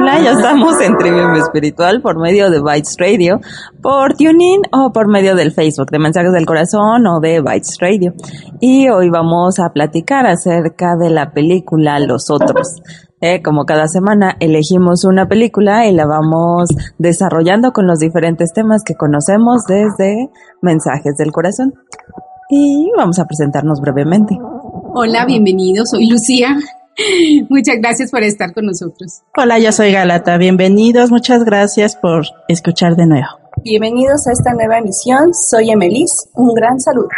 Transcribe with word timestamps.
Hola, 0.00 0.22
ya 0.22 0.30
estamos 0.30 0.80
en 0.80 0.96
Trivium 0.96 1.34
Espiritual 1.34 2.00
por 2.00 2.20
medio 2.20 2.50
de 2.50 2.60
Bytes 2.60 2.94
Radio, 3.00 3.40
por 3.82 4.14
TuneIn 4.14 4.62
o 4.70 4.92
por 4.92 5.08
medio 5.08 5.34
del 5.34 5.50
Facebook 5.50 5.90
de 5.90 5.98
Mensajes 5.98 6.32
del 6.32 6.46
Corazón 6.46 7.04
o 7.08 7.18
de 7.18 7.40
Bytes 7.40 7.78
Radio. 7.80 8.14
Y 8.60 8.88
hoy 8.90 9.10
vamos 9.10 9.58
a 9.58 9.70
platicar 9.70 10.24
acerca 10.24 10.94
de 10.96 11.10
la 11.10 11.32
película 11.32 11.98
Los 11.98 12.30
Otros. 12.30 12.76
Eh, 13.20 13.42
como 13.42 13.64
cada 13.64 13.88
semana 13.88 14.36
elegimos 14.38 15.02
una 15.02 15.26
película 15.26 15.88
y 15.88 15.92
la 15.92 16.06
vamos 16.06 16.68
desarrollando 16.98 17.72
con 17.72 17.88
los 17.88 17.98
diferentes 17.98 18.52
temas 18.52 18.84
que 18.84 18.94
conocemos 18.94 19.64
desde 19.64 20.30
Mensajes 20.62 21.16
del 21.16 21.32
Corazón. 21.32 21.74
Y 22.48 22.88
vamos 22.96 23.18
a 23.18 23.24
presentarnos 23.24 23.80
brevemente. 23.80 24.38
Hola, 24.94 25.26
bienvenidos. 25.26 25.90
Soy 25.90 26.06
Lucía. 26.06 26.56
Muchas 27.48 27.76
gracias 27.80 28.10
por 28.10 28.22
estar 28.22 28.52
con 28.52 28.66
nosotros. 28.66 29.22
Hola, 29.36 29.58
yo 29.58 29.72
soy 29.72 29.92
Galata. 29.92 30.36
Bienvenidos. 30.36 31.10
Muchas 31.10 31.44
gracias 31.44 31.96
por 31.96 32.24
escuchar 32.48 32.96
de 32.96 33.06
nuevo. 33.06 33.26
Bienvenidos 33.62 34.26
a 34.26 34.32
esta 34.32 34.52
nueva 34.52 34.78
emisión. 34.78 35.32
Soy 35.32 35.70
Emelis. 35.70 36.28
Un 36.34 36.54
gran 36.54 36.78
saludo. 36.80 37.08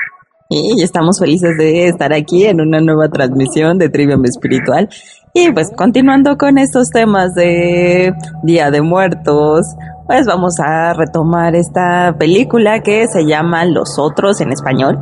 Y 0.48 0.83
estamos 0.83 1.19
felices 1.19 1.56
de 1.56 1.87
estar 1.87 2.12
aquí 2.12 2.45
en 2.45 2.61
una 2.61 2.81
nueva 2.81 3.09
transmisión 3.09 3.78
de 3.78 3.89
Trivium 3.89 4.25
Espiritual. 4.25 4.89
Y 5.33 5.53
pues 5.53 5.70
continuando 5.77 6.37
con 6.37 6.59
estos 6.59 6.91
temas 6.91 7.34
de 7.34 8.12
Día 8.42 8.70
de 8.70 8.83
Muertos, 8.83 9.65
pues 10.06 10.27
vamos 10.27 10.59
a 10.59 10.92
retomar 10.92 11.55
esta 11.55 12.17
película 12.19 12.83
que 12.83 13.06
se 13.06 13.25
llama 13.25 13.65
Los 13.65 13.98
Otros 13.98 14.41
en 14.41 14.50
español. 14.50 14.98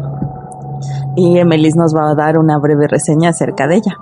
Y 1.17 1.39
Emelis 1.39 1.77
nos 1.77 1.95
va 1.97 2.11
a 2.11 2.15
dar 2.15 2.37
una 2.37 2.59
breve 2.59 2.87
reseña 2.87 3.31
acerca 3.31 3.67
de 3.67 3.77
ella. 3.77 3.97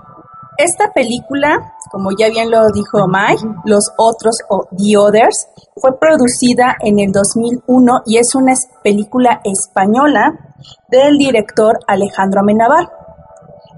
Esta 0.59 0.91
película, 0.95 1.75
como 1.91 2.11
ya 2.19 2.29
bien 2.29 2.51
lo 2.51 2.67
dijo 2.71 3.07
Mike, 3.07 3.47
Los 3.65 3.93
Otros 3.99 4.39
o 4.49 4.67
The 4.77 4.97
Others, 4.97 5.49
fue 5.77 5.99
producida 5.99 6.77
en 6.81 6.99
el 6.99 7.13
2001 7.13 8.03
y 8.07 8.17
es 8.17 8.35
una 8.35 8.55
película 8.83 9.41
española 9.45 10.55
del 10.89 11.19
director 11.19 11.79
Alejandro 11.87 12.41
Amenábar. 12.41 12.91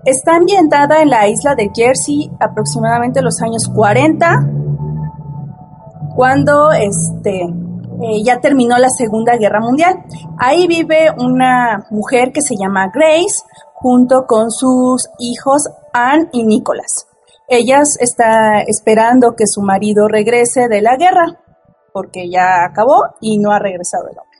Está 0.04 0.36
ambientada 0.36 1.02
en 1.02 1.10
la 1.10 1.28
isla 1.28 1.56
de 1.56 1.70
Jersey 1.74 2.30
aproximadamente 2.38 3.22
los 3.22 3.42
años 3.42 3.68
40, 3.74 4.48
cuando 6.14 6.70
este, 6.70 7.42
eh, 7.42 8.22
ya 8.24 8.40
terminó 8.40 8.78
la 8.78 8.90
Segunda 8.90 9.36
Guerra 9.36 9.60
Mundial. 9.60 10.04
Ahí 10.38 10.68
vive 10.68 11.10
una 11.18 11.86
mujer 11.90 12.30
que 12.32 12.40
se 12.40 12.56
llama 12.56 12.90
Grace, 12.94 13.42
junto 13.80 14.26
con 14.26 14.50
sus 14.50 15.08
hijos 15.18 15.68
Anne 15.92 16.28
y 16.32 16.44
Nicholas. 16.44 17.06
Ellas 17.48 17.96
está 18.00 18.60
esperando 18.66 19.34
que 19.36 19.46
su 19.46 19.62
marido 19.62 20.08
regrese 20.08 20.68
de 20.68 20.83
la 20.83 20.96
guerra, 20.96 21.40
porque 21.92 22.28
ya 22.30 22.64
acabó 22.64 23.05
y 23.20 23.38
no 23.38 23.52
ha 23.52 23.58
regresado 23.58 24.05
el 24.08 24.18
hombre. 24.18 24.38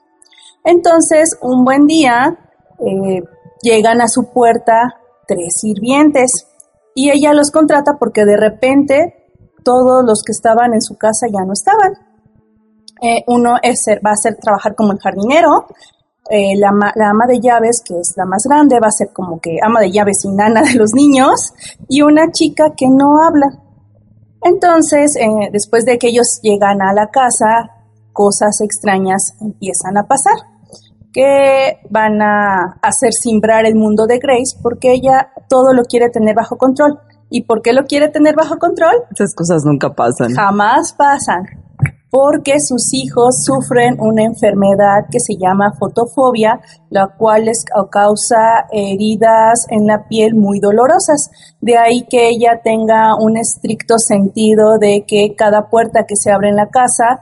Entonces, 0.65 1.39
un 1.41 1.65
buen 1.65 1.87
día, 1.87 2.37
eh, 2.81 3.23
llegan 3.63 4.01
a 4.01 4.09
su 4.09 4.31
puerta 4.31 5.01
tres 5.27 5.61
sirvientes 5.61 6.47
y 6.95 7.11
ella 7.11 7.33
los 7.33 7.51
contrata 7.51 7.93
porque 7.99 8.25
de 8.25 8.37
repente 8.37 9.33
todos 9.65 10.05
los 10.05 10.23
que 10.25 10.33
estaban 10.33 10.75
en 10.75 10.83
su 10.83 10.97
casa 10.97 11.27
ya 11.33 11.45
no 11.45 11.53
estaban. 11.53 11.93
Eh, 13.01 13.23
uno 13.29 13.57
es, 13.63 13.87
va 14.05 14.11
a 14.11 14.17
ser 14.17 14.37
trabajar 14.37 14.75
como 14.75 14.93
el 14.93 14.99
jardinero, 14.99 15.67
eh, 16.31 16.57
la, 16.59 16.69
ama 16.69 17.27
de 17.27 17.41
llaves, 17.41 17.83
que 17.85 17.99
es 17.99 18.15
la 18.17 18.25
más 18.25 18.45
grande, 18.45 18.79
va 18.81 18.89
a 18.89 18.93
ser 18.93 19.09
como 19.13 19.41
que 19.41 19.59
ama 19.63 19.81
de 19.81 19.91
llaves 19.91 20.25
y 20.25 20.29
nana 20.29 20.63
de 20.63 20.75
los 20.75 20.93
niños, 20.95 21.53
y 21.89 22.03
una 22.03 22.31
chica 22.31 22.75
que 22.77 22.87
no 22.89 23.23
habla. 23.23 23.63
Entonces, 24.43 25.17
eh, 25.17 25.51
después 25.53 25.85
de 25.85 25.99
que 25.99 26.09
ellos 26.09 26.41
llegan 26.43 26.83
a 26.83 26.93
la 26.93 27.09
casa, 27.09 27.71
cosas 28.13 28.61
extrañas 28.61 29.35
empiezan 29.41 29.97
a 29.97 30.05
pasar, 30.05 30.35
que 31.13 31.79
van 31.91 32.21
a 32.21 32.79
hacer 32.83 33.13
simbrar 33.13 33.65
el 33.65 33.75
mundo 33.75 34.07
de 34.07 34.19
Grace 34.19 34.57
porque 34.63 34.93
ella 34.93 35.31
todo 35.49 35.73
lo 35.73 35.85
quiere 35.85 36.11
tener 36.11 36.35
bajo 36.35 36.57
control. 36.57 37.01
¿Y 37.31 37.45
por 37.45 37.61
qué 37.61 37.73
lo 37.73 37.85
quiere 37.85 38.09
tener 38.09 38.35
bajo 38.37 38.59
control? 38.59 38.95
Esas 39.13 39.35
cosas 39.35 39.63
nunca 39.65 39.93
pasan. 39.95 40.33
Jamás 40.35 40.95
pasan 40.95 41.68
porque 42.11 42.61
sus 42.61 42.95
hijos 42.95 43.45
sufren 43.45 44.01
una 44.01 44.25
enfermedad 44.25 45.07
que 45.11 45.21
se 45.21 45.37
llama 45.37 45.75
fotofobia, 45.79 46.61
la 46.91 47.09
cual 47.09 47.45
les 47.47 47.65
causa 47.91 48.67
heridas 48.73 49.67
en 49.69 49.87
la 49.87 50.09
piel 50.09 50.35
muy 50.35 50.59
dolorosas. 50.59 51.31
De 51.61 51.77
ahí 51.77 52.07
que 52.09 52.29
ella 52.29 52.61
tenga 52.65 53.15
un 53.15 53.37
estricto 53.37 53.99
sentido 53.99 54.79
de 54.79 55.05
que 55.07 55.35
cada 55.37 55.69
puerta 55.69 56.05
que 56.07 56.17
se 56.17 56.31
abre 56.31 56.49
en 56.49 56.57
la 56.57 56.69
casa, 56.69 57.21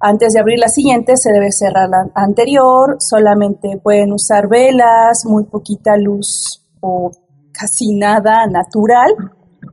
antes 0.00 0.32
de 0.32 0.40
abrir 0.40 0.60
la 0.60 0.68
siguiente, 0.68 1.16
se 1.16 1.32
debe 1.32 1.50
cerrar 1.50 1.88
la 1.88 2.08
anterior, 2.14 2.96
solamente 3.00 3.80
pueden 3.82 4.12
usar 4.12 4.48
velas, 4.48 5.24
muy 5.24 5.44
poquita 5.44 5.96
luz 5.96 6.64
o 6.80 7.10
casi 7.52 7.94
nada 7.94 8.46
natural. 8.46 9.12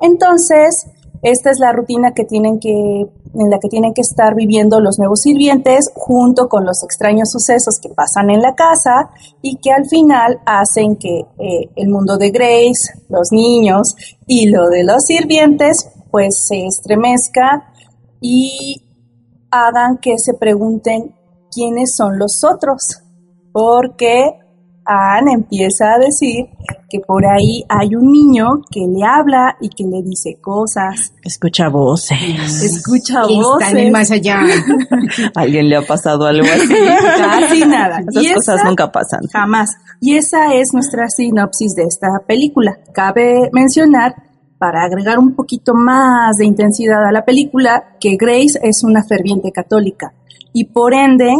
Entonces, 0.01 0.87
esta 1.21 1.51
es 1.51 1.59
la 1.59 1.71
rutina 1.71 2.13
que 2.13 2.25
tienen 2.25 2.59
que 2.59 2.69
en 3.37 3.49
la 3.49 3.59
que 3.59 3.67
tienen 3.67 3.93
que 3.93 4.01
estar 4.01 4.33
viviendo 4.33 4.79
los 4.79 4.97
nuevos 4.97 5.21
sirvientes 5.21 5.91
junto 5.93 6.47
con 6.47 6.65
los 6.65 6.83
extraños 6.83 7.31
sucesos 7.31 7.79
que 7.81 7.89
pasan 7.89 8.29
en 8.29 8.41
la 8.41 8.55
casa 8.55 9.09
y 9.41 9.57
que 9.57 9.71
al 9.71 9.85
final 9.87 10.39
hacen 10.45 10.95
que 10.95 11.19
eh, 11.37 11.69
el 11.75 11.89
mundo 11.89 12.17
de 12.17 12.31
Grace, 12.31 12.93
los 13.09 13.31
niños 13.31 13.95
y 14.25 14.47
lo 14.47 14.69
de 14.69 14.85
los 14.85 15.03
sirvientes 15.03 15.89
pues 16.11 16.45
se 16.47 16.65
estremezca 16.65 17.73
y 18.21 18.81
hagan 19.51 19.97
que 19.97 20.17
se 20.17 20.33
pregunten 20.33 21.13
quiénes 21.51 21.95
son 21.95 22.17
los 22.19 22.43
otros, 22.43 23.03
porque 23.51 24.39
Anne 24.85 25.33
empieza 25.33 25.93
a 25.93 25.99
decir 25.99 26.45
que 26.89 26.99
por 26.99 27.25
ahí 27.25 27.63
hay 27.67 27.95
un 27.95 28.11
niño 28.11 28.61
que 28.71 28.81
le 28.81 29.03
habla 29.03 29.57
y 29.59 29.69
que 29.69 29.83
le 29.83 30.03
dice 30.03 30.37
cosas. 30.39 31.13
Escucha 31.23 31.69
voces. 31.69 32.63
Escucha 32.63 33.21
voces. 33.23 33.67
Está 33.67 33.79
en 33.79 33.91
más 33.91 34.11
allá. 34.11 34.41
¿Alguien 35.35 35.69
le 35.69 35.77
ha 35.77 35.81
pasado 35.81 36.25
algo 36.25 36.45
así? 36.45 36.73
Casi 37.17 37.65
nada. 37.65 38.01
Esas 38.13 38.33
cosas 38.35 38.65
nunca 38.65 38.91
pasan. 38.91 39.21
Jamás. 39.31 39.71
Y 39.99 40.15
esa 40.15 40.53
es 40.53 40.73
nuestra 40.73 41.09
sinopsis 41.09 41.75
de 41.75 41.83
esta 41.83 42.07
película. 42.27 42.77
Cabe 42.93 43.49
mencionar, 43.51 44.15
para 44.57 44.83
agregar 44.83 45.19
un 45.19 45.35
poquito 45.35 45.73
más 45.73 46.37
de 46.37 46.45
intensidad 46.45 47.05
a 47.05 47.11
la 47.11 47.25
película, 47.25 47.95
que 47.99 48.15
Grace 48.15 48.59
es 48.63 48.83
una 48.83 49.03
ferviente 49.03 49.51
católica 49.51 50.13
y 50.53 50.63
por 50.65 50.93
ende 50.93 51.33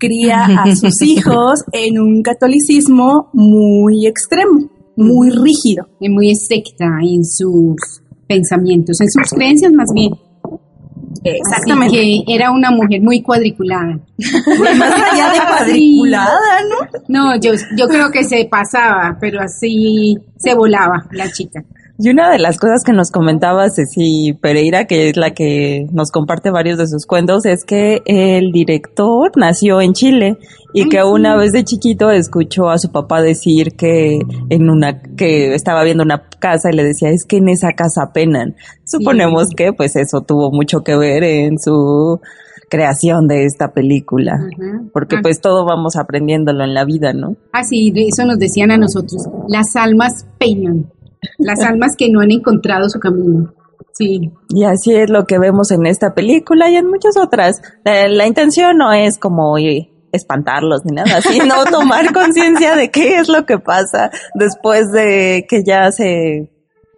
cría 0.00 0.46
a 0.46 0.74
sus 0.76 1.00
hijos 1.02 1.64
en 1.72 2.00
un 2.00 2.22
catolicismo 2.22 3.30
muy 3.32 4.06
extremo, 4.06 4.68
muy 4.96 5.30
rígido. 5.30 5.86
Y 6.00 6.08
muy 6.08 6.32
estricta 6.32 6.86
en 7.02 7.24
sus 7.24 8.02
pensamientos, 8.26 9.00
en 9.00 9.10
sus 9.10 9.30
creencias 9.30 9.72
más 9.72 9.90
bien. 9.94 10.12
Exactamente. 11.22 11.98
Así 11.98 12.24
que 12.26 12.34
era 12.34 12.50
una 12.50 12.70
mujer 12.70 13.00
muy 13.02 13.20
cuadriculada. 13.20 14.00
más 14.78 15.12
allá 15.12 15.32
de 15.32 15.38
cuadriculada, 15.48 16.62
¿no? 16.68 16.98
No, 17.08 17.40
yo, 17.40 17.52
yo 17.76 17.88
creo 17.88 18.10
que 18.10 18.24
se 18.24 18.46
pasaba, 18.46 19.16
pero 19.20 19.40
así 19.40 20.16
se 20.36 20.54
volaba 20.54 21.06
la 21.12 21.30
chica. 21.30 21.62
Y 22.02 22.08
una 22.08 22.30
de 22.30 22.38
las 22.38 22.56
cosas 22.56 22.82
que 22.82 22.92
nos 22.94 23.10
comentaba 23.10 23.68
Ceci 23.68 24.32
Pereira, 24.32 24.86
que 24.86 25.10
es 25.10 25.18
la 25.18 25.32
que 25.32 25.86
nos 25.92 26.10
comparte 26.10 26.50
varios 26.50 26.78
de 26.78 26.86
sus 26.86 27.04
cuentos, 27.04 27.44
es 27.44 27.64
que 27.64 28.00
el 28.06 28.52
director 28.52 29.30
nació 29.36 29.82
en 29.82 29.92
Chile 29.92 30.38
y 30.72 30.88
que 30.88 31.04
una 31.04 31.36
vez 31.36 31.52
de 31.52 31.62
chiquito 31.62 32.10
escuchó 32.10 32.70
a 32.70 32.78
su 32.78 32.90
papá 32.90 33.20
decir 33.20 33.72
que 33.76 34.18
en 34.48 34.70
una 34.70 35.02
que 35.02 35.54
estaba 35.54 35.84
viendo 35.84 36.02
una 36.02 36.22
casa 36.38 36.70
y 36.72 36.76
le 36.76 36.84
decía 36.84 37.10
es 37.10 37.26
que 37.26 37.36
en 37.36 37.50
esa 37.50 37.72
casa 37.72 38.12
penan. 38.14 38.54
Suponemos 38.86 39.48
que 39.54 39.74
pues 39.74 39.94
eso 39.96 40.22
tuvo 40.22 40.50
mucho 40.50 40.80
que 40.80 40.96
ver 40.96 41.22
en 41.22 41.58
su 41.58 42.18
creación 42.70 43.26
de 43.28 43.44
esta 43.44 43.72
película, 43.72 44.38
porque 44.94 45.16
Ah. 45.16 45.20
pues 45.22 45.40
todo 45.40 45.66
vamos 45.66 45.96
aprendiéndolo 45.96 46.64
en 46.64 46.72
la 46.72 46.84
vida, 46.84 47.12
¿no? 47.12 47.36
Ah, 47.52 47.64
sí, 47.64 47.92
eso 47.94 48.24
nos 48.24 48.38
decían 48.38 48.70
a 48.70 48.78
nosotros. 48.78 49.28
Las 49.48 49.76
almas 49.76 50.24
peinan. 50.38 50.86
Las 51.38 51.60
almas 51.60 51.96
que 51.96 52.10
no 52.10 52.20
han 52.20 52.30
encontrado 52.30 52.88
su 52.88 52.98
camino. 52.98 53.52
Sí. 53.92 54.30
Y 54.48 54.64
así 54.64 54.94
es 54.94 55.10
lo 55.10 55.24
que 55.24 55.38
vemos 55.38 55.70
en 55.70 55.86
esta 55.86 56.14
película 56.14 56.70
y 56.70 56.76
en 56.76 56.86
muchas 56.86 57.16
otras. 57.16 57.60
La 57.84 58.26
intención 58.26 58.78
no 58.78 58.92
es 58.92 59.18
como 59.18 59.56
espantarlos 60.12 60.84
ni 60.84 60.94
nada, 60.94 61.20
sino 61.20 61.64
tomar 61.70 62.12
conciencia 62.12 62.76
de 62.76 62.90
qué 62.90 63.18
es 63.18 63.28
lo 63.28 63.46
que 63.46 63.58
pasa 63.58 64.10
después 64.34 64.90
de 64.92 65.46
que 65.48 65.62
ya 65.64 65.90
se 65.92 66.50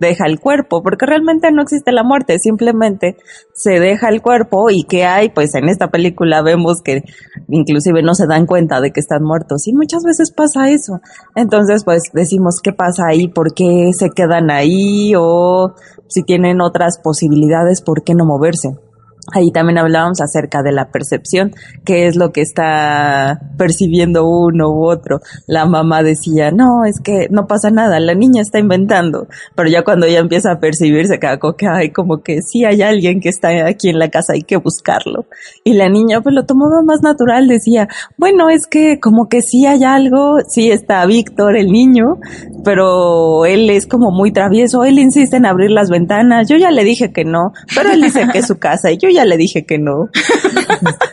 deja 0.02 0.26
el 0.26 0.40
cuerpo, 0.40 0.82
porque 0.82 1.06
realmente 1.06 1.50
no 1.52 1.62
existe 1.62 1.92
la 1.92 2.02
muerte, 2.02 2.38
simplemente 2.38 3.16
se 3.54 3.80
deja 3.80 4.08
el 4.08 4.20
cuerpo 4.20 4.68
y 4.68 4.82
que 4.82 5.04
hay, 5.04 5.30
pues 5.30 5.54
en 5.54 5.68
esta 5.68 5.88
película 5.88 6.42
vemos 6.42 6.82
que 6.82 7.04
inclusive 7.48 8.02
no 8.02 8.14
se 8.14 8.26
dan 8.26 8.44
cuenta 8.44 8.80
de 8.80 8.90
que 8.90 9.00
están 9.00 9.22
muertos 9.22 9.66
y 9.68 9.72
muchas 9.72 10.02
veces 10.04 10.32
pasa 10.32 10.68
eso. 10.68 11.00
Entonces, 11.36 11.84
pues 11.84 12.02
decimos 12.12 12.60
qué 12.62 12.72
pasa 12.72 13.04
ahí, 13.08 13.28
por 13.28 13.54
qué 13.54 13.90
se 13.92 14.10
quedan 14.10 14.50
ahí 14.50 15.14
o 15.16 15.74
si 16.08 16.22
tienen 16.24 16.60
otras 16.60 16.98
posibilidades, 16.98 17.80
por 17.80 18.02
qué 18.02 18.14
no 18.14 18.26
moverse. 18.26 18.76
Ahí 19.32 19.52
también 19.52 19.78
hablábamos 19.78 20.20
acerca 20.20 20.62
de 20.62 20.72
la 20.72 20.90
percepción, 20.90 21.52
qué 21.84 22.06
es 22.08 22.16
lo 22.16 22.32
que 22.32 22.40
está 22.40 23.40
percibiendo 23.56 24.26
uno 24.26 24.70
u 24.70 24.84
otro. 24.84 25.20
La 25.46 25.64
mamá 25.64 26.02
decía, 26.02 26.50
no, 26.50 26.84
es 26.84 27.00
que 27.00 27.28
no 27.30 27.46
pasa 27.46 27.70
nada, 27.70 28.00
la 28.00 28.14
niña 28.14 28.42
está 28.42 28.58
inventando. 28.58 29.28
Pero 29.54 29.68
ya 29.68 29.84
cuando 29.84 30.06
ella 30.06 30.18
empieza 30.18 30.50
a 30.50 30.58
percibir, 30.58 31.06
se 31.06 31.20
queda 31.20 31.38
como 31.38 31.54
que, 31.54 31.68
hay 31.68 31.90
como 31.90 32.22
que 32.22 32.42
sí 32.42 32.64
hay 32.64 32.82
alguien 32.82 33.20
que 33.20 33.28
está 33.28 33.50
aquí 33.64 33.90
en 33.90 34.00
la 34.00 34.08
casa, 34.08 34.32
hay 34.32 34.42
que 34.42 34.56
buscarlo. 34.56 35.26
Y 35.62 35.74
la 35.74 35.88
niña 35.88 36.20
pues 36.20 36.34
lo 36.34 36.44
tomaba 36.44 36.82
más 36.84 37.02
natural, 37.02 37.46
decía, 37.46 37.86
bueno, 38.18 38.50
es 38.50 38.66
que 38.66 38.98
como 38.98 39.28
que 39.28 39.40
sí 39.40 39.66
hay 39.66 39.84
algo, 39.84 40.38
sí 40.48 40.72
está 40.72 41.06
Víctor, 41.06 41.56
el 41.56 41.68
niño, 41.68 42.18
pero 42.64 43.46
él 43.46 43.70
es 43.70 43.86
como 43.86 44.10
muy 44.10 44.32
travieso, 44.32 44.82
él 44.82 44.98
insiste 44.98 45.36
en 45.36 45.46
abrir 45.46 45.70
las 45.70 45.90
ventanas, 45.90 46.48
yo 46.48 46.56
ya 46.56 46.72
le 46.72 46.82
dije 46.82 47.12
que 47.12 47.24
no, 47.24 47.52
pero 47.74 47.90
él 47.90 48.02
dice 48.02 48.26
que 48.32 48.38
es 48.38 48.48
su 48.48 48.58
casa 48.58 48.90
y 48.90 48.98
yo 48.98 49.11
ya 49.12 49.24
le 49.24 49.36
dije 49.36 49.64
que 49.66 49.78
no. 49.78 50.08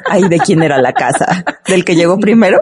Ahí 0.10 0.28
de 0.28 0.38
quién 0.40 0.64
era 0.64 0.82
la 0.82 0.94
casa, 0.94 1.44
del 1.68 1.86
que 1.86 1.96
llegó 1.96 2.18
primero 2.18 2.60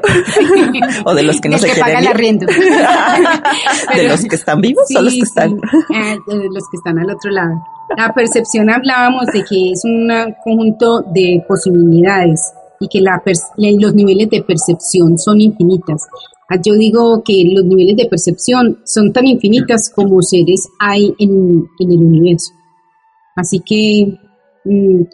o 1.06 1.14
de 1.14 1.24
los 1.24 1.40
que 1.40 1.50
no 1.50 1.58
Del 1.58 1.70
se 1.70 1.76
que 1.76 1.80
paga 1.82 2.00
quieren 2.00 2.04
el 2.04 2.10
ir? 2.10 2.16
arriendo. 2.16 2.46
de 3.96 4.08
los 4.10 4.22
que 4.26 4.36
están 4.36 4.62
vivos 4.62 4.84
o 4.96 5.02
los 5.02 5.14
Sí, 5.14 5.20
que 5.20 5.24
están 5.26 5.50
sí. 5.52 5.58
Ah, 5.96 6.16
de 6.28 6.36
los 6.52 6.64
que 6.70 6.78
están 6.78 7.00
al 7.00 7.10
otro 7.10 7.32
lado. 7.32 7.54
La 7.98 8.14
percepción 8.14 8.70
hablábamos 8.70 9.28
de 9.28 9.44
que 9.44 9.72
es 9.72 9.82
un 9.86 10.10
conjunto 10.44 11.02
de 11.14 11.42
posibilidades 11.48 12.42
y 12.80 12.88
que 12.90 13.02
la 13.02 13.22
la- 13.58 13.72
los 13.80 13.94
niveles 13.96 14.30
de 14.30 14.44
percepción 14.44 15.18
son 15.18 15.40
infinitas. 15.40 16.04
Ah, 16.50 16.58
Yo 16.64 16.74
digo 16.76 17.22
que 17.24 17.44
los 17.54 17.64
niveles 17.66 17.96
de 17.98 18.08
percepción 18.08 18.80
son 18.86 19.12
tan 19.14 19.26
infinitas 19.26 19.90
como 19.96 20.22
seres 20.22 20.68
hay 20.80 21.14
en, 21.20 21.66
en 21.80 21.92
el 21.92 21.98
universo. 22.00 22.52
Así 23.36 23.62
que 23.66 24.18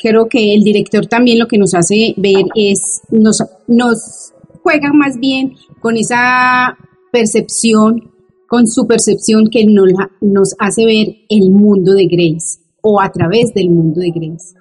creo 0.02 0.28
que 0.28 0.54
el 0.54 0.64
director 0.64 1.06
también 1.08 1.40
lo 1.40 1.48
que 1.48 1.58
nos 1.58 1.74
hace 1.74 2.14
ver 2.18 2.46
es, 2.56 3.02
nos, 3.10 3.44
nos 3.68 4.34
juega 4.62 4.92
más 4.94 5.18
bien 5.20 5.54
con 5.80 5.98
esa 5.98 6.78
percepción, 7.12 8.12
con 8.48 8.68
su 8.68 8.88
percepción 8.88 9.50
que 9.52 9.66
nos, 9.66 9.90
nos 10.22 10.56
hace 10.60 10.86
ver 10.86 11.08
el 11.30 11.52
mundo 11.52 11.94
de 11.94 12.06
Grace 12.06 12.60
o 12.82 13.02
a 13.02 13.12
través 13.12 13.54
del 13.54 13.70
mundo 13.70 14.02
de 14.02 14.12
Grace. 14.12 14.56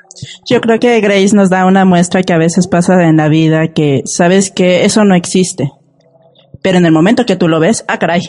Yo 0.47 0.61
creo 0.61 0.79
que 0.79 1.01
Grace 1.01 1.35
nos 1.35 1.51
da 1.51 1.67
una 1.67 1.85
muestra 1.85 2.23
que 2.23 2.33
a 2.33 2.39
veces 2.39 2.69
pasa 2.69 3.09
en 3.09 3.17
la 3.17 3.29
vida 3.29 3.73
que 3.73 4.03
sabes 4.05 4.51
que 4.51 4.85
eso 4.85 5.05
no 5.05 5.15
existe. 5.15 5.71
Pero 6.63 6.79
en 6.79 6.87
el 6.87 6.93
momento 6.93 7.27
que 7.27 7.37
tú 7.37 7.49
lo 7.49 7.59
ves, 7.59 7.85
ah, 7.89 7.99
caray, 7.99 8.23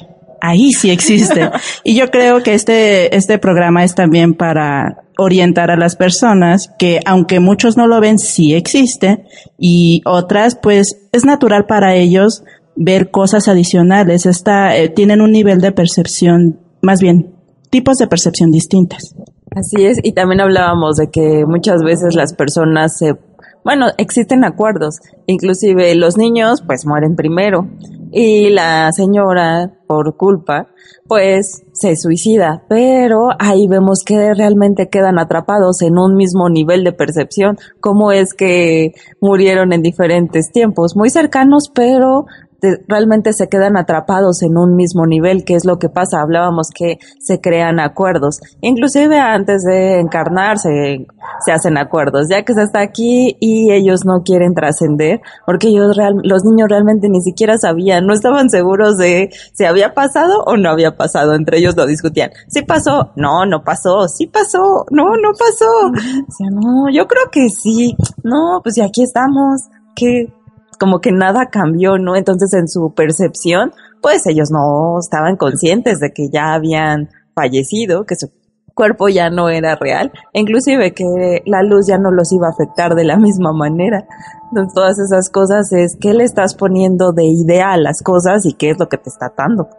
ahí 0.43 0.71
sí 0.73 0.91
existe. 0.91 1.49
y 1.83 1.95
yo 1.95 2.11
creo 2.11 2.43
que 2.43 2.53
este, 2.53 3.15
este 3.15 3.39
programa 3.39 3.83
es 3.83 3.95
también 3.95 4.35
para 4.35 5.03
orientar 5.17 5.71
a 5.71 5.77
las 5.77 5.95
personas 5.95 6.69
que 6.77 6.99
aunque 7.05 7.39
muchos 7.39 7.77
no 7.77 7.87
lo 7.87 7.99
ven, 8.01 8.19
sí 8.19 8.53
existe 8.53 9.25
y 9.57 10.01
otras, 10.05 10.57
pues 10.61 11.07
es 11.11 11.25
natural 11.25 11.65
para 11.65 11.95
ellos 11.95 12.43
ver 12.75 13.09
cosas 13.09 13.47
adicionales. 13.47 14.25
Está, 14.25 14.75
eh, 14.75 14.89
tienen 14.89 15.21
un 15.21 15.31
nivel 15.31 15.61
de 15.61 15.71
percepción, 15.71 16.59
más 16.81 16.99
bien, 16.99 17.33
tipos 17.69 17.97
de 17.97 18.07
percepción 18.07 18.51
distintas. 18.51 19.15
Así 19.55 19.85
es, 19.85 19.99
y 20.03 20.13
también 20.13 20.41
hablábamos 20.41 20.97
de 20.97 21.09
que 21.09 21.43
muchas 21.47 21.83
veces 21.83 22.15
las 22.15 22.33
personas 22.33 22.97
se, 22.97 23.13
bueno, 23.63 23.87
existen 23.97 24.43
acuerdos, 24.43 24.99
inclusive 25.25 25.95
los 25.95 26.17
niños 26.17 26.63
pues 26.65 26.85
mueren 26.85 27.15
primero. 27.15 27.67
Y 28.15 28.49
la 28.49 28.91
señora 28.91 29.71
por 29.87 30.15
culpa 30.17 30.67
pues 31.07 31.63
se 31.73 31.95
suicida, 31.95 32.63
pero 32.69 33.29
ahí 33.39 33.67
vemos 33.67 34.03
que 34.05 34.33
realmente 34.33 34.89
quedan 34.89 35.19
atrapados 35.19 35.81
en 35.81 35.97
un 35.97 36.15
mismo 36.15 36.49
nivel 36.49 36.83
de 36.83 36.93
percepción, 36.93 37.57
cómo 37.79 38.11
es 38.11 38.33
que 38.33 38.93
murieron 39.19 39.73
en 39.73 39.81
diferentes 39.81 40.51
tiempos, 40.51 40.95
muy 40.95 41.09
cercanos, 41.09 41.69
pero 41.73 42.25
realmente 42.87 43.33
se 43.33 43.47
quedan 43.49 43.77
atrapados 43.77 44.41
en 44.43 44.57
un 44.57 44.75
mismo 44.75 45.05
nivel, 45.05 45.43
que 45.45 45.55
es 45.55 45.65
lo 45.65 45.77
que 45.79 45.89
pasa. 45.89 46.21
Hablábamos 46.21 46.69
que 46.73 46.99
se 47.19 47.39
crean 47.41 47.79
acuerdos. 47.79 48.39
Inclusive 48.61 49.19
antes 49.19 49.63
de 49.63 49.99
encarnar 49.99 50.57
se, 50.59 51.05
hacen 51.51 51.77
acuerdos, 51.77 52.27
ya 52.29 52.43
que 52.43 52.53
se 52.53 52.63
está 52.63 52.81
aquí 52.81 53.37
y 53.39 53.71
ellos 53.71 54.05
no 54.05 54.23
quieren 54.23 54.53
trascender, 54.53 55.21
porque 55.45 55.67
ellos 55.67 55.95
real- 55.95 56.21
los 56.23 56.43
niños 56.43 56.67
realmente 56.69 57.09
ni 57.09 57.21
siquiera 57.21 57.57
sabían, 57.57 58.05
no 58.05 58.13
estaban 58.13 58.49
seguros 58.49 58.97
de 58.97 59.29
si 59.53 59.65
había 59.65 59.93
pasado 59.93 60.43
o 60.45 60.57
no 60.57 60.69
había 60.69 60.95
pasado. 60.97 61.33
Entre 61.35 61.57
ellos 61.57 61.75
lo 61.75 61.85
discutían. 61.85 62.31
¿Sí 62.47 62.61
pasó? 62.63 63.11
No, 63.15 63.45
no 63.45 63.63
pasó. 63.63 64.07
¿Sí 64.07 64.27
pasó? 64.27 64.85
No, 64.91 65.05
no 65.15 65.31
pasó. 65.37 65.91
Decían, 66.27 66.55
no, 66.55 66.89
yo 66.91 67.07
creo 67.07 67.23
que 67.31 67.47
sí. 67.49 67.95
No, 68.23 68.61
pues 68.63 68.77
y 68.77 68.81
aquí 68.81 69.03
estamos. 69.03 69.61
¿Qué? 69.95 70.27
Como 70.83 70.99
que 70.99 71.13
nada 71.13 71.45
cambió, 71.49 71.97
¿no? 71.97 72.17
Entonces 72.17 72.53
en 72.53 72.67
su 72.67 72.93
percepción, 72.93 73.71
pues 74.01 74.27
ellos 74.27 74.51
no 74.51 74.99
estaban 74.99 75.37
conscientes 75.37 76.01
de 76.01 76.11
que 76.11 76.27
ya 76.29 76.53
habían 76.53 77.07
fallecido, 77.33 78.03
que 78.03 78.17
su 78.17 78.27
cuerpo 78.73 79.07
ya 79.07 79.29
no 79.29 79.47
era 79.47 79.77
real, 79.77 80.11
inclusive 80.33 80.93
que 80.93 81.41
la 81.45 81.63
luz 81.63 81.87
ya 81.87 81.97
no 81.97 82.11
los 82.11 82.33
iba 82.33 82.47
a 82.47 82.49
afectar 82.49 82.95
de 82.95 83.05
la 83.05 83.15
misma 83.27 83.53
manera. 83.53 84.05
Entonces 84.49 84.73
todas 84.73 84.99
esas 84.99 85.29
cosas 85.29 85.71
es 85.71 85.95
qué 86.01 86.13
le 86.13 86.25
estás 86.25 86.53
poniendo 86.53 87.13
de 87.13 87.27
idea 87.27 87.71
a 87.71 87.77
las 87.77 88.01
cosas 88.03 88.45
y 88.45 88.51
qué 88.51 88.71
es 88.71 88.77
lo 88.77 88.89
que 88.89 88.97
te 88.97 89.09
está 89.09 89.27
atando. 89.27 89.69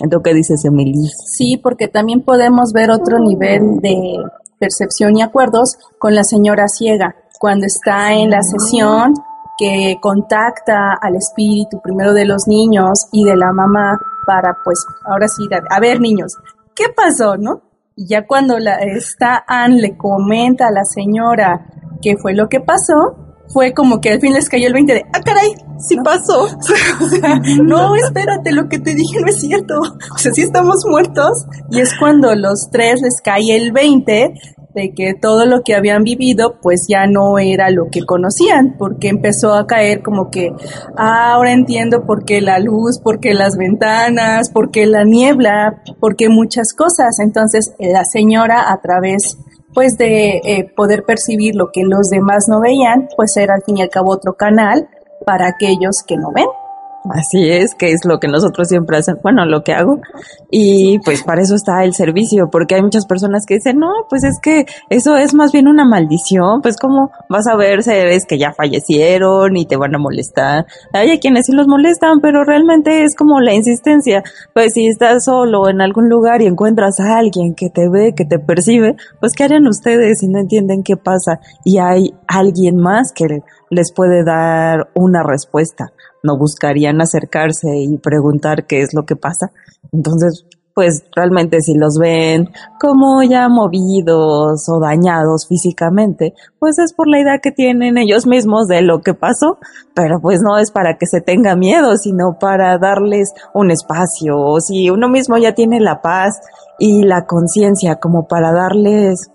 Entonces, 0.00 0.22
¿qué 0.24 0.34
dices, 0.34 0.64
Emily? 0.64 1.10
Sí, 1.26 1.60
porque 1.62 1.88
también 1.88 2.22
podemos 2.22 2.72
ver 2.72 2.90
otro 2.90 3.18
nivel 3.18 3.80
de 3.80 4.16
percepción 4.58 5.18
y 5.18 5.20
acuerdos 5.20 5.76
con 5.98 6.14
la 6.14 6.24
señora 6.24 6.68
ciega, 6.68 7.16
cuando 7.38 7.66
está 7.66 8.14
en 8.14 8.30
la 8.30 8.40
sesión 8.40 9.12
que 9.58 9.98
contacta 10.00 10.94
al 11.00 11.16
espíritu 11.16 11.80
primero 11.82 12.12
de 12.12 12.24
los 12.24 12.46
niños 12.46 13.06
y 13.12 13.24
de 13.24 13.36
la 13.36 13.52
mamá 13.52 13.98
para, 14.26 14.56
pues, 14.64 14.84
ahora 15.04 15.28
sí, 15.28 15.48
a 15.70 15.80
ver, 15.80 16.00
niños, 16.00 16.36
¿qué 16.74 16.86
pasó, 16.94 17.36
no? 17.36 17.62
Y 17.96 18.08
ya 18.08 18.26
cuando 18.26 18.58
la, 18.58 18.76
esta 18.76 19.44
Anne 19.46 19.80
le 19.80 19.96
comenta 19.96 20.68
a 20.68 20.72
la 20.72 20.84
señora 20.84 21.66
qué 22.02 22.16
fue 22.16 22.34
lo 22.34 22.48
que 22.48 22.60
pasó, 22.60 23.24
fue 23.48 23.72
como 23.72 24.00
que 24.00 24.10
al 24.10 24.20
fin 24.20 24.32
les 24.32 24.48
cayó 24.48 24.66
el 24.66 24.72
20 24.72 24.94
de, 24.94 25.04
ah, 25.12 25.20
caray, 25.20 25.54
sí 25.78 25.96
pasó. 26.02 26.42
o 27.00 27.08
sea, 27.08 27.40
no, 27.62 27.94
espérate, 27.94 28.52
lo 28.52 28.68
que 28.68 28.78
te 28.78 28.94
dije 28.94 29.20
no 29.20 29.28
es 29.28 29.40
cierto. 29.40 29.80
O 29.80 30.18
sea, 30.18 30.32
sí 30.32 30.42
estamos 30.42 30.84
muertos. 30.88 31.46
Y 31.70 31.80
es 31.80 31.96
cuando 31.98 32.34
los 32.34 32.68
tres 32.70 33.00
les 33.02 33.20
cae 33.20 33.54
el 33.54 33.72
20 33.72 34.34
de 34.74 34.92
que 34.92 35.14
todo 35.14 35.46
lo 35.46 35.62
que 35.62 35.74
habían 35.74 36.02
vivido 36.02 36.56
pues 36.60 36.86
ya 36.88 37.06
no 37.06 37.38
era 37.38 37.70
lo 37.70 37.88
que 37.90 38.04
conocían, 38.04 38.74
porque 38.78 39.08
empezó 39.08 39.54
a 39.54 39.66
caer 39.66 40.02
como 40.02 40.30
que, 40.30 40.50
ah, 40.96 41.32
ahora 41.34 41.52
entiendo 41.52 42.04
por 42.04 42.24
qué 42.24 42.40
la 42.40 42.58
luz, 42.58 42.98
por 42.98 43.20
qué 43.20 43.34
las 43.34 43.56
ventanas, 43.56 44.50
por 44.50 44.70
qué 44.70 44.86
la 44.86 45.04
niebla, 45.04 45.82
por 46.00 46.16
qué 46.16 46.28
muchas 46.28 46.72
cosas. 46.74 47.18
Entonces 47.20 47.74
la 47.78 48.04
señora 48.04 48.72
a 48.72 48.80
través 48.80 49.38
pues 49.74 49.98
de 49.98 50.40
eh, 50.44 50.72
poder 50.76 51.04
percibir 51.04 51.56
lo 51.56 51.70
que 51.72 51.82
los 51.84 52.08
demás 52.08 52.46
no 52.48 52.60
veían, 52.60 53.08
pues 53.16 53.36
era 53.36 53.54
al 53.54 53.62
fin 53.62 53.78
y 53.78 53.82
al 53.82 53.90
cabo 53.90 54.12
otro 54.12 54.34
canal 54.34 54.88
para 55.26 55.48
aquellos 55.48 56.02
que 56.06 56.16
no 56.16 56.30
ven. 56.32 56.46
Así 57.10 57.50
es, 57.50 57.74
que 57.74 57.92
es 57.92 58.00
lo 58.06 58.18
que 58.18 58.28
nosotros 58.28 58.66
siempre 58.66 58.96
hacemos, 58.96 59.20
bueno, 59.22 59.44
lo 59.44 59.62
que 59.62 59.74
hago. 59.74 60.00
Y 60.50 60.98
pues 61.00 61.22
para 61.22 61.42
eso 61.42 61.54
está 61.54 61.84
el 61.84 61.92
servicio, 61.92 62.48
porque 62.50 62.76
hay 62.76 62.82
muchas 62.82 63.04
personas 63.04 63.44
que 63.44 63.56
dicen, 63.56 63.76
no, 63.78 63.90
pues 64.08 64.24
es 64.24 64.38
que 64.40 64.64
eso 64.88 65.14
es 65.16 65.34
más 65.34 65.52
bien 65.52 65.68
una 65.68 65.84
maldición, 65.84 66.62
pues 66.62 66.78
como 66.78 67.10
vas 67.28 67.46
a 67.46 67.56
ver 67.56 67.82
seres 67.82 68.24
que 68.24 68.38
ya 68.38 68.54
fallecieron 68.54 69.54
y 69.54 69.66
te 69.66 69.76
van 69.76 69.94
a 69.94 69.98
molestar. 69.98 70.64
Hay 70.94 71.18
quienes 71.18 71.44
sí 71.44 71.52
los 71.52 71.66
molestan, 71.66 72.20
pero 72.22 72.42
realmente 72.42 73.04
es 73.04 73.14
como 73.14 73.38
la 73.38 73.52
insistencia. 73.52 74.22
Pues 74.54 74.72
si 74.72 74.86
estás 74.86 75.24
solo 75.24 75.68
en 75.68 75.82
algún 75.82 76.08
lugar 76.08 76.40
y 76.40 76.46
encuentras 76.46 77.00
a 77.00 77.18
alguien 77.18 77.54
que 77.54 77.68
te 77.68 77.90
ve, 77.90 78.14
que 78.16 78.24
te 78.24 78.38
percibe, 78.38 78.96
pues 79.20 79.34
¿qué 79.34 79.44
harían 79.44 79.66
ustedes 79.66 80.20
si 80.20 80.28
no 80.28 80.40
entienden 80.40 80.82
qué 80.82 80.96
pasa? 80.96 81.40
Y 81.64 81.76
hay 81.76 82.14
alguien 82.26 82.78
más 82.78 83.12
que 83.12 83.42
les 83.68 83.92
puede 83.92 84.24
dar 84.24 84.88
una 84.94 85.22
respuesta 85.22 85.92
no 86.24 86.36
buscarían 86.36 87.00
acercarse 87.00 87.68
y 87.76 87.98
preguntar 87.98 88.66
qué 88.66 88.80
es 88.80 88.94
lo 88.94 89.04
que 89.04 89.14
pasa. 89.14 89.52
Entonces, 89.92 90.46
pues 90.74 91.04
realmente 91.14 91.60
si 91.60 91.74
los 91.74 91.98
ven 92.00 92.50
como 92.80 93.22
ya 93.22 93.48
movidos 93.48 94.68
o 94.68 94.80
dañados 94.80 95.46
físicamente, 95.46 96.34
pues 96.58 96.78
es 96.80 96.92
por 96.92 97.08
la 97.08 97.20
idea 97.20 97.38
que 97.38 97.52
tienen 97.52 97.96
ellos 97.96 98.26
mismos 98.26 98.66
de 98.66 98.82
lo 98.82 99.00
que 99.00 99.14
pasó, 99.14 99.58
pero 99.94 100.20
pues 100.20 100.40
no 100.42 100.58
es 100.58 100.72
para 100.72 100.96
que 100.98 101.06
se 101.06 101.20
tenga 101.20 101.54
miedo, 101.54 101.96
sino 101.96 102.38
para 102.40 102.76
darles 102.78 103.32
un 103.54 103.70
espacio, 103.70 104.36
o 104.36 104.60
si 104.60 104.90
uno 104.90 105.08
mismo 105.08 105.38
ya 105.38 105.54
tiene 105.54 105.78
la 105.78 106.02
paz 106.02 106.40
y 106.80 107.04
la 107.04 107.24
conciencia 107.24 107.96
como 107.96 108.26
para 108.26 108.52
darles 108.52 109.30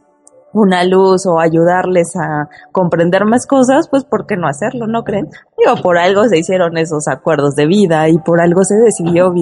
una 0.53 0.83
luz 0.83 1.25
o 1.25 1.39
ayudarles 1.39 2.15
a 2.15 2.49
comprender 2.71 3.25
más 3.25 3.45
cosas, 3.45 3.87
pues 3.89 4.03
¿por 4.03 4.25
qué 4.25 4.35
no 4.35 4.47
hacerlo? 4.47 4.87
¿No 4.87 5.03
creen? 5.03 5.27
Digo, 5.57 5.81
por 5.81 5.97
algo 5.97 6.25
se 6.25 6.39
hicieron 6.39 6.77
esos 6.77 7.07
acuerdos 7.07 7.55
de 7.55 7.67
vida 7.67 8.09
y 8.09 8.17
por 8.17 8.41
algo 8.41 8.63
se 8.63 8.75
decidió 8.75 9.33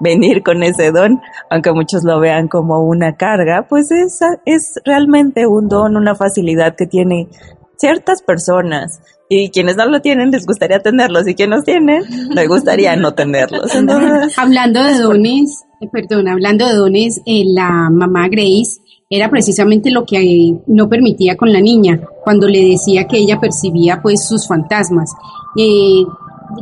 venir 0.00 0.42
con 0.42 0.62
ese 0.62 0.90
don, 0.90 1.20
aunque 1.50 1.72
muchos 1.72 2.04
lo 2.04 2.20
vean 2.20 2.48
como 2.48 2.84
una 2.84 3.16
carga, 3.16 3.66
pues 3.68 3.90
es, 3.90 4.20
es 4.44 4.80
realmente 4.84 5.46
un 5.46 5.68
don, 5.68 5.96
una 5.96 6.14
facilidad 6.14 6.74
que 6.76 6.86
tiene 6.86 7.28
ciertas 7.76 8.22
personas 8.22 9.00
y 9.28 9.50
quienes 9.50 9.76
no 9.76 9.86
lo 9.86 10.00
tienen 10.00 10.30
les 10.30 10.46
gustaría 10.46 10.78
tenerlos 10.78 11.26
y 11.26 11.34
quienes 11.34 11.56
los 11.56 11.64
tienen 11.64 12.02
les 12.30 12.48
gustaría 12.48 12.96
no 12.96 13.14
tenerlos. 13.14 13.72
hablando 14.36 14.82
de 14.82 14.98
dones, 14.98 15.64
eh, 15.80 15.88
perdón, 15.90 16.28
hablando 16.28 16.66
de 16.66 16.74
dones, 16.74 17.20
eh, 17.26 17.44
la 17.46 17.90
mamá 17.90 18.28
Grace 18.28 18.80
era 19.10 19.30
precisamente 19.30 19.90
lo 19.90 20.04
que 20.04 20.56
no 20.66 20.88
permitía 20.88 21.36
con 21.36 21.52
la 21.52 21.60
niña, 21.60 22.00
cuando 22.22 22.48
le 22.48 22.60
decía 22.64 23.06
que 23.06 23.18
ella 23.18 23.40
percibía 23.40 24.00
pues 24.02 24.26
sus 24.26 24.46
fantasmas. 24.46 25.12
Eh, 25.56 26.04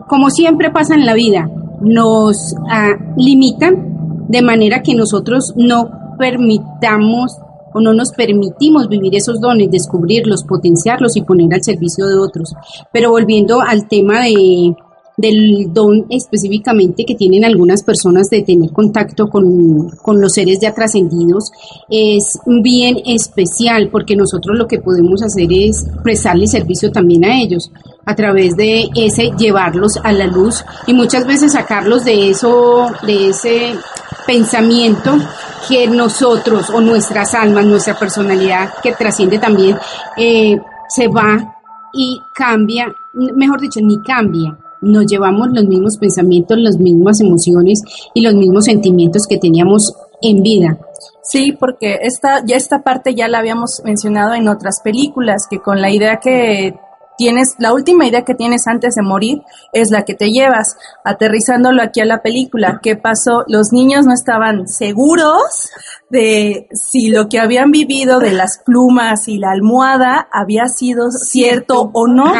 como 0.08 0.30
siempre 0.30 0.70
pasa 0.70 0.94
en 0.94 1.06
la 1.06 1.14
vida, 1.14 1.48
nos 1.80 2.54
ah, 2.70 2.94
limitan 3.16 4.26
de 4.28 4.42
manera 4.42 4.82
que 4.82 4.94
nosotros 4.94 5.54
no 5.56 5.90
permitamos 6.18 7.38
o 7.74 7.80
no 7.80 7.94
nos 7.94 8.12
permitimos 8.12 8.88
vivir 8.88 9.14
esos 9.16 9.40
dones, 9.40 9.70
descubrirlos, 9.70 10.44
potenciarlos 10.44 11.16
y 11.16 11.22
poner 11.22 11.54
al 11.54 11.62
servicio 11.62 12.06
de 12.06 12.16
otros. 12.16 12.54
Pero 12.92 13.10
volviendo 13.10 13.60
al 13.60 13.88
tema 13.88 14.20
de, 14.20 14.74
del 15.16 15.72
don 15.72 16.06
específicamente 16.08 17.04
que 17.04 17.14
tienen 17.14 17.44
algunas 17.44 17.82
personas 17.82 18.28
de 18.30 18.42
tener 18.42 18.70
contacto 18.70 19.28
con, 19.28 19.90
con 20.02 20.20
los 20.20 20.32
seres 20.32 20.58
ya 20.60 20.74
trascendidos 20.74 21.50
es 21.90 22.38
bien 22.62 22.96
especial 23.04 23.88
porque 23.90 24.16
nosotros 24.16 24.56
lo 24.56 24.66
que 24.66 24.78
podemos 24.78 25.22
hacer 25.22 25.48
es 25.52 25.86
prestarle 26.02 26.46
servicio 26.46 26.90
también 26.90 27.24
a 27.24 27.40
ellos 27.40 27.70
a 28.06 28.14
través 28.14 28.56
de 28.56 28.88
ese 28.96 29.30
llevarlos 29.38 29.92
a 30.02 30.12
la 30.12 30.26
luz 30.26 30.64
y 30.86 30.94
muchas 30.94 31.26
veces 31.26 31.52
sacarlos 31.52 32.04
de 32.04 32.30
eso 32.30 32.86
de 33.06 33.28
ese 33.28 33.74
pensamiento 34.26 35.18
que 35.68 35.86
nosotros 35.88 36.70
o 36.70 36.80
nuestras 36.80 37.34
almas 37.34 37.66
nuestra 37.66 37.98
personalidad 37.98 38.74
que 38.82 38.92
trasciende 38.92 39.38
también 39.38 39.76
eh, 40.16 40.56
se 40.88 41.08
va 41.08 41.54
y 41.92 42.18
cambia 42.34 42.92
mejor 43.12 43.60
dicho 43.60 43.80
ni 43.82 44.00
cambia 44.02 44.56
nos 44.82 45.06
llevamos 45.06 45.48
los 45.52 45.64
mismos 45.64 45.96
pensamientos, 45.96 46.58
las 46.58 46.76
mismas 46.78 47.20
emociones 47.20 47.82
y 48.14 48.20
los 48.20 48.34
mismos 48.34 48.66
sentimientos 48.66 49.26
que 49.26 49.38
teníamos 49.38 49.94
en 50.20 50.42
vida. 50.42 50.78
Sí, 51.22 51.52
porque 51.52 51.98
esta, 52.02 52.44
ya 52.44 52.56
esta 52.56 52.82
parte 52.82 53.14
ya 53.14 53.28
la 53.28 53.38
habíamos 53.38 53.80
mencionado 53.84 54.34
en 54.34 54.48
otras 54.48 54.80
películas, 54.82 55.46
que 55.48 55.60
con 55.60 55.80
la 55.80 55.90
idea 55.90 56.16
que 56.16 56.74
tienes, 57.16 57.54
la 57.58 57.72
última 57.72 58.06
idea 58.06 58.24
que 58.24 58.34
tienes 58.34 58.66
antes 58.66 58.96
de 58.96 59.02
morir 59.02 59.42
es 59.72 59.90
la 59.90 60.02
que 60.02 60.14
te 60.14 60.30
llevas. 60.30 60.76
Aterrizándolo 61.04 61.80
aquí 61.80 62.00
a 62.00 62.06
la 62.06 62.22
película, 62.22 62.80
¿qué 62.82 62.96
pasó? 62.96 63.44
Los 63.46 63.72
niños 63.72 64.04
no 64.04 64.12
estaban 64.12 64.66
seguros 64.66 65.70
de 66.10 66.66
si 66.72 67.08
lo 67.08 67.28
que 67.28 67.38
habían 67.38 67.70
vivido 67.70 68.18
de 68.18 68.32
las 68.32 68.58
plumas 68.64 69.28
y 69.28 69.38
la 69.38 69.52
almohada 69.52 70.28
había 70.32 70.66
sido 70.66 71.10
cierto, 71.10 71.90
o 71.94 72.08
no. 72.08 72.32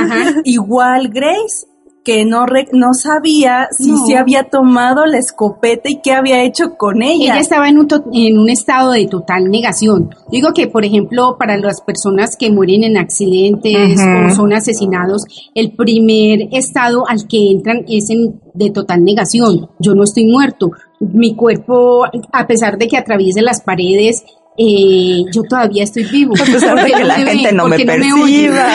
Igual 0.45 1.09
Grace 1.09 1.72
que 2.05 2.25
no, 2.25 2.47
no 2.73 2.95
sabía 2.95 3.69
si 3.71 3.97
se 4.07 4.17
había 4.17 4.45
tomado 4.45 5.07
la 5.07 5.19
escopeta 5.19 5.89
y 5.89 6.01
qué 6.03 6.13
había 6.13 6.43
hecho 6.43 6.77
con 6.77 7.03
ella. 7.03 7.35
Ella 7.35 7.41
estaba 7.41 7.69
en 7.69 7.79
un, 7.79 7.89
en 8.13 8.39
un 8.39 8.51
estado 8.51 8.93
de 8.93 9.07
total 9.07 9.51
negación. 9.51 10.11
Digo 10.31 10.53
que, 10.53 10.67
por 10.67 10.85
ejemplo, 10.85 11.37
para 11.39 11.57
las 11.57 11.81
personas 11.81 12.37
que 12.37 12.51
mueren 12.51 12.83
en 12.85 12.97
accidentes 12.97 14.01
o 14.01 14.35
son 14.35 14.53
asesinados, 14.53 15.25
el 15.55 15.73
primer 15.73 16.49
estado 16.53 17.09
al 17.09 17.29
que 17.29 17.51
entran 17.53 17.85
es 17.89 18.11
en, 18.11 18.41
de 18.55 18.71
total 18.71 19.05
negación. 19.05 19.71
Yo 19.79 19.95
no 19.95 20.03
estoy 20.05 20.27
muerto. 20.27 20.73
Mi 21.01 21.35
cuerpo, 21.35 22.05
a 22.33 22.47
pesar 22.47 22.79
de 22.79 22.89
que 22.89 22.97
atraviese 22.97 23.43
las 23.43 23.63
paredes, 23.63 24.25
eh, 24.57 25.23
yo 25.33 25.43
todavía 25.45 25.85
estoy 25.85 26.05
vivo. 26.05 26.35
A 26.41 26.45
pesar 26.45 26.85
de 26.85 26.93
que 26.93 27.05
la 27.05 27.15
gente 27.15 27.53
no 27.53 27.69
me 27.69 27.79
perciba. 27.79 28.69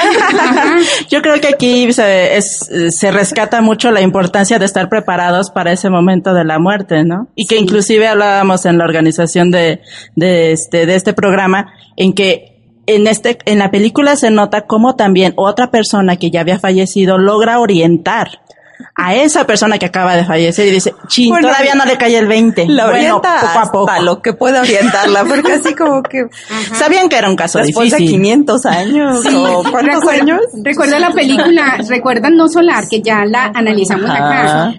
yo 1.09 1.21
creo 1.21 1.39
que 1.39 1.47
aquí 1.49 1.91
se, 1.93 2.37
es, 2.37 2.69
se 2.89 3.11
rescata 3.11 3.61
mucho 3.61 3.91
la 3.91 4.01
importancia 4.01 4.57
de 4.57 4.65
estar 4.65 4.89
preparados 4.89 5.51
para 5.51 5.71
ese 5.71 5.89
momento 5.89 6.33
de 6.33 6.45
la 6.45 6.57
muerte, 6.59 7.03
¿no? 7.03 7.27
Y 7.35 7.45
que 7.45 7.57
inclusive 7.57 8.07
hablábamos 8.07 8.65
en 8.65 8.77
la 8.77 8.85
organización 8.85 9.51
de, 9.51 9.81
de 10.15 10.51
este, 10.51 10.85
de 10.85 10.95
este 10.95 11.13
programa 11.13 11.73
en 11.95 12.13
que 12.13 12.53
en 12.87 13.05
este, 13.05 13.37
en 13.45 13.59
la 13.59 13.69
película 13.69 14.15
se 14.15 14.31
nota 14.31 14.61
cómo 14.61 14.95
también 14.95 15.33
otra 15.35 15.69
persona 15.71 16.15
que 16.15 16.31
ya 16.31 16.41
había 16.41 16.57
fallecido 16.57 17.17
logra 17.17 17.59
orientar 17.59 18.39
a 18.95 19.15
esa 19.15 19.45
persona 19.45 19.77
que 19.77 19.85
acaba 19.85 20.15
de 20.15 20.25
fallecer 20.25 20.67
y 20.67 20.71
dice, 20.71 20.93
ching, 21.07 21.33
todavía 21.39 21.75
no 21.75 21.85
le 21.85 21.97
cae 21.97 22.17
el 22.17 22.27
20. 22.27 22.67
La 22.67 22.87
orienta 22.87 23.39
poco 23.41 23.59
a 23.59 23.71
poco. 23.71 24.01
lo 24.01 24.21
que 24.21 24.33
puede 24.33 24.59
orientarla, 24.59 25.23
porque 25.25 25.53
así 25.53 25.75
como 25.75 26.03
que... 26.03 26.25
Sabían 26.73 27.09
que 27.09 27.17
era 27.17 27.29
un 27.29 27.35
caso 27.35 27.59
Después 27.59 27.91
difícil. 27.91 28.07
de 28.07 28.11
500 28.11 28.65
años 28.65 29.25
o 29.33 29.63
¿cuántos 29.69 30.07
años? 30.07 30.41
Recuerda 30.63 30.99
la 30.99 31.11
película, 31.11 31.77
recuerdan 31.87 32.35
No 32.35 32.47
Solar, 32.47 32.87
que 32.89 33.01
ya 33.01 33.25
la 33.25 33.51
analizamos 33.53 34.09
acá. 34.09 34.73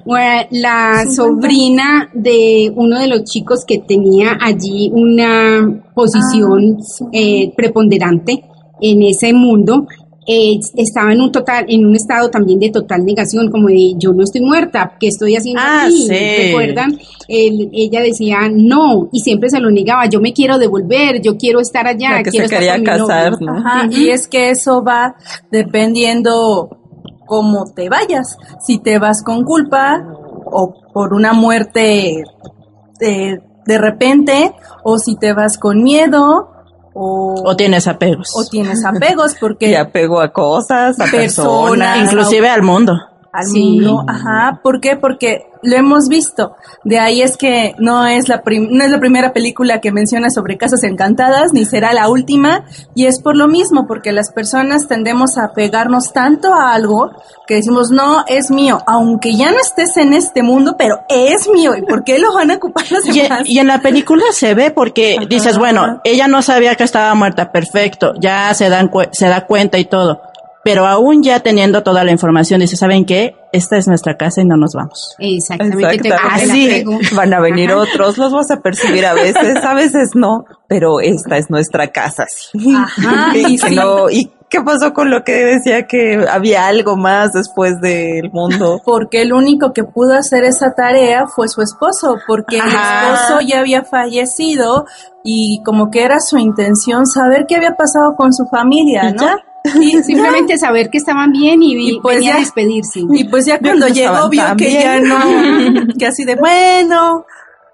La 0.50 1.05
sobrina 1.14 2.09
de 2.12 2.73
uno 2.75 2.99
de 2.99 3.07
los 3.09 3.25
chicos 3.25 3.64
que 3.67 3.78
tenía 3.78 4.37
allí 4.40 4.90
una 4.93 5.83
posición 5.95 6.76
ah, 6.78 7.09
eh, 7.12 7.52
preponderante 7.57 8.45
en 8.81 9.02
ese 9.02 9.33
mundo, 9.33 9.87
eh, 10.30 10.61
estaba 10.76 11.11
en 11.11 11.23
un 11.23 11.32
total, 11.32 11.64
en 11.68 11.87
un 11.87 11.97
estado 11.97 12.28
también 12.28 12.61
de 12.61 12.68
total 12.68 13.02
negación, 13.02 13.50
como 13.50 13.68
de 13.68 13.94
yo 13.97 14.12
no 14.12 14.25
estoy 14.25 14.42
muerta, 14.42 14.94
¿qué 15.00 15.06
estoy 15.08 15.35
haciendo 15.35 15.62
ah, 15.64 15.85
aquí? 15.87 16.06
Sí. 16.06 16.49
¿Recuerdan? 16.49 16.99
ella 17.30 18.00
decía 18.02 18.38
no, 18.50 19.08
y 19.11 19.20
siempre 19.20 19.49
se 19.49 19.58
lo 19.58 19.70
negaba, 19.70 20.04
yo 20.06 20.20
me 20.20 20.35
quiero 20.35 20.58
devolver, 20.58 21.23
yo 21.23 21.38
quiero 21.38 21.61
estar 21.61 21.87
allá, 21.87 22.23
que 22.23 22.30
quiero 22.30 22.47
se 22.47 22.54
quería 22.54 22.82
casar, 22.82 23.38
Ajá, 23.49 23.88
y 23.90 24.11
es 24.11 24.28
que 24.28 24.50
eso 24.50 24.82
va 24.82 25.14
dependiendo 25.50 26.68
cómo 27.26 27.64
te 27.75 27.88
vayas, 27.88 28.37
si 28.66 28.78
te 28.78 28.99
vas 28.99 29.23
con 29.23 29.44
culpa 29.44 30.06
o 30.44 30.75
por 30.92 31.14
una 31.14 31.32
muerte 31.32 32.23
de, 33.00 33.40
de 33.64 33.78
repente, 33.78 34.52
o 34.85 34.99
si 34.99 35.16
te 35.16 35.32
vas 35.32 35.56
con 35.56 35.82
miedo, 35.82 36.50
o, 37.00 37.57
tienes 37.57 37.87
apegos. 37.87 38.28
O 38.35 38.45
tienes 38.45 38.85
apegos 38.85 39.35
porque... 39.38 39.69
y 39.71 39.75
apego 39.75 40.21
a 40.21 40.33
cosas, 40.33 40.99
a 41.00 41.07
personas. 41.07 42.02
Inclusive 42.02 42.49
al 42.49 42.62
mundo. 42.62 43.07
Al 43.32 43.47
mundo, 43.49 44.04
ajá. 44.08 44.61
¿Por 44.62 44.80
qué? 44.80 44.97
Porque 44.97 45.49
lo 45.62 45.76
hemos 45.76 46.08
visto. 46.08 46.56
De 46.85 46.99
ahí 46.99 47.20
es 47.23 47.37
que 47.37 47.75
no 47.78 48.06
es 48.06 48.28
la 48.28 48.42
no 48.44 48.85
es 48.85 48.90
la 48.90 49.00
primera 49.00 49.32
película 49.32 49.80
que 49.80 49.92
menciona 49.92 50.30
sobre 50.30 50.56
casas 50.56 50.82
encantadas, 50.85 51.52
ni 51.52 51.64
será 51.64 51.92
la 51.92 52.08
última, 52.08 52.64
y 52.94 53.06
es 53.06 53.20
por 53.20 53.37
lo 53.37 53.49
mismo, 53.49 53.87
porque 53.87 54.12
las 54.12 54.32
personas 54.32 54.88
tendemos 54.88 55.37
a 55.37 55.52
pegarnos 55.54 56.12
tanto 56.12 56.54
a 56.54 56.73
algo 56.73 57.11
que 57.47 57.54
decimos, 57.54 57.90
no, 57.90 58.25
es 58.26 58.50
mío, 58.50 58.80
aunque 58.87 59.35
ya 59.35 59.50
no 59.50 59.58
estés 59.58 59.97
en 59.97 60.12
este 60.12 60.42
mundo, 60.42 60.76
pero 60.78 61.00
es 61.08 61.49
mío, 61.49 61.75
¿y 61.76 61.82
por 61.82 62.04
qué 62.04 62.18
lo 62.18 62.35
van 62.35 62.50
a 62.50 62.56
ocupar 62.56 62.85
los 62.90 63.04
demás? 63.04 63.42
Y, 63.47 63.58
en 63.58 63.66
la 63.66 63.80
película 63.80 64.23
se 64.32 64.54
ve 64.54 64.70
porque 64.70 65.16
dices, 65.28 65.58
bueno, 65.58 66.00
ella 66.04 66.28
no 66.28 66.42
sabía 66.42 66.75
que 66.76 66.85
estaba 66.85 67.14
muerta, 67.14 67.50
perfecto, 67.50 68.12
ya 68.20 68.52
se, 68.54 68.68
dan 68.68 68.90
se 69.12 69.28
da 69.28 69.47
cuenta 69.47 69.78
y 69.78 69.87
todo 69.87 70.20
pero 70.68 70.87
aún 70.87 71.22
ya 71.22 71.40
teniendo 71.40 71.82
toda 71.82 72.04
la 72.04 72.12
información, 72.12 72.60
dice, 72.60 72.76
¿saben 72.76 73.06
qué? 73.06 73.34
Esta 73.54 73.78
es 73.78 73.88
nuestra 73.88 74.18
casa 74.18 74.42
y 74.42 74.44
no 74.44 74.58
nos 74.58 74.75
vamos. 74.75 75.16
Exactamente. 75.18 76.10
Así 76.30 76.84
van 77.16 77.32
a 77.32 77.40
venir 77.40 77.72
otros, 77.72 78.18
los 78.18 78.30
vas 78.34 78.50
a 78.50 78.60
percibir 78.60 79.06
a 79.06 79.14
veces, 79.14 79.64
a 79.64 79.72
veces 79.72 80.10
no, 80.14 80.44
pero 80.68 81.00
esta 81.00 81.38
es 81.38 81.48
nuestra 81.48 81.88
casa. 81.88 82.26
Sí. 82.28 82.70
Ajá. 82.76 83.32
y, 83.34 83.58
y 84.10 84.30
¿Qué 84.50 84.60
pasó 84.60 84.92
con 84.92 85.10
lo 85.10 85.25
que 85.25 85.32
decía 85.32 85.87
que 85.87 86.26
había 86.30 86.66
algo 86.66 86.98
más 86.98 87.32
después 87.32 87.80
del 87.80 88.30
mundo? 88.30 88.82
Porque 88.84 89.22
el 89.22 89.32
único 89.32 89.72
que 89.72 89.84
pudo 89.84 90.12
hacer 90.12 90.44
esa 90.44 90.75
tarea 90.75 91.26
fue 91.26 91.48
su 91.48 91.62
esposo, 91.62 92.16
porque 92.26 92.58
el 92.58 92.66
esposo 92.66 93.40
ya 93.46 93.60
había 93.60 93.84
fallecido 93.84 94.84
y 95.25 95.62
como 95.64 95.90
que 95.90 96.02
era 96.02 96.20
su 96.20 96.37
intención 96.37 97.06
saber 97.06 97.46
qué 97.48 97.56
había 97.56 97.72
pasado 97.72 98.16
con 98.16 98.34
su 98.34 98.44
familia, 98.46 99.12
¿no? 99.12 99.28
Y 99.80 100.02
simplemente 100.02 100.58
saber 100.58 100.90
que 100.90 100.98
estaban 100.98 101.32
bien 101.32 101.62
y, 101.62 101.98
pues 102.00 102.16
venía 102.16 102.37
a 102.37 102.38
despedirse. 102.38 103.00
Y 103.12 103.25
pues 103.25 103.46
ya 103.46 103.58
cuando 103.58 103.88
llegó 103.88 104.28
vio 104.28 104.44
que 104.56 104.72
ya 104.72 105.00
no, 105.00 105.18
que 105.98 106.06
así 106.06 106.25
de 106.25 106.37
bueno, 106.37 107.25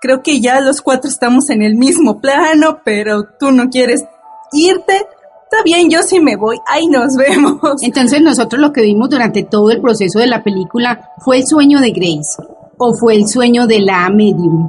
creo 0.00 0.22
que 0.22 0.40
ya 0.40 0.60
los 0.60 0.80
cuatro 0.80 1.08
estamos 1.08 1.50
en 1.50 1.62
el 1.62 1.76
mismo 1.76 2.20
plano, 2.20 2.80
pero 2.84 3.24
tú 3.38 3.50
no 3.52 3.68
quieres 3.68 4.04
irte. 4.52 4.94
Está 4.94 5.62
bien, 5.64 5.88
yo 5.88 6.02
sí 6.02 6.20
me 6.20 6.36
voy, 6.36 6.58
ahí 6.66 6.86
nos 6.86 7.16
vemos. 7.16 7.82
Entonces 7.82 8.20
nosotros 8.20 8.60
lo 8.60 8.72
que 8.72 8.82
vimos 8.82 9.08
durante 9.08 9.44
todo 9.44 9.70
el 9.70 9.80
proceso 9.80 10.18
de 10.18 10.26
la 10.26 10.42
película 10.42 11.10
fue 11.24 11.38
el 11.38 11.46
sueño 11.46 11.80
de 11.80 11.90
Grace 11.90 12.42
o 12.78 12.94
fue 12.94 13.14
el 13.14 13.28
sueño 13.28 13.66
de 13.66 13.80
la 13.80 14.08
medium. 14.10 14.68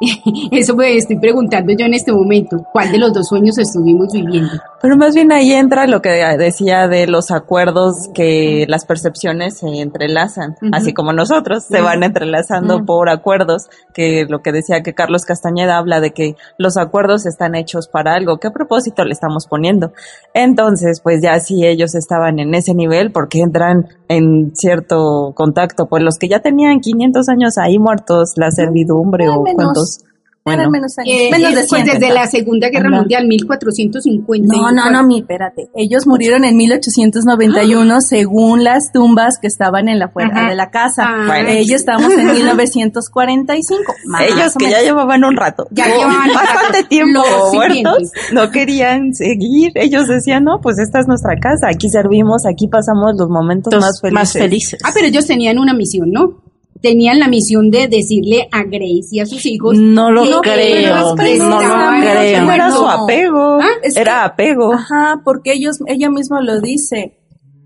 Eso 0.50 0.74
me 0.74 0.96
estoy 0.96 1.18
preguntando 1.18 1.72
yo 1.72 1.86
en 1.86 1.94
este 1.94 2.12
momento, 2.12 2.64
¿cuál 2.72 2.90
de 2.90 2.98
los 2.98 3.12
dos 3.12 3.28
sueños 3.28 3.58
estuvimos 3.58 4.12
viviendo? 4.12 4.52
Pero 4.84 4.98
más 4.98 5.14
bien 5.14 5.32
ahí 5.32 5.50
entra 5.54 5.86
lo 5.86 6.02
que 6.02 6.10
decía 6.36 6.88
de 6.88 7.06
los 7.06 7.30
acuerdos 7.30 8.10
que 8.12 8.66
las 8.68 8.84
percepciones 8.84 9.56
se 9.56 9.80
entrelazan, 9.80 10.56
así 10.72 10.92
como 10.92 11.14
nosotros 11.14 11.64
se 11.64 11.80
van 11.80 12.02
entrelazando 12.02 12.84
por 12.84 13.08
acuerdos, 13.08 13.70
que 13.94 14.26
lo 14.28 14.42
que 14.42 14.52
decía 14.52 14.82
que 14.82 14.92
Carlos 14.92 15.24
Castañeda 15.24 15.78
habla 15.78 16.00
de 16.00 16.10
que 16.10 16.36
los 16.58 16.76
acuerdos 16.76 17.24
están 17.24 17.54
hechos 17.54 17.88
para 17.88 18.12
algo, 18.12 18.36
¿qué 18.36 18.50
propósito 18.50 19.06
le 19.06 19.14
estamos 19.14 19.46
poniendo? 19.46 19.94
Entonces, 20.34 21.00
pues 21.00 21.22
ya 21.22 21.40
si 21.40 21.64
ellos 21.64 21.94
estaban 21.94 22.38
en 22.38 22.54
ese 22.54 22.74
nivel, 22.74 23.10
porque 23.10 23.40
entran 23.40 23.88
en 24.08 24.54
cierto 24.54 25.32
contacto, 25.34 25.86
pues 25.86 26.02
los 26.02 26.18
que 26.18 26.28
ya 26.28 26.40
tenían 26.40 26.80
500 26.80 27.26
años 27.30 27.56
ahí 27.56 27.78
muertos, 27.78 28.34
la 28.36 28.50
servidumbre 28.50 29.30
o 29.30 29.44
cuántos 29.44 30.04
bueno, 30.44 30.70
menos 30.70 30.98
años. 30.98 31.10
Eh, 31.10 31.30
menos 31.30 31.54
de 31.54 31.64
pues 31.66 31.84
desde 31.86 32.12
la 32.12 32.26
Segunda 32.26 32.68
Guerra 32.68 32.90
Mundial, 32.90 33.26
1450. 33.26 34.54
No, 34.54 34.70
no, 34.72 34.90
no, 34.90 35.02
mi, 35.02 35.20
espérate. 35.20 35.70
Ellos 35.74 36.06
murieron 36.06 36.44
en 36.44 36.54
1891 36.56 38.00
según 38.06 38.62
las 38.62 38.92
tumbas 38.92 39.38
que 39.40 39.46
estaban 39.46 39.88
en 39.88 39.98
la 39.98 40.12
puerta 40.12 40.46
de 40.48 40.54
la 40.54 40.70
casa. 40.70 41.04
Ah. 41.06 41.40
Ellos 41.40 41.80
estamos 41.80 42.12
en 42.12 42.30
1945. 42.32 43.94
Ellos 44.20 44.54
que 44.58 44.68
ya 44.68 44.82
llevaban 44.82 45.24
un 45.24 45.34
rato. 45.34 45.66
Ya 45.70 45.86
llevaban 45.86 46.28
bastante 46.34 46.84
tiempo 46.84 47.22
muertos. 47.54 48.10
No 48.32 48.50
querían 48.50 49.14
seguir. 49.14 49.72
Ellos 49.76 50.08
decían, 50.08 50.44
no, 50.44 50.60
pues 50.60 50.78
esta 50.78 51.00
es 51.00 51.08
nuestra 51.08 51.36
casa. 51.40 51.68
Aquí 51.70 51.88
servimos, 51.88 52.44
aquí 52.44 52.68
pasamos 52.68 53.14
los 53.16 53.30
momentos 53.30 53.72
más 53.80 53.98
felices. 54.00 54.14
Más 54.14 54.32
felices. 54.34 54.80
Ah, 54.84 54.90
pero 54.92 55.06
ellos 55.06 55.26
tenían 55.26 55.58
una 55.58 55.72
misión, 55.72 56.10
¿no? 56.10 56.43
Tenían 56.84 57.18
la 57.18 57.28
misión 57.28 57.70
de 57.70 57.88
decirle 57.88 58.46
a 58.52 58.62
Grace 58.64 59.08
y 59.10 59.18
a 59.18 59.24
sus 59.24 59.46
hijos. 59.46 59.78
No 59.78 60.10
lo 60.10 60.42
creo, 60.42 60.94
no 60.94 61.08
lo 61.08 61.14
creo. 61.16 62.52
Era 62.52 62.70
su 62.70 62.86
apego, 62.86 63.58
¿Ah? 63.58 63.70
era 63.96 64.24
apego. 64.26 64.74
Ajá, 64.74 65.22
porque 65.24 65.54
ellos, 65.54 65.78
ella 65.86 66.10
misma 66.10 66.42
lo 66.42 66.60
dice. 66.60 67.16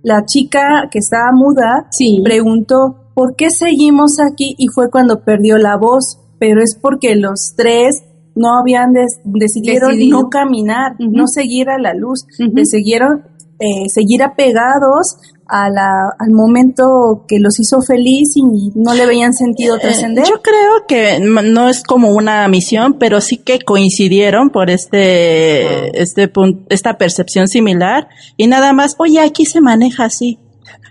La 0.04 0.24
chica 0.24 0.88
que 0.88 1.00
estaba 1.00 1.32
muda 1.32 1.90
preguntó, 2.22 3.10
¿por 3.14 3.34
qué 3.34 3.50
seguimos 3.50 4.20
aquí? 4.20 4.54
Y 4.56 4.68
fue 4.68 4.88
cuando 4.88 5.24
perdió 5.24 5.58
la 5.58 5.76
voz, 5.76 6.20
pero 6.38 6.62
es 6.62 6.78
porque 6.80 7.16
los 7.16 7.54
tres 7.56 8.04
no 8.36 8.56
habían 8.56 8.92
decidieron 9.24 9.98
no 10.08 10.30
caminar, 10.30 10.92
no 11.00 11.26
seguir 11.26 11.70
a 11.70 11.78
la 11.78 11.92
luz, 11.92 12.24
decidieron 12.52 13.24
eh, 13.60 13.88
seguir 13.88 14.22
apegados 14.22 15.16
a 15.48 15.70
la, 15.70 16.14
al 16.18 16.30
momento 16.30 17.24
que 17.26 17.38
los 17.40 17.58
hizo 17.58 17.80
feliz 17.80 18.36
y 18.36 18.42
no 18.74 18.94
le 18.94 19.06
veían 19.06 19.32
sentido 19.32 19.76
eh, 19.76 19.80
trascender? 19.80 20.24
Yo 20.26 20.42
creo 20.42 20.86
que 20.86 21.18
no 21.20 21.68
es 21.68 21.82
como 21.82 22.10
una 22.10 22.46
misión, 22.48 22.98
pero 22.98 23.20
sí 23.20 23.38
que 23.38 23.58
coincidieron 23.60 24.50
por 24.50 24.70
este, 24.70 26.00
este 26.00 26.28
punto, 26.28 26.66
esta 26.68 26.98
percepción 26.98 27.48
similar. 27.48 28.08
Y 28.36 28.46
nada 28.46 28.72
más, 28.72 28.94
oye, 28.98 29.20
aquí 29.20 29.44
se 29.44 29.60
maneja 29.60 30.04
así. 30.04 30.38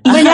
Bueno, 0.04 0.32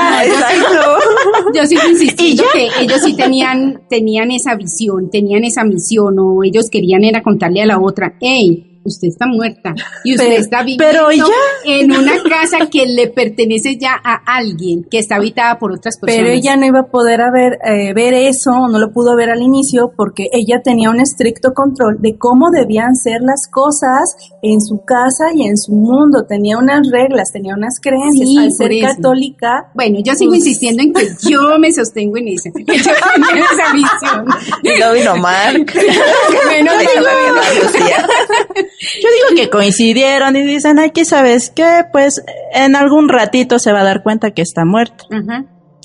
yo, 1.53 1.65
sigo 1.65 1.81
insistiendo 1.89 2.43
que 2.53 2.67
ellos 2.79 3.01
sí 3.03 3.15
tenían, 3.15 3.81
tenían 3.89 4.31
esa 4.31 4.55
visión, 4.55 5.09
tenían 5.09 5.43
esa 5.43 5.63
misión, 5.63 6.17
o 6.19 6.43
ellos 6.43 6.69
querían 6.71 7.03
era 7.03 7.23
contarle 7.23 7.61
a 7.61 7.65
la 7.65 7.79
otra, 7.79 8.15
hey, 8.21 8.72
usted 8.83 9.07
está 9.07 9.25
muerta 9.27 9.73
y 10.03 10.15
usted 10.15 10.33
está 10.33 10.63
viviendo 10.63 11.29
en 11.65 11.91
una 11.91 12.21
casa 12.23 12.67
que 12.69 12.85
le 12.85 13.07
pertenece 13.07 13.77
ya 13.77 13.93
a 14.03 14.21
alguien, 14.37 14.85
que 14.89 14.99
está 14.99 15.15
habitada 15.15 15.57
por 15.59 15.71
otras 15.71 15.97
personas. 15.97 16.23
Pero 16.23 16.33
ella 16.33 16.57
no 16.57 16.65
iba 16.65 16.79
a 16.81 16.87
poder 16.87 17.21
haber, 17.21 17.59
eh, 17.65 17.93
ver 17.93 18.13
eso, 18.13 18.51
no 18.67 18.79
lo 18.79 18.91
pudo 18.91 19.15
ver 19.15 19.29
al 19.29 19.41
inicio, 19.41 19.93
porque 19.95 20.27
ella 20.31 20.61
tenía 20.63 20.89
un 20.89 20.99
estricto 20.99 21.53
control 21.53 21.97
de 21.99 22.17
cómo 22.17 22.49
debían 22.51 22.95
ser 22.95 23.21
las 23.21 23.47
cosas 23.49 24.15
en 24.41 24.61
su 24.61 24.83
casa 24.83 25.25
y 25.33 25.47
en 25.47 25.57
su 25.57 25.73
mundo. 25.73 26.25
Tenía 26.27 26.57
unas 26.57 26.89
reglas, 26.89 27.31
tenía 27.31 27.55
unas 27.55 27.79
creencias. 27.79 28.29
al 28.37 28.51
ser 28.51 28.71
católica. 28.81 29.71
Bueno, 29.73 29.99
yo 30.03 30.13
sigo 30.15 30.31
pues, 30.31 30.45
insistiendo 30.45 30.83
en 30.83 30.93
que 30.93 31.07
yo 31.29 31.57
me 31.59 31.71
sostengo 31.71 32.17
en 32.17 32.29
esa, 32.29 32.49
en 32.55 32.69
esa 32.69 33.73
visión. 33.73 34.25
Y 34.63 34.69
no 34.79 34.93
vino 34.93 35.15
Mark. 35.17 35.71
bueno, 36.45 36.71
yo 38.79 39.09
digo 39.09 39.41
que 39.41 39.49
coincidieron 39.49 40.35
y 40.35 40.43
dicen, 40.43 40.79
ay, 40.79 40.91
¿qué 40.91 41.05
sabes 41.05 41.49
qué? 41.49 41.83
Pues 41.91 42.23
en 42.53 42.75
algún 42.75 43.09
ratito 43.09 43.59
se 43.59 43.71
va 43.71 43.81
a 43.81 43.85
dar 43.85 44.03
cuenta 44.03 44.31
que 44.31 44.41
está 44.41 44.65
muerto. 44.65 45.05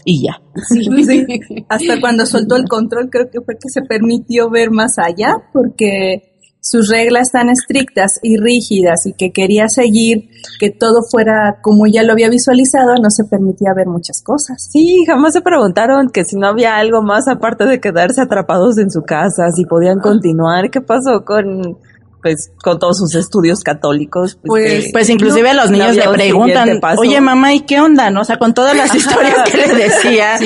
Y 0.04 0.24
ya. 0.24 0.40
Hasta 1.68 2.00
cuando 2.00 2.24
soltó 2.24 2.56
el 2.56 2.64
control 2.68 3.10
creo 3.10 3.30
que 3.30 3.40
fue 3.40 3.54
que 3.54 3.68
se 3.68 3.82
permitió 3.82 4.48
ver 4.50 4.70
más 4.70 4.98
allá 4.98 5.36
porque 5.52 6.28
sus 6.60 6.88
reglas 6.88 7.30
tan 7.32 7.48
estrictas 7.48 8.18
y 8.22 8.36
rígidas 8.36 9.06
y 9.06 9.14
que 9.14 9.32
quería 9.32 9.68
seguir 9.68 10.28
que 10.60 10.70
todo 10.70 11.02
fuera 11.08 11.58
como 11.62 11.86
ya 11.86 12.02
lo 12.02 12.12
había 12.12 12.28
visualizado, 12.28 12.94
no 12.96 13.10
se 13.10 13.24
permitía 13.24 13.72
ver 13.74 13.86
muchas 13.86 14.22
cosas. 14.22 14.68
Sí, 14.70 15.04
jamás 15.06 15.32
se 15.32 15.40
preguntaron 15.40 16.08
que 16.10 16.24
si 16.24 16.36
no 16.36 16.48
había 16.48 16.76
algo 16.76 17.02
más 17.02 17.28
aparte 17.28 17.64
de 17.64 17.80
quedarse 17.80 18.20
atrapados 18.20 18.78
en 18.78 18.90
su 18.90 19.02
casa, 19.02 19.50
si 19.54 19.64
podían 19.64 20.00
continuar, 20.00 20.70
qué 20.70 20.80
pasó 20.80 21.24
con 21.24 21.78
pues 22.22 22.52
con 22.62 22.78
todos 22.78 22.98
sus 22.98 23.14
estudios 23.14 23.60
católicos. 23.60 24.38
Pues, 24.44 24.72
pues, 24.72 24.92
pues 24.92 25.10
inclusive 25.10 25.54
los 25.54 25.70
niños 25.70 25.96
le 25.96 26.08
preguntan, 26.08 26.80
oye 26.96 27.20
mamá, 27.20 27.54
¿y 27.54 27.60
qué 27.60 27.80
onda? 27.80 28.10
¿No? 28.10 28.22
O 28.22 28.24
sea, 28.24 28.38
con 28.38 28.54
todas 28.54 28.76
las 28.76 28.94
historias 28.94 29.48
que 29.50 29.56
le 29.56 29.74
decía, 29.74 30.38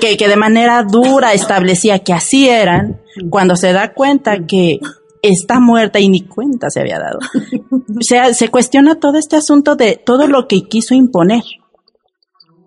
que, 0.00 0.16
que, 0.16 0.28
de 0.28 0.36
manera 0.36 0.82
dura 0.82 1.32
establecía 1.32 2.00
que 2.00 2.12
así 2.12 2.48
eran, 2.48 3.00
cuando 3.30 3.56
se 3.56 3.72
da 3.72 3.92
cuenta 3.92 4.46
que 4.46 4.78
está 5.22 5.60
muerta 5.60 5.98
y 5.98 6.08
ni 6.08 6.22
cuenta 6.22 6.70
se 6.70 6.80
había 6.80 6.98
dado. 6.98 7.18
O 7.88 8.02
sea, 8.02 8.34
se 8.34 8.48
cuestiona 8.48 8.96
todo 8.96 9.16
este 9.16 9.36
asunto 9.36 9.74
de 9.74 9.98
todo 10.04 10.26
lo 10.26 10.46
que 10.48 10.62
quiso 10.62 10.94
imponer. 10.94 11.42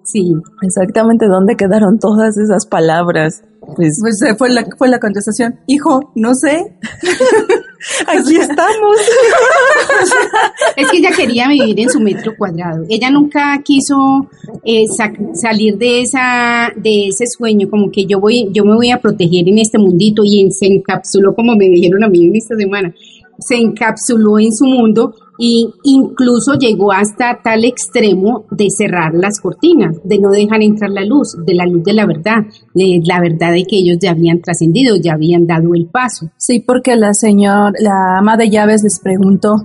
Sí, 0.04 0.34
exactamente 0.64 1.28
dónde 1.28 1.56
quedaron 1.56 2.00
todas 2.00 2.36
esas 2.38 2.66
palabras. 2.66 3.44
Pues, 3.76 4.00
pues 4.02 4.20
fue, 4.38 4.50
la, 4.50 4.66
fue 4.78 4.90
la 4.90 5.00
contestación, 5.00 5.60
hijo, 5.68 6.12
no 6.16 6.34
sé. 6.34 6.76
Aquí 8.08 8.36
estamos. 8.36 8.98
es 10.76 10.90
que 10.90 10.98
ella 10.98 11.12
quería 11.16 11.48
vivir 11.48 11.80
en 11.80 11.90
su 11.90 12.00
metro 12.00 12.34
cuadrado. 12.38 12.84
Ella 12.90 13.10
nunca 13.10 13.62
quiso 13.64 14.30
eh, 14.64 14.86
salir 15.34 15.78
de 15.78 16.02
esa, 16.02 16.72
de 16.76 17.08
ese 17.08 17.26
sueño, 17.26 17.70
como 17.70 17.92
que 17.92 18.06
yo 18.06 18.20
voy, 18.20 18.50
yo 18.52 18.66
me 18.66 18.76
voy 18.76 18.92
a 18.92 19.00
proteger 19.00 19.48
en 19.48 19.60
este 19.60 19.78
mundito 19.78 20.24
y 20.26 20.52
se 20.52 20.68
encapsuló, 20.68 21.34
como 21.34 21.56
me 21.56 21.66
dijeron 21.66 22.04
a 22.04 22.10
mí 22.10 22.26
en 22.28 22.36
esta 22.36 22.56
semana, 22.56 22.94
se 23.40 23.56
encapsuló 23.56 24.40
en 24.40 24.54
su 24.54 24.66
mundo 24.66 25.14
y 25.38 25.74
incluso 25.84 26.56
llegó 26.56 26.92
hasta 26.92 27.40
tal 27.42 27.64
extremo 27.64 28.46
de 28.52 28.70
cerrar 28.70 29.14
las 29.14 29.40
cortinas, 29.40 29.96
de 30.04 30.20
no 30.20 30.32
dejar 30.32 30.62
entrar 30.62 30.92
la 30.92 31.06
luz, 31.06 31.38
de 31.46 31.56
la 31.56 31.66
luz 31.66 31.84
de 31.84 31.94
la 31.94 32.06
verdad, 32.06 32.44
de 32.74 33.02
la 33.06 33.22
verdad 33.22 33.54
de 33.54 33.64
que 33.64 33.78
ellos 33.78 33.98
ya 34.02 34.12
habían 34.12 34.42
trascendido, 34.42 34.98
ya 34.98 35.14
habían 35.14 35.48
dado 35.48 35.74
el 35.74 35.88
paso. 35.88 36.30
Sí, 36.38 36.60
porque 36.60 36.96
la 36.98 37.14
señora, 37.14 37.72
la 37.80 38.18
ama 38.18 38.36
de 38.36 38.50
llaves 38.50 38.84
les 38.84 39.00
preguntó 39.00 39.56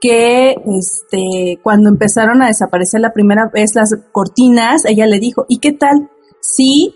que 0.00 0.50
este 0.50 1.58
cuando 1.62 1.88
empezaron 1.88 2.42
a 2.42 2.48
desaparecer 2.48 3.00
la 3.00 3.14
primera 3.14 3.50
vez 3.52 3.74
las 3.74 3.96
cortinas, 4.12 4.84
ella 4.84 5.06
le 5.06 5.18
dijo, 5.18 5.46
"¿Y 5.48 5.60
qué 5.60 5.72
tal 5.72 6.10
si 6.42 6.94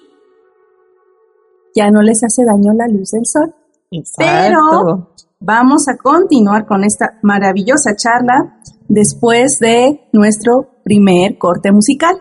ya 1.74 1.90
no 1.90 2.02
les 2.02 2.22
hace 2.22 2.44
daño 2.44 2.74
la 2.74 2.86
luz 2.86 3.12
del 3.12 3.24
sol?" 3.24 3.54
Pero 4.18 5.08
Vamos 5.40 5.86
a 5.86 5.96
continuar 5.96 6.66
con 6.66 6.82
esta 6.82 7.20
maravillosa 7.22 7.94
charla 7.94 8.58
después 8.88 9.60
de 9.60 10.08
nuestro 10.12 10.80
primer 10.82 11.38
corte 11.38 11.70
musical. 11.70 12.16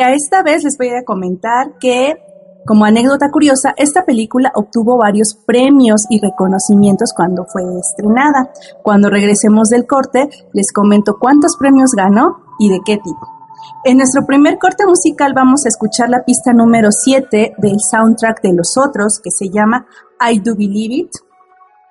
A 0.00 0.12
esta 0.12 0.42
vez 0.42 0.64
les 0.64 0.78
voy 0.78 0.88
a 0.88 1.04
comentar 1.04 1.76
que, 1.78 2.14
como 2.66 2.86
anécdota 2.86 3.30
curiosa, 3.30 3.74
esta 3.76 4.06
película 4.06 4.50
obtuvo 4.54 4.96
varios 4.96 5.34
premios 5.46 6.06
y 6.08 6.20
reconocimientos 6.20 7.12
cuando 7.14 7.44
fue 7.44 7.64
estrenada. 7.78 8.50
Cuando 8.82 9.10
regresemos 9.10 9.68
del 9.68 9.86
corte, 9.86 10.30
les 10.54 10.72
comento 10.72 11.18
cuántos 11.20 11.58
premios 11.58 11.90
ganó 11.94 12.44
y 12.58 12.70
de 12.70 12.80
qué 12.82 12.96
tipo. 12.96 13.28
En 13.84 13.98
nuestro 13.98 14.24
primer 14.24 14.58
corte 14.58 14.86
musical 14.86 15.34
vamos 15.34 15.66
a 15.66 15.68
escuchar 15.68 16.08
la 16.08 16.24
pista 16.24 16.54
número 16.54 16.92
7 16.92 17.56
del 17.58 17.76
soundtrack 17.78 18.40
de 18.40 18.54
Los 18.54 18.78
Otros, 18.78 19.20
que 19.22 19.30
se 19.30 19.50
llama 19.50 19.84
I 20.18 20.38
Do 20.38 20.54
Believe 20.56 20.94
It, 20.94 21.10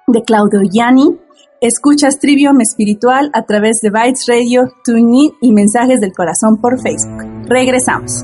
de 0.07 0.23
Claudio 0.23 0.61
Yanni. 0.71 1.19
Escuchas 1.61 2.19
Trivium 2.19 2.59
Espiritual 2.61 3.29
a 3.33 3.43
través 3.43 3.81
de 3.81 3.91
Bytes 3.91 4.25
Radio, 4.27 4.63
TuneIn 4.83 5.31
y 5.41 5.53
Mensajes 5.53 6.01
del 6.01 6.13
Corazón 6.13 6.59
por 6.59 6.81
Facebook. 6.81 7.47
Regresamos. 7.47 8.23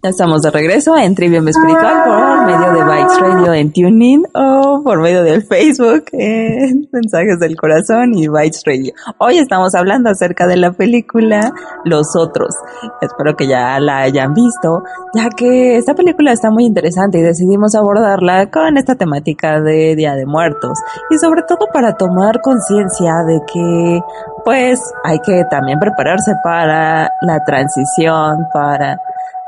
Ya 0.00 0.10
estamos 0.10 0.42
de 0.42 0.52
regreso 0.52 0.96
en 0.96 1.16
Trivium 1.16 1.48
Espiritual 1.48 2.04
por 2.04 2.46
medio 2.46 2.72
de 2.72 2.84
Bytes 2.84 3.18
Radio 3.20 3.52
en 3.52 3.72
TuneIn 3.72 4.22
o 4.32 4.80
por 4.84 5.00
medio 5.00 5.24
del 5.24 5.42
Facebook 5.42 6.04
en 6.12 6.88
Mensajes 6.92 7.40
del 7.40 7.56
Corazón 7.56 8.14
y 8.14 8.28
Bytes 8.28 8.62
Radio. 8.64 8.92
Hoy 9.18 9.38
estamos 9.38 9.74
hablando 9.74 10.10
acerca 10.10 10.46
de 10.46 10.56
la 10.56 10.70
película 10.70 11.52
Los 11.84 12.14
Otros. 12.14 12.54
Espero 13.00 13.34
que 13.34 13.48
ya 13.48 13.80
la 13.80 13.98
hayan 14.02 14.34
visto, 14.34 14.84
ya 15.16 15.30
que 15.30 15.76
esta 15.76 15.94
película 15.94 16.30
está 16.30 16.52
muy 16.52 16.64
interesante 16.64 17.18
y 17.18 17.22
decidimos 17.22 17.74
abordarla 17.74 18.52
con 18.52 18.76
esta 18.76 18.94
temática 18.94 19.60
de 19.60 19.96
Día 19.96 20.14
de 20.14 20.26
Muertos 20.26 20.78
y 21.10 21.18
sobre 21.18 21.42
todo 21.42 21.66
para 21.72 21.96
tomar 21.96 22.40
conciencia 22.40 23.24
de 23.26 23.40
que 23.52 24.00
pues 24.44 24.80
hay 25.02 25.18
que 25.18 25.42
también 25.50 25.80
prepararse 25.80 26.34
para 26.44 27.10
la 27.20 27.44
transición, 27.44 28.46
para 28.52 28.96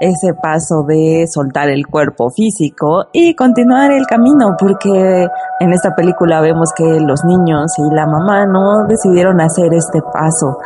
ese 0.00 0.32
paso 0.32 0.82
de 0.88 1.26
soltar 1.28 1.68
el 1.68 1.86
cuerpo 1.86 2.30
físico 2.30 3.04
y 3.12 3.34
continuar 3.34 3.92
el 3.92 4.06
camino, 4.06 4.56
porque 4.58 5.28
en 5.60 5.72
esta 5.74 5.94
película 5.94 6.40
vemos 6.40 6.70
que 6.74 6.98
los 7.00 7.22
niños 7.24 7.70
y 7.76 7.94
la 7.94 8.06
mamá 8.06 8.46
no 8.46 8.86
decidieron 8.88 9.42
hacer 9.42 9.74
este 9.74 10.00
paso, 10.00 10.56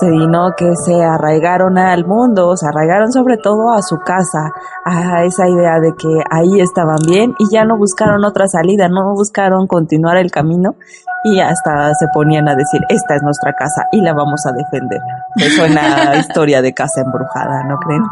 sino 0.00 0.52
que 0.56 0.74
se 0.74 1.04
arraigaron 1.04 1.76
al 1.76 2.06
mundo, 2.06 2.56
se 2.56 2.66
arraigaron 2.66 3.12
sobre 3.12 3.36
todo 3.36 3.74
a 3.74 3.82
su 3.82 3.98
casa, 3.98 4.50
a 4.86 5.22
esa 5.24 5.46
idea 5.46 5.80
de 5.80 5.92
que 5.92 6.08
ahí 6.30 6.60
estaban 6.60 6.98
bien 7.06 7.34
y 7.38 7.52
ya 7.52 7.66
no 7.66 7.76
buscaron 7.76 8.24
otra 8.24 8.48
salida, 8.48 8.88
no 8.88 9.12
buscaron 9.12 9.66
continuar 9.66 10.16
el 10.16 10.30
camino 10.30 10.76
y 11.24 11.40
hasta 11.40 11.94
se 11.94 12.06
ponían 12.08 12.48
a 12.48 12.54
decir, 12.54 12.80
esta 12.88 13.16
es 13.16 13.22
nuestra 13.22 13.52
casa 13.52 13.86
y 13.92 14.00
la 14.00 14.12
vamos 14.12 14.46
a 14.46 14.52
defender. 14.52 15.00
Eso 15.36 15.56
suena 15.56 16.16
historia 16.18 16.62
de 16.62 16.72
casa 16.72 17.00
embrujada, 17.00 17.64
¿no 17.64 17.76
creen? 17.78 18.02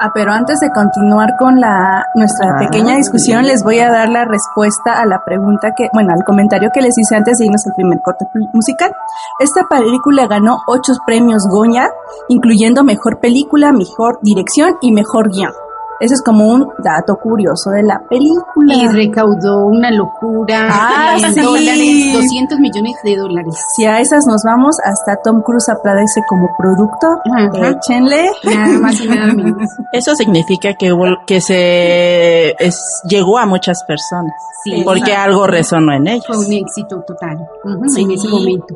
Ah, 0.00 0.10
pero 0.14 0.32
antes 0.32 0.60
de 0.60 0.70
continuar 0.70 1.36
con 1.38 1.60
la 1.60 2.04
nuestra 2.14 2.50
Ah, 2.54 2.58
pequeña 2.58 2.96
discusión, 2.96 3.44
les 3.44 3.62
voy 3.62 3.80
a 3.80 3.90
dar 3.90 4.08
la 4.08 4.24
respuesta 4.24 5.00
a 5.00 5.06
la 5.06 5.24
pregunta 5.24 5.72
que, 5.76 5.88
bueno, 5.92 6.12
al 6.12 6.24
comentario 6.24 6.70
que 6.72 6.80
les 6.80 6.96
hice 6.96 7.16
antes 7.16 7.38
de 7.38 7.46
irnos 7.46 7.66
al 7.66 7.74
primer 7.74 8.00
corte 8.00 8.26
musical. 8.52 8.92
Esta 9.38 9.64
película 9.68 10.26
ganó 10.26 10.58
ocho 10.66 10.92
premios 11.06 11.46
Goya, 11.48 11.88
incluyendo 12.28 12.84
mejor 12.84 13.20
película, 13.20 13.72
mejor 13.72 14.18
dirección 14.22 14.76
y 14.80 14.92
mejor 14.92 15.30
guion. 15.30 15.52
Ese 16.00 16.14
es 16.14 16.22
como 16.22 16.48
un 16.48 16.66
dato 16.82 17.16
curioso 17.22 17.70
de 17.70 17.82
la 17.82 18.00
película. 18.08 18.74
Y 18.74 18.88
recaudó 18.88 19.66
una 19.66 19.90
locura 19.90 20.68
Ah, 20.70 21.16
en 21.18 21.34
sí. 21.34 21.40
dólares, 21.40 22.12
200 22.14 22.58
millones 22.58 22.94
de 23.04 23.16
dólares. 23.16 23.54
Si 23.76 23.84
a 23.84 24.00
esas 24.00 24.24
nos 24.26 24.42
vamos, 24.44 24.76
hasta 24.82 25.20
Tom 25.22 25.42
Cruise 25.42 25.68
aparece 25.68 26.20
como 26.28 26.48
productor. 26.58 27.18
Ajá. 27.30 27.68
Échenle. 27.70 28.30
Nada 28.44 28.78
más 28.78 29.00
y 29.00 29.08
nada 29.08 29.34
menos. 29.34 29.68
Eso 29.92 30.14
significa 30.16 30.74
que, 30.74 30.92
hubo- 30.92 31.18
que 31.26 31.40
se 31.40 32.50
es- 32.64 33.02
llegó 33.08 33.38
a 33.38 33.46
muchas 33.46 33.82
personas. 33.84 34.32
Sí, 34.64 34.82
porque 34.84 35.00
exacto. 35.00 35.22
algo 35.30 35.46
resonó 35.46 35.92
en 35.92 36.06
ellos. 36.06 36.26
Fue 36.26 36.38
un 36.38 36.52
éxito 36.52 37.02
total 37.06 37.38
ujú, 37.64 37.88
Sí. 37.88 38.02
en 38.02 38.10
ese 38.10 38.28
momento. 38.28 38.74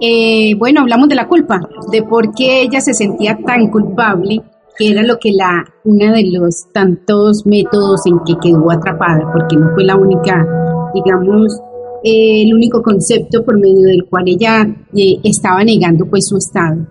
Eh, 0.00 0.54
bueno, 0.58 0.80
hablamos 0.82 1.08
de 1.08 1.14
la 1.14 1.26
culpa, 1.28 1.60
de 1.90 2.02
por 2.02 2.32
qué 2.34 2.62
ella 2.62 2.80
se 2.80 2.94
sentía 2.94 3.36
tan 3.46 3.68
culpable, 3.70 4.42
que 4.78 4.90
era 4.90 5.02
lo 5.02 5.18
que 5.18 5.32
la, 5.32 5.64
una 5.84 6.12
de 6.12 6.24
los 6.30 6.66
tantos 6.72 7.46
métodos 7.46 8.00
en 8.06 8.18
que 8.26 8.34
quedó 8.40 8.70
atrapada, 8.70 9.30
porque 9.32 9.56
no 9.56 9.70
fue 9.74 9.84
la 9.84 9.96
única, 9.96 10.46
digamos, 10.94 11.60
eh, 12.04 12.42
el 12.42 12.54
único 12.54 12.82
concepto 12.82 13.44
por 13.44 13.58
medio 13.58 13.86
del 13.86 14.04
cual 14.04 14.24
ella 14.28 14.66
eh, 14.94 15.18
estaba 15.24 15.64
negando 15.64 16.06
pues 16.06 16.26
su 16.26 16.36
estado. 16.36 16.86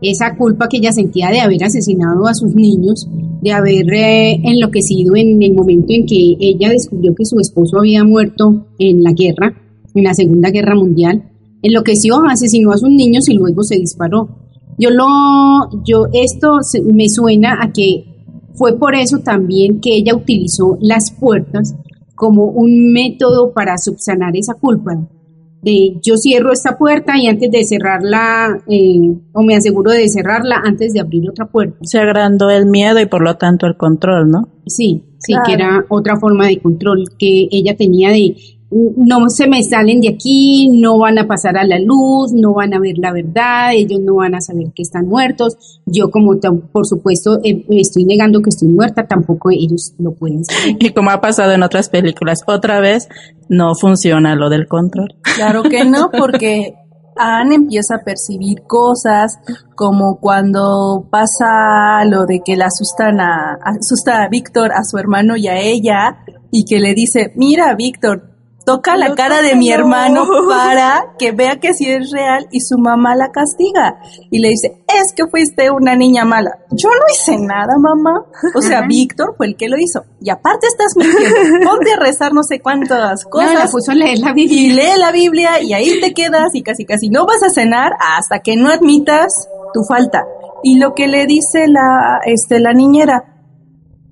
Esa 0.00 0.36
culpa 0.36 0.68
que 0.68 0.78
ella 0.78 0.92
sentía 0.92 1.30
de 1.30 1.40
haber 1.40 1.64
asesinado 1.64 2.26
a 2.26 2.34
sus 2.34 2.54
niños, 2.54 3.08
de 3.42 3.52
haber 3.52 3.92
eh, 3.92 4.40
enloquecido 4.42 5.16
en 5.16 5.42
el 5.42 5.54
momento 5.54 5.92
en 5.92 6.06
que 6.06 6.36
ella 6.38 6.70
descubrió 6.70 7.14
que 7.14 7.24
su 7.24 7.38
esposo 7.40 7.78
había 7.78 8.04
muerto 8.04 8.66
en 8.78 9.02
la 9.02 9.12
guerra, 9.12 9.54
en 9.94 10.04
la 10.04 10.14
Segunda 10.14 10.50
Guerra 10.50 10.74
Mundial, 10.74 11.30
enloqueció, 11.62 12.16
asesinó 12.28 12.72
a 12.72 12.78
sus 12.78 12.90
niños 12.90 13.28
y 13.28 13.34
luego 13.34 13.62
se 13.62 13.76
disparó. 13.76 14.43
Yo 14.78 14.90
lo, 14.90 15.82
yo 15.84 16.06
esto 16.12 16.58
se- 16.62 16.82
me 16.82 17.08
suena 17.08 17.58
a 17.62 17.72
que 17.72 18.04
fue 18.54 18.78
por 18.78 18.94
eso 18.94 19.18
también 19.18 19.80
que 19.80 19.96
ella 19.96 20.14
utilizó 20.14 20.78
las 20.80 21.10
puertas 21.12 21.74
como 22.14 22.44
un 22.46 22.92
método 22.92 23.52
para 23.52 23.76
subsanar 23.78 24.36
esa 24.36 24.54
culpa. 24.54 24.92
De 25.62 25.98
yo 26.02 26.16
cierro 26.18 26.52
esta 26.52 26.76
puerta 26.76 27.16
y 27.18 27.26
antes 27.26 27.50
de 27.50 27.64
cerrarla, 27.64 28.62
eh, 28.68 29.00
o 29.32 29.42
me 29.42 29.56
aseguro 29.56 29.90
de 29.92 30.08
cerrarla 30.08 30.60
antes 30.62 30.92
de 30.92 31.00
abrir 31.00 31.28
otra 31.30 31.46
puerta. 31.46 31.78
Se 31.82 31.98
agrandó 31.98 32.50
el 32.50 32.66
miedo 32.66 33.00
y 33.00 33.06
por 33.06 33.22
lo 33.22 33.36
tanto 33.38 33.66
el 33.66 33.76
control, 33.76 34.28
¿no? 34.30 34.48
Sí, 34.66 35.04
sí, 35.18 35.32
Claro. 35.32 35.42
que 35.46 35.52
era 35.54 35.84
otra 35.88 36.16
forma 36.20 36.46
de 36.48 36.60
control 36.60 37.04
que 37.18 37.48
ella 37.50 37.74
tenía 37.76 38.10
de 38.10 38.36
no 38.96 39.28
se 39.28 39.46
me 39.46 39.62
salen 39.62 40.00
de 40.00 40.08
aquí, 40.08 40.68
no 40.68 40.98
van 40.98 41.18
a 41.18 41.26
pasar 41.26 41.56
a 41.56 41.64
la 41.64 41.78
luz, 41.78 42.32
no 42.32 42.54
van 42.54 42.74
a 42.74 42.80
ver 42.80 42.96
la 42.98 43.12
verdad, 43.12 43.72
ellos 43.72 44.00
no 44.00 44.16
van 44.16 44.34
a 44.34 44.40
saber 44.40 44.72
que 44.74 44.82
están 44.82 45.06
muertos. 45.06 45.80
Yo 45.86 46.10
como 46.10 46.34
tam- 46.34 46.62
por 46.72 46.86
supuesto 46.86 47.38
eh, 47.44 47.64
me 47.68 47.80
estoy 47.80 48.04
negando 48.04 48.42
que 48.42 48.50
estoy 48.50 48.68
muerta, 48.68 49.06
tampoco 49.06 49.50
ellos 49.50 49.94
lo 49.98 50.12
pueden 50.14 50.44
saber. 50.44 50.76
Y 50.80 50.90
como 50.90 51.10
ha 51.10 51.20
pasado 51.20 51.52
en 51.52 51.62
otras 51.62 51.88
películas, 51.88 52.40
otra 52.46 52.80
vez 52.80 53.08
no 53.48 53.74
funciona 53.74 54.34
lo 54.34 54.50
del 54.50 54.66
control. 54.66 55.14
Claro 55.36 55.62
que 55.62 55.84
no, 55.84 56.10
porque 56.18 56.74
Anne 57.16 57.54
empieza 57.54 57.96
a 57.96 58.04
percibir 58.04 58.62
cosas 58.66 59.38
como 59.76 60.18
cuando 60.18 61.06
pasa 61.10 62.04
lo 62.06 62.26
de 62.26 62.40
que 62.44 62.56
le 62.56 62.64
asustan 62.64 63.20
a, 63.20 63.58
asusta 63.62 64.24
a 64.24 64.28
Víctor, 64.28 64.72
a 64.72 64.82
su 64.84 64.98
hermano 64.98 65.36
y 65.36 65.46
a 65.46 65.58
ella, 65.60 66.18
y 66.50 66.64
que 66.64 66.80
le 66.80 66.94
dice, 66.94 67.32
mira 67.36 67.74
Víctor, 67.76 68.33
toca 68.64 68.96
la 68.96 69.14
cara 69.14 69.42
de 69.42 69.54
mi 69.56 69.66
tócalo". 69.68 69.82
hermano 69.84 70.24
para 70.48 71.14
que 71.18 71.32
vea 71.32 71.60
que 71.60 71.74
sí 71.74 71.88
es 71.90 72.10
real 72.10 72.46
y 72.50 72.60
su 72.60 72.78
mamá 72.78 73.14
la 73.14 73.30
castiga. 73.30 73.98
Y 74.30 74.38
le 74.40 74.48
dice, 74.48 74.82
es 74.88 75.12
que 75.14 75.26
fuiste 75.26 75.70
una 75.70 75.94
niña 75.96 76.24
mala. 76.24 76.50
Yo 76.70 76.88
no 76.88 77.04
hice 77.12 77.36
nada, 77.38 77.74
mamá. 77.78 78.24
O 78.54 78.60
sea, 78.60 78.78
Ajá. 78.78 78.86
Víctor 78.88 79.34
fue 79.36 79.46
el 79.46 79.56
que 79.56 79.68
lo 79.68 79.76
hizo. 79.78 80.04
Y 80.20 80.30
aparte 80.30 80.66
estás 80.66 80.96
mintiendo. 80.96 81.36
Ponte 81.70 81.92
a 81.92 81.96
rezar 82.00 82.32
no 82.32 82.42
sé 82.42 82.60
cuántas 82.60 83.24
No, 83.24 83.40
la 83.42 83.46
cosas 83.52 83.72
puso 83.72 83.90
a 83.92 83.94
leer 83.94 84.18
la 84.18 84.30
y 84.30 84.34
Biblia. 84.34 84.74
lee 84.94 84.98
la 85.00 85.12
Biblia 85.12 85.62
y 85.62 85.72
ahí 85.72 86.00
te 86.00 86.12
quedas 86.14 86.54
y 86.54 86.62
casi 86.62 86.84
casi 86.84 87.08
no 87.10 87.26
vas 87.26 87.42
a 87.42 87.50
cenar 87.50 87.92
hasta 88.00 88.38
que 88.40 88.56
no 88.56 88.70
admitas 88.70 89.48
tu 89.72 89.82
falta. 89.84 90.24
Y 90.62 90.78
lo 90.78 90.94
que 90.94 91.06
le 91.08 91.26
dice 91.26 91.66
la, 91.68 92.20
este, 92.24 92.58
la 92.60 92.72
niñera, 92.72 93.24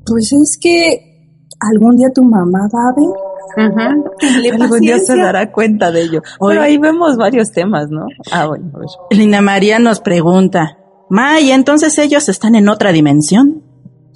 pues 0.04 0.32
es 0.32 0.58
que 0.60 1.30
algún 1.60 1.96
día 1.96 2.08
tu 2.14 2.22
mamá 2.22 2.68
va 2.74 2.90
a 2.90 2.94
ver. 2.94 3.31
Ajá. 3.56 3.94
Tenle 4.18 4.50
Algún 4.50 4.80
día 4.80 4.98
se 4.98 5.16
dará 5.16 5.50
cuenta 5.50 5.90
de 5.90 6.02
ello. 6.02 6.22
Pero 6.40 6.60
ahí 6.60 6.78
vemos 6.78 7.16
varios 7.16 7.50
temas, 7.52 7.90
¿no? 7.90 8.06
Ah, 8.30 8.46
bueno, 8.46 8.70
a 8.74 8.78
ver. 8.78 8.88
Lina 9.10 9.40
María 9.40 9.78
nos 9.78 10.00
pregunta, 10.00 10.78
Ma, 11.08 11.40
¿y 11.40 11.50
entonces 11.50 11.98
ellos 11.98 12.28
están 12.28 12.54
en 12.54 12.68
otra 12.68 12.90
dimensión? 12.90 13.62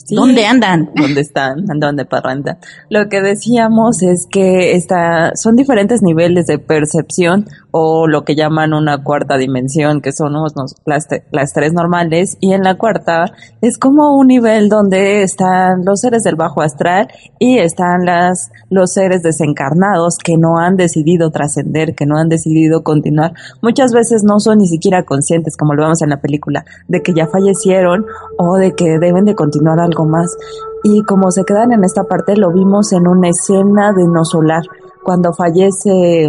Sí. 0.07 0.15
¿Dónde 0.15 0.47
andan? 0.47 0.91
¿Dónde 0.97 1.21
están? 1.21 1.71
Andan 1.71 1.97
de 1.97 2.05
parranda. 2.05 2.59
Lo 2.91 3.09
que 3.09 3.21
decíamos 3.21 4.03
es 4.03 4.27
que 4.31 4.73
está, 4.77 5.33
son 5.35 5.57
diferentes 5.57 6.01
niveles 6.03 6.47
de 6.47 6.59
percepción 6.59 7.47
o 7.73 8.07
lo 8.07 8.25
que 8.25 8.35
llaman 8.37 8.73
una 8.73 9.03
cuarta 9.03 9.37
dimensión, 9.37 10.01
que 10.01 10.13
son 10.13 10.35
unos- 10.37 10.77
las, 10.87 11.09
las 11.31 11.53
tres 11.53 11.73
normales, 11.75 12.39
y 12.41 12.53
en 12.53 12.63
la 12.63 12.77
cuarta 12.77 13.27
es 13.61 13.77
como 13.79 14.17
un 14.17 14.29
nivel 14.29 14.69
donde 14.69 15.23
están 15.23 15.85
los 15.85 16.01
seres 16.01 16.23
del 16.23 16.37
bajo 16.37 16.63
astral 16.63 17.09
y 17.39 17.59
están 17.59 18.05
las, 18.07 18.51
los 18.71 18.93
seres 18.95 19.23
desencarnados 19.23 20.19
que 20.19 20.37
no 20.39 20.59
han 20.59 20.77
decidido 20.77 21.31
trascender, 21.31 21.95
que 21.95 22.07
no 22.07 22.17
han 22.17 22.29
decidido 22.29 22.83
continuar. 22.83 23.33
Muchas 23.61 23.93
veces 23.93 24.23
no 24.25 24.39
son 24.41 24.59
ni 24.59 24.69
siquiera 24.69 25.03
conscientes, 25.03 25.57
como 25.57 25.75
lo 25.75 25.83
vemos 25.83 26.01
en 26.03 26.11
la 26.11 26.21
película, 26.21 26.65
de 26.89 27.03
que 27.03 27.13
ya 27.13 27.27
fallecieron 27.27 28.07
o 28.39 28.57
de 28.57 28.73
que 28.75 28.99
deben 28.99 29.25
de 29.25 29.35
continuar 29.35 29.81
algo 29.81 29.96
más. 30.05 30.37
Y 30.85 31.03
como 31.05 31.31
se 31.31 31.45
quedan 31.45 31.73
en 31.73 31.83
esta 31.85 32.05
parte, 32.05 32.37
lo 32.37 32.53
vimos 32.53 32.93
en 32.93 33.09
una 33.09 33.29
escena 33.29 33.93
de 33.93 34.05
No 34.07 34.25
Solar, 34.25 34.63
cuando 35.03 35.33
fallece 35.33 36.29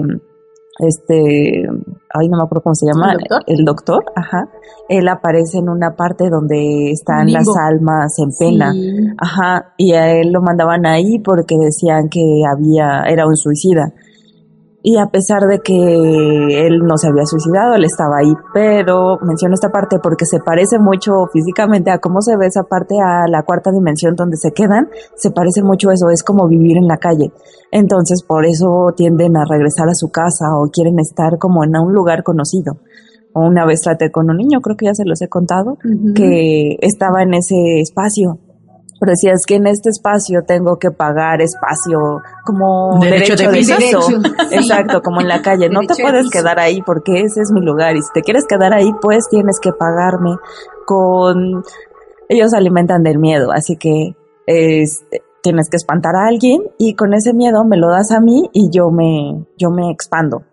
este, 0.79 1.63
ay, 2.13 2.29
no 2.29 2.37
me 2.37 2.43
acuerdo 2.43 2.61
cómo 2.63 2.75
se 2.75 2.85
llama, 2.85 3.13
¿El 3.13 3.17
doctor? 3.19 3.43
el 3.47 3.65
doctor, 3.65 4.03
ajá, 4.15 4.49
él 4.89 5.07
aparece 5.07 5.57
en 5.57 5.69
una 5.69 5.95
parte 5.95 6.29
donde 6.29 6.91
están 6.91 7.25
Limbo. 7.25 7.39
las 7.39 7.57
almas 7.57 8.13
en 8.19 8.29
pena, 8.37 8.71
Sí. 8.73 9.07
ajá, 9.17 9.73
y 9.77 9.93
a 9.93 10.11
él 10.11 10.31
lo 10.31 10.41
mandaban 10.41 10.85
ahí 10.85 11.17
porque 11.19 11.55
decían 11.59 12.09
que 12.09 12.43
había, 12.47 13.01
era 13.07 13.25
un 13.25 13.35
suicida. 13.35 13.91
Y 14.83 14.97
a 14.97 15.07
pesar 15.07 15.41
de 15.47 15.59
que 15.59 15.73
él 15.73 16.79
no 16.79 16.97
se 16.97 17.07
había 17.07 17.25
suicidado, 17.25 17.73
él 17.73 17.83
estaba 17.83 18.19
ahí, 18.19 18.31
pero 18.53 19.17
menciono 19.21 19.55
esta 19.55 19.69
parte 19.69 19.97
porque 20.01 20.25
se 20.25 20.39
parece 20.39 20.77
mucho 20.79 21.11
físicamente 21.33 21.89
a 21.91 21.97
cómo 21.97 22.21
se 22.21 22.37
ve 22.37 22.45
esa 22.45 22.63
parte 22.63 22.95
a 23.03 23.27
la 23.27 23.43
cuarta 23.43 23.71
dimensión 23.71 24.15
donde 24.15 24.37
se 24.37 24.51
quedan, 24.51 24.87
se 25.15 25.31
parece 25.31 25.63
mucho 25.63 25.91
eso, 25.91 26.09
es 26.09 26.23
como 26.23 26.47
vivir 26.47 26.77
en 26.77 26.87
la 26.87 26.97
calle. 26.97 27.31
Entonces 27.71 28.23
por 28.23 28.45
eso 28.45 28.93
tienden 28.95 29.35
a 29.35 29.45
regresar 29.45 29.89
a 29.89 29.95
su 29.95 30.09
casa 30.09 30.45
o 30.55 30.69
quieren 30.69 30.99
estar 30.99 31.37
como 31.39 31.63
en 31.63 31.75
un 31.75 31.93
lugar 31.93 32.23
conocido. 32.23 32.77
O 33.33 33.41
una 33.41 33.65
vez 33.65 33.81
traté 33.81 34.11
con 34.11 34.29
un 34.29 34.37
niño, 34.37 34.61
creo 34.61 34.77
que 34.77 34.85
ya 34.85 34.93
se 34.93 35.05
los 35.05 35.21
he 35.21 35.27
contado, 35.27 35.77
que 36.15 36.77
estaba 36.81 37.23
en 37.23 37.33
ese 37.33 37.81
espacio 37.81 38.39
pero 38.99 39.11
decía, 39.11 39.33
es 39.33 39.45
que 39.45 39.55
en 39.55 39.67
este 39.67 39.89
espacio 39.89 40.41
tengo 40.45 40.77
que 40.77 40.91
pagar 40.91 41.41
espacio 41.41 42.21
como 42.43 42.99
Derecho 42.99 43.35
derecho, 43.35 43.43
de 43.43 43.51
de 43.51 43.57
piso. 43.57 43.75
Derecho. 43.77 44.07
Exacto, 44.51 45.01
como 45.01 45.21
en 45.21 45.27
la 45.27 45.41
calle. 45.41 45.69
No 45.69 45.81
te 45.81 45.87
Derecho 45.87 46.03
puedes 46.03 46.29
quedar 46.29 46.59
ahí 46.59 46.81
porque 46.81 47.21
ese 47.21 47.41
es 47.41 47.51
mi 47.51 47.61
lugar. 47.61 47.95
Y 47.95 48.01
si 48.01 48.11
te 48.13 48.21
quieres 48.21 48.45
quedar 48.47 48.73
ahí, 48.73 48.91
pues 49.01 49.25
tienes 49.29 49.59
que 49.59 49.71
pagarme 49.71 50.35
con... 50.85 51.63
Ellos 52.29 52.53
alimentan 52.53 53.03
del 53.03 53.19
miedo, 53.19 53.53
así 53.53 53.77
que 53.77 54.17
este, 54.47 55.23
tienes 55.41 55.69
que 55.69 55.77
espantar 55.77 56.15
a 56.15 56.27
alguien 56.27 56.61
y 56.77 56.93
con 56.95 57.13
ese 57.13 57.33
miedo 57.33 57.63
me 57.63 57.77
lo 57.77 57.89
das 57.89 58.11
a 58.11 58.19
mí 58.19 58.49
y 58.51 58.69
yo 58.69 58.89
me, 58.89 59.45
yo 59.57 59.69
me 59.69 59.89
expando 59.91 60.43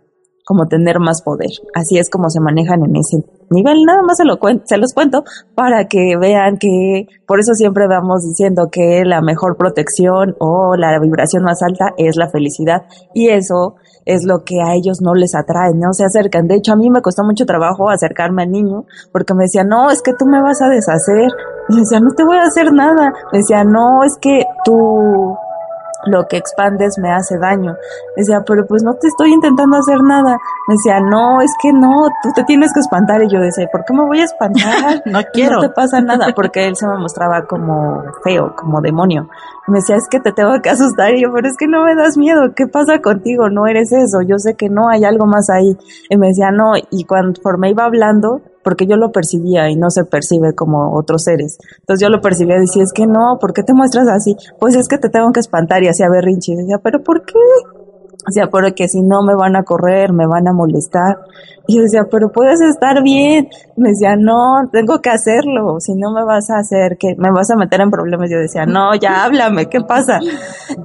como 0.44 0.66
tener 0.66 1.00
más 1.00 1.22
poder. 1.22 1.50
Así 1.74 1.98
es 1.98 2.10
como 2.10 2.28
se 2.28 2.40
manejan 2.40 2.82
en 2.84 2.96
ese 2.96 3.24
nivel. 3.50 3.84
Nada 3.84 4.02
más 4.02 4.18
se, 4.18 4.24
lo 4.24 4.38
se 4.64 4.76
los 4.76 4.92
cuento 4.92 5.24
para 5.54 5.86
que 5.86 6.16
vean 6.20 6.58
que 6.58 7.08
por 7.26 7.40
eso 7.40 7.54
siempre 7.54 7.86
vamos 7.88 8.22
diciendo 8.22 8.68
que 8.70 9.02
la 9.04 9.22
mejor 9.22 9.56
protección 9.56 10.36
o 10.38 10.76
la 10.76 10.98
vibración 11.00 11.44
más 11.44 11.62
alta 11.62 11.94
es 11.96 12.16
la 12.16 12.28
felicidad. 12.28 12.82
Y 13.14 13.28
eso 13.28 13.76
es 14.04 14.24
lo 14.24 14.44
que 14.44 14.60
a 14.60 14.74
ellos 14.74 14.98
no 15.00 15.14
les 15.14 15.34
atrae, 15.34 15.72
no 15.74 15.92
se 15.92 16.04
acercan. 16.04 16.46
De 16.46 16.56
hecho, 16.56 16.72
a 16.72 16.76
mí 16.76 16.90
me 16.90 17.00
costó 17.00 17.24
mucho 17.24 17.46
trabajo 17.46 17.88
acercarme 17.88 18.42
al 18.42 18.50
niño 18.50 18.84
porque 19.12 19.34
me 19.34 19.44
decía, 19.44 19.64
no, 19.64 19.90
es 19.90 20.02
que 20.02 20.12
tú 20.12 20.26
me 20.26 20.42
vas 20.42 20.60
a 20.60 20.68
deshacer. 20.68 21.30
Le 21.68 21.80
decía, 21.80 22.00
no 22.00 22.10
te 22.14 22.24
voy 22.24 22.36
a 22.36 22.42
hacer 22.42 22.72
nada. 22.72 23.12
Me 23.32 23.38
decía, 23.38 23.64
no, 23.64 24.04
es 24.04 24.16
que 24.20 24.44
tú 24.64 25.36
lo 26.06 26.26
que 26.28 26.36
expandes 26.36 26.98
me 26.98 27.10
hace 27.10 27.38
daño. 27.38 27.76
Decía, 28.16 28.42
pero 28.46 28.66
pues 28.66 28.82
no 28.82 28.94
te 28.94 29.08
estoy 29.08 29.32
intentando 29.32 29.76
hacer 29.76 30.02
nada. 30.02 30.38
Me 30.68 30.74
decía, 30.74 31.00
no, 31.00 31.40
es 31.40 31.50
que 31.60 31.72
no, 31.72 32.08
tú 32.22 32.30
te 32.34 32.44
tienes 32.44 32.72
que 32.72 32.80
espantar. 32.80 33.22
Y 33.22 33.28
yo 33.28 33.40
decía, 33.40 33.66
¿por 33.70 33.84
qué 33.84 33.92
me 33.92 34.04
voy 34.04 34.20
a 34.20 34.24
espantar? 34.24 35.02
No 35.06 35.20
quiero. 35.32 35.56
No 35.56 35.68
te 35.68 35.70
pasa 35.70 36.00
nada, 36.00 36.28
porque 36.34 36.66
él 36.66 36.76
se 36.76 36.86
me 36.86 36.96
mostraba 36.98 37.46
como 37.46 38.02
feo, 38.22 38.54
como 38.56 38.80
demonio. 38.80 39.28
Y 39.66 39.70
me 39.70 39.78
decía, 39.78 39.96
es 39.96 40.08
que 40.08 40.20
te 40.20 40.32
tengo 40.32 40.52
que 40.62 40.70
asustar. 40.70 41.14
Y 41.14 41.22
yo, 41.22 41.32
pero 41.32 41.48
es 41.48 41.56
que 41.56 41.66
no 41.66 41.84
me 41.84 41.94
das 41.94 42.16
miedo. 42.16 42.52
¿Qué 42.54 42.66
pasa 42.66 43.00
contigo? 43.00 43.48
No 43.50 43.66
eres 43.66 43.92
eso. 43.92 44.22
Yo 44.22 44.38
sé 44.38 44.54
que 44.54 44.68
no, 44.68 44.88
hay 44.88 45.04
algo 45.04 45.26
más 45.26 45.50
ahí. 45.50 45.76
Y 46.08 46.16
me 46.16 46.28
decía, 46.28 46.50
no. 46.50 46.72
Y 46.90 47.04
conforme 47.04 47.70
iba 47.70 47.84
hablando, 47.84 48.42
porque 48.64 48.86
yo 48.86 48.96
lo 48.96 49.12
percibía 49.12 49.70
y 49.70 49.76
no 49.76 49.90
se 49.90 50.04
percibe 50.04 50.54
como 50.54 50.96
otros 50.96 51.22
seres. 51.24 51.58
Entonces 51.80 52.02
yo 52.02 52.08
lo 52.08 52.20
percibía 52.20 52.56
y 52.56 52.60
decía, 52.60 52.82
es 52.82 52.92
que 52.92 53.06
no, 53.06 53.38
¿por 53.40 53.52
qué 53.52 53.62
te 53.62 53.74
muestras 53.74 54.08
así? 54.08 54.34
Pues 54.58 54.74
es 54.74 54.88
que 54.88 54.98
te 54.98 55.10
tengo 55.10 55.30
que 55.32 55.40
espantar 55.40 55.82
y 55.84 55.88
hacía 55.88 56.08
berrinche. 56.10 56.52
Y 56.52 56.56
decía, 56.56 56.78
¿pero 56.82 57.02
por 57.02 57.24
qué? 57.24 57.38
O 58.26 58.30
sea, 58.30 58.48
porque 58.48 58.88
si 58.88 59.02
no 59.02 59.22
me 59.22 59.34
van 59.34 59.56
a 59.56 59.64
correr, 59.64 60.12
me 60.12 60.26
van 60.26 60.48
a 60.48 60.52
molestar. 60.52 61.18
Y 61.66 61.76
yo 61.76 61.82
decía, 61.82 62.06
pero 62.10 62.30
puedes 62.30 62.60
estar 62.60 63.02
bien. 63.02 63.48
Me 63.76 63.90
decía, 63.90 64.16
no, 64.16 64.68
tengo 64.70 65.00
que 65.00 65.10
hacerlo. 65.10 65.80
Si 65.80 65.94
no 65.94 66.12
me 66.12 66.24
vas 66.24 66.50
a 66.50 66.58
hacer, 66.58 66.96
que 66.98 67.14
me 67.16 67.30
vas 67.30 67.50
a 67.50 67.56
meter 67.56 67.80
en 67.80 67.90
problemas. 67.90 68.30
Yo 68.30 68.38
decía, 68.38 68.66
no, 68.66 68.94
ya 68.94 69.24
háblame, 69.24 69.66
¿qué 69.66 69.80
pasa? 69.80 70.20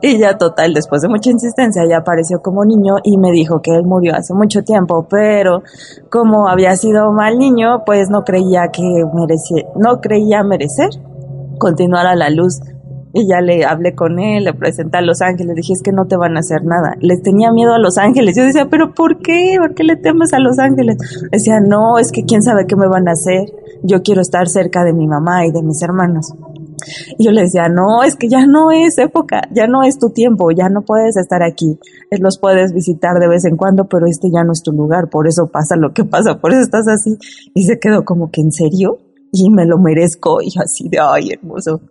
Y 0.02 0.18
ya 0.18 0.38
total, 0.38 0.74
después 0.74 1.02
de 1.02 1.10
mucha 1.10 1.32
insistencia, 1.32 1.84
ya 1.90 1.98
apareció 1.98 2.42
como 2.42 2.64
niño 2.64 2.96
y 3.04 3.18
me 3.18 3.32
dijo 3.32 3.62
que 3.62 3.72
él 3.72 3.84
murió 3.86 4.16
hace 4.16 4.34
mucho 4.34 4.64
tiempo, 4.64 5.08
pero 5.10 5.64
como 6.10 6.48
había 6.48 6.76
sido 6.76 7.12
mal 7.12 7.38
niño, 7.38 7.84
pues 7.86 8.10
no 8.10 8.24
creía 8.24 8.70
que 8.72 8.84
merecía, 9.14 9.64
no 9.76 10.00
creía 10.00 10.44
merecer 10.44 10.90
continuar 11.58 12.08
a 12.08 12.16
la 12.16 12.30
luz. 12.30 12.60
Y 13.12 13.28
ya 13.28 13.42
le 13.42 13.66
hablé 13.66 13.96
con 13.96 14.20
él, 14.20 14.44
le 14.44 14.54
presenté 14.54 14.98
a 14.98 15.02
Los 15.02 15.22
Ángeles, 15.22 15.56
dije, 15.56 15.74
es 15.74 15.82
que 15.82 15.92
no 15.92 16.06
te 16.06 16.16
van 16.16 16.38
a 16.38 16.42
hacer 16.42 16.64
nada. 16.64 16.96
Les 17.00 17.22
tenía 17.24 17.52
miedo 17.52 17.74
a 17.74 17.80
Los 17.80 17.98
Ángeles. 17.98 18.36
Yo 18.38 18.44
decía, 18.44 18.68
pero 18.70 18.94
¿por 18.94 19.20
qué? 19.20 19.56
¿Por 19.60 19.74
qué 19.74 19.84
le 19.84 19.96
temes 19.96 20.34
a 20.34 20.40
Los 20.40 20.60
Ángeles? 20.60 20.98
Decía, 21.32 21.60
no, 21.60 21.98
es 21.98 22.12
que 22.12 22.24
quién 22.26 22.44
sabe 22.44 22.68
qué 22.68 22.76
me 22.76 22.88
van 22.88 23.08
a 23.08 23.14
hacer. 23.14 23.52
Yo 23.84 24.04
quiero 24.04 24.22
estar 24.22 24.48
cerca 24.48 24.84
de 24.84 24.94
mi 24.94 25.08
mamá 25.08 25.46
y 25.46 25.52
de 25.52 25.64
mis 25.64 25.82
hermanos. 25.82 26.34
Y 27.18 27.26
yo 27.26 27.32
le 27.32 27.42
decía, 27.42 27.68
no, 27.68 28.04
es 28.04 28.16
que 28.16 28.30
ya 28.30 28.46
no 28.46 28.72
es 28.72 28.98
época, 28.98 29.42
ya 29.54 29.68
no 29.68 29.84
es 29.84 29.98
tu 30.00 30.12
tiempo, 30.12 30.52
ya 30.52 30.70
no 30.70 30.82
puedes 30.82 31.18
estar 31.18 31.44
aquí. 31.44 31.80
Eh, 32.12 32.18
Los 32.20 32.40
puedes 32.40 32.74
visitar 32.74 33.20
de 33.20 33.28
vez 33.28 33.46
en 33.46 33.58
cuando, 33.58 33.88
pero 33.88 34.06
este 34.08 34.30
ya 34.34 34.44
no 34.44 34.54
es 34.54 34.62
tu 34.64 34.72
lugar, 34.72 35.10
por 35.10 35.28
eso 35.28 35.50
pasa 35.52 35.76
lo 35.76 35.94
que 35.94 36.06
pasa, 36.06 36.40
por 36.40 36.52
eso 36.52 36.62
estás 36.62 36.88
así. 36.88 37.18
Y 37.54 37.64
se 37.64 37.80
quedó 37.80 38.06
como 38.06 38.30
que, 38.32 38.42
¿en 38.42 38.52
serio? 38.52 39.00
Y 39.32 39.50
me 39.52 39.66
lo 39.66 39.78
merezco, 39.78 40.42
y 40.42 40.52
así 40.60 40.90
de, 40.90 41.00
ay, 41.00 41.32
hermoso. 41.32 41.82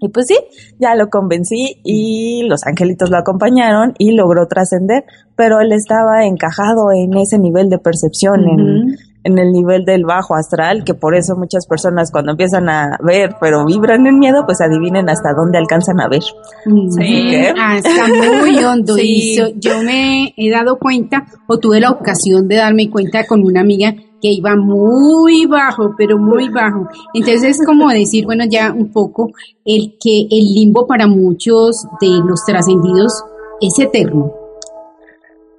Y 0.00 0.08
pues 0.08 0.26
sí, 0.28 0.36
ya 0.78 0.94
lo 0.94 1.08
convencí 1.08 1.80
y 1.84 2.42
los 2.48 2.60
angelitos 2.66 3.10
lo 3.10 3.18
acompañaron 3.18 3.94
y 3.98 4.12
logró 4.12 4.46
trascender, 4.46 5.04
pero 5.36 5.60
él 5.60 5.72
estaba 5.72 6.24
encajado 6.24 6.90
en 6.92 7.16
ese 7.18 7.38
nivel 7.38 7.68
de 7.68 7.78
percepción, 7.78 8.48
en, 8.48 8.96
en 9.24 9.38
el 9.38 9.52
nivel 9.52 9.84
del 9.84 10.04
bajo 10.04 10.34
astral, 10.34 10.84
que 10.84 10.94
por 10.94 11.14
eso 11.14 11.36
muchas 11.36 11.66
personas 11.66 12.10
cuando 12.10 12.32
empiezan 12.32 12.68
a 12.70 12.96
ver, 13.04 13.36
pero 13.40 13.66
vibran 13.66 14.06
en 14.06 14.18
miedo, 14.18 14.44
pues 14.46 14.62
adivinen 14.62 15.10
hasta 15.10 15.34
dónde 15.36 15.58
alcanzan 15.58 16.00
a 16.00 16.08
ver. 16.08 16.22
Sí. 16.22 17.36
Ah, 17.58 17.76
está 17.76 18.08
muy 18.08 18.56
hondo. 18.64 18.96
Sí. 19.00 19.36
Yo 19.56 19.82
me 19.82 20.34
he 20.36 20.50
dado 20.50 20.78
cuenta, 20.78 21.26
o 21.46 21.58
tuve 21.58 21.80
la 21.80 21.90
ocasión 21.90 22.48
de 22.48 22.56
darme 22.56 22.90
cuenta 22.90 23.24
con 23.26 23.42
una 23.44 23.60
amiga 23.60 23.94
que 24.20 24.28
iba 24.28 24.56
muy 24.56 25.46
bajo, 25.46 25.94
pero 25.96 26.18
muy 26.18 26.48
bajo. 26.48 26.88
Entonces 27.14 27.58
es 27.58 27.66
como 27.66 27.88
decir, 27.92 28.24
bueno, 28.24 28.44
ya 28.48 28.72
un 28.72 28.92
poco, 28.92 29.32
el 29.64 29.96
que 30.00 30.22
el 30.30 30.54
limbo 30.54 30.86
para 30.86 31.06
muchos 31.06 31.86
de 32.00 32.08
los 32.24 32.44
trascendidos 32.44 33.24
es 33.60 33.78
eterno. 33.78 34.32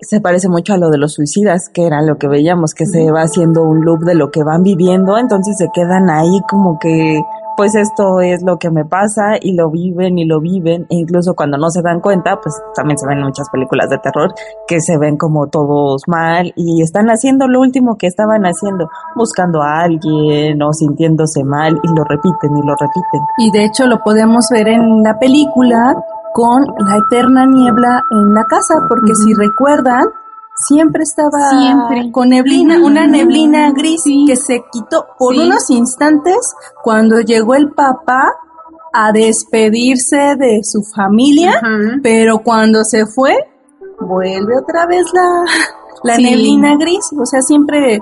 Se 0.02 0.20
parece 0.20 0.50
mucho 0.50 0.74
a 0.74 0.78
lo 0.78 0.90
de 0.90 0.98
los 0.98 1.14
suicidas, 1.14 1.70
que 1.70 1.86
era 1.86 2.02
lo 2.02 2.18
que 2.18 2.28
veíamos, 2.28 2.74
que 2.74 2.88
se 2.88 3.12
va 3.12 3.22
haciendo 3.22 3.62
un 3.62 3.86
loop 3.86 4.00
de 4.00 4.16
lo 4.16 4.32
que 4.32 4.44
van 4.44 4.64
viviendo, 4.64 5.16
entonces 5.18 5.56
se 5.58 5.70
quedan 5.72 6.10
ahí 6.10 6.42
como 6.50 6.80
que, 6.80 7.22
pues 7.62 7.76
esto 7.76 8.22
es 8.22 8.42
lo 8.44 8.58
que 8.58 8.72
me 8.72 8.86
pasa 8.86 9.38
y 9.40 9.54
lo 9.54 9.70
viven 9.70 10.18
y 10.18 10.26
lo 10.26 10.40
viven, 10.40 10.88
e 10.90 10.96
incluso 10.96 11.36
cuando 11.36 11.60
no 11.60 11.70
se 11.70 11.84
dan 11.84 12.00
cuenta, 12.00 12.40
pues 12.42 12.56
también 12.74 12.98
se 12.98 13.06
ven 13.08 13.22
muchas 13.22 13.48
películas 13.52 13.88
de 13.88 14.00
terror 14.00 14.34
que 14.68 14.82
se 14.82 14.98
ven 14.98 15.16
como 15.16 15.46
todos 15.46 16.02
mal 16.08 16.52
y 16.56 16.82
están 16.82 17.06
haciendo 17.10 17.48
lo 17.48 17.60
último 17.60 17.98
que 17.98 18.08
estaban 18.08 18.46
haciendo, 18.46 18.90
buscando 19.16 19.62
a 19.62 19.84
alguien 19.84 20.60
o 20.60 20.74
sintiéndose 20.74 21.44
mal 21.44 21.80
y 21.84 21.88
lo 21.96 22.04
repiten 22.04 22.58
y 22.58 22.66
lo 22.66 22.74
repiten. 22.74 23.22
Y 23.38 23.52
de 23.52 23.66
hecho 23.66 23.86
lo 23.86 24.00
podemos 24.00 24.44
ver 24.52 24.68
en 24.68 25.04
la 25.04 25.20
película 25.20 25.94
con 26.34 26.64
la 26.64 26.98
eterna 26.98 27.46
niebla 27.46 28.02
en 28.10 28.34
la 28.34 28.44
casa, 28.46 28.74
porque 28.90 29.14
si 29.14 29.36
recuerdan, 29.36 30.06
siempre 30.68 31.04
estaba 31.04 31.50
Siempre. 31.50 32.12
con 32.12 32.30
neblina, 32.30 32.80
una 32.84 33.08
neblina 33.08 33.72
gris 33.72 34.02
Sí. 34.04 34.26
que 34.28 34.36
se 34.36 34.64
quitó 34.72 35.06
por 35.18 35.34
Sí. 35.36 35.42
unos 35.42 35.70
instantes 35.70 36.38
cuando 36.84 37.20
llegó 37.22 37.56
el 37.56 37.72
papá 37.72 38.24
a 38.94 39.12
despedirse 39.12 40.36
de 40.38 40.62
su 40.64 40.84
familia, 40.84 41.52
Ajá. 41.52 42.00
pero 42.04 42.40
cuando 42.40 42.84
se 42.84 43.06
fue, 43.06 43.36
vuelve 44.00 44.58
otra 44.58 44.86
vez 44.86 45.06
la, 45.14 45.44
la 46.04 46.16
Sí. 46.18 46.24
neblina 46.24 46.76
gris, 46.78 47.10
o 47.20 47.26
sea, 47.26 47.42
siempre 47.42 48.00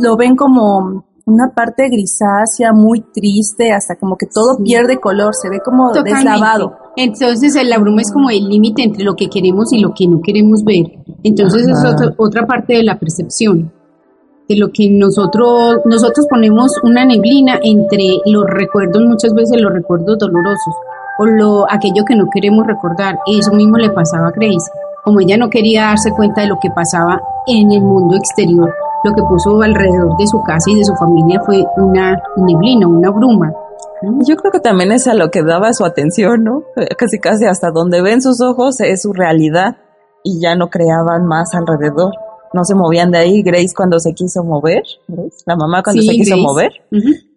lo 0.00 0.16
ven 0.16 0.34
como 0.36 1.04
una 1.26 1.50
parte 1.52 1.88
grisácea, 1.88 2.72
muy 2.72 3.00
triste, 3.12 3.72
hasta 3.72 3.96
como 3.96 4.16
que 4.16 4.26
todo 4.26 4.54
Sí. 4.56 4.62
pierde 4.62 4.98
color, 4.98 5.34
se 5.34 5.48
ve 5.50 5.58
como 5.60 5.88
Totalmente. 5.88 6.20
deslavado. 6.30 6.76
Entonces 6.96 7.56
el 7.56 7.68
la 7.68 7.78
bruma 7.78 8.00
es 8.02 8.12
como 8.12 8.30
el 8.30 8.48
límite 8.48 8.84
entre 8.84 9.02
lo 9.02 9.14
que 9.16 9.28
queremos 9.28 9.72
y 9.72 9.80
lo 9.80 9.92
que 9.92 10.06
no 10.06 10.20
queremos 10.22 10.62
ver. 10.64 10.86
Entonces 11.24 11.66
es 11.66 11.78
otra 12.16 12.46
parte 12.46 12.74
de 12.74 12.84
la 12.84 12.98
percepción. 12.98 13.72
De 14.48 14.56
lo 14.56 14.68
que 14.72 14.88
nosotros, 14.88 15.78
nosotros 15.84 16.26
ponemos 16.30 16.70
una 16.84 17.04
neblina 17.04 17.58
entre 17.60 18.18
los 18.26 18.44
recuerdos, 18.46 19.02
muchas 19.04 19.34
veces 19.34 19.60
los 19.60 19.72
recuerdos 19.72 20.18
dolorosos, 20.18 20.74
o 21.18 21.26
lo, 21.26 21.66
aquello 21.68 22.04
que 22.06 22.14
no 22.14 22.26
queremos 22.32 22.64
recordar. 22.64 23.18
Eso 23.26 23.50
mismo 23.52 23.78
le 23.78 23.90
pasaba 23.90 24.28
a 24.28 24.30
Grace. 24.30 24.70
Como 25.04 25.18
ella 25.18 25.36
no 25.36 25.50
quería 25.50 25.86
darse 25.86 26.12
cuenta 26.12 26.42
de 26.42 26.46
lo 26.46 26.60
que 26.60 26.70
pasaba 26.70 27.20
en 27.48 27.72
el 27.72 27.82
mundo 27.82 28.14
exterior, 28.16 28.72
lo 29.06 29.14
que 29.14 29.22
puso 29.22 29.62
alrededor 29.62 30.16
de 30.16 30.26
su 30.26 30.42
casa 30.42 30.70
y 30.70 30.74
de 30.74 30.84
su 30.84 30.94
familia 30.96 31.40
fue 31.44 31.64
una 31.76 32.20
neblina, 32.36 32.86
una 32.86 33.10
bruma. 33.10 33.52
Yo 34.26 34.36
creo 34.36 34.52
que 34.52 34.60
también 34.60 34.92
es 34.92 35.06
a 35.06 35.14
lo 35.14 35.30
que 35.30 35.42
daba 35.42 35.72
su 35.72 35.84
atención, 35.84 36.44
¿no? 36.44 36.62
Eh, 36.76 36.94
Casi 36.96 37.18
casi 37.18 37.46
hasta 37.46 37.70
donde 37.70 38.02
ven 38.02 38.20
sus 38.20 38.40
ojos 38.40 38.80
es 38.80 39.02
su 39.02 39.12
realidad 39.12 39.76
y 40.22 40.40
ya 40.40 40.56
no 40.56 40.68
creaban 40.68 41.24
más 41.26 41.54
alrededor. 41.54 42.12
No 42.52 42.64
se 42.64 42.74
movían 42.74 43.10
de 43.10 43.18
ahí. 43.18 43.42
Grace 43.42 43.74
cuando 43.76 43.98
se 43.98 44.14
quiso 44.14 44.42
mover, 44.44 44.82
Grace, 45.08 45.42
la 45.46 45.56
mamá 45.56 45.82
cuando 45.82 46.00
Sí, 46.02 46.08
se 46.08 46.14
quiso 46.14 46.36
Grace. 46.36 46.42
mover, 46.42 46.72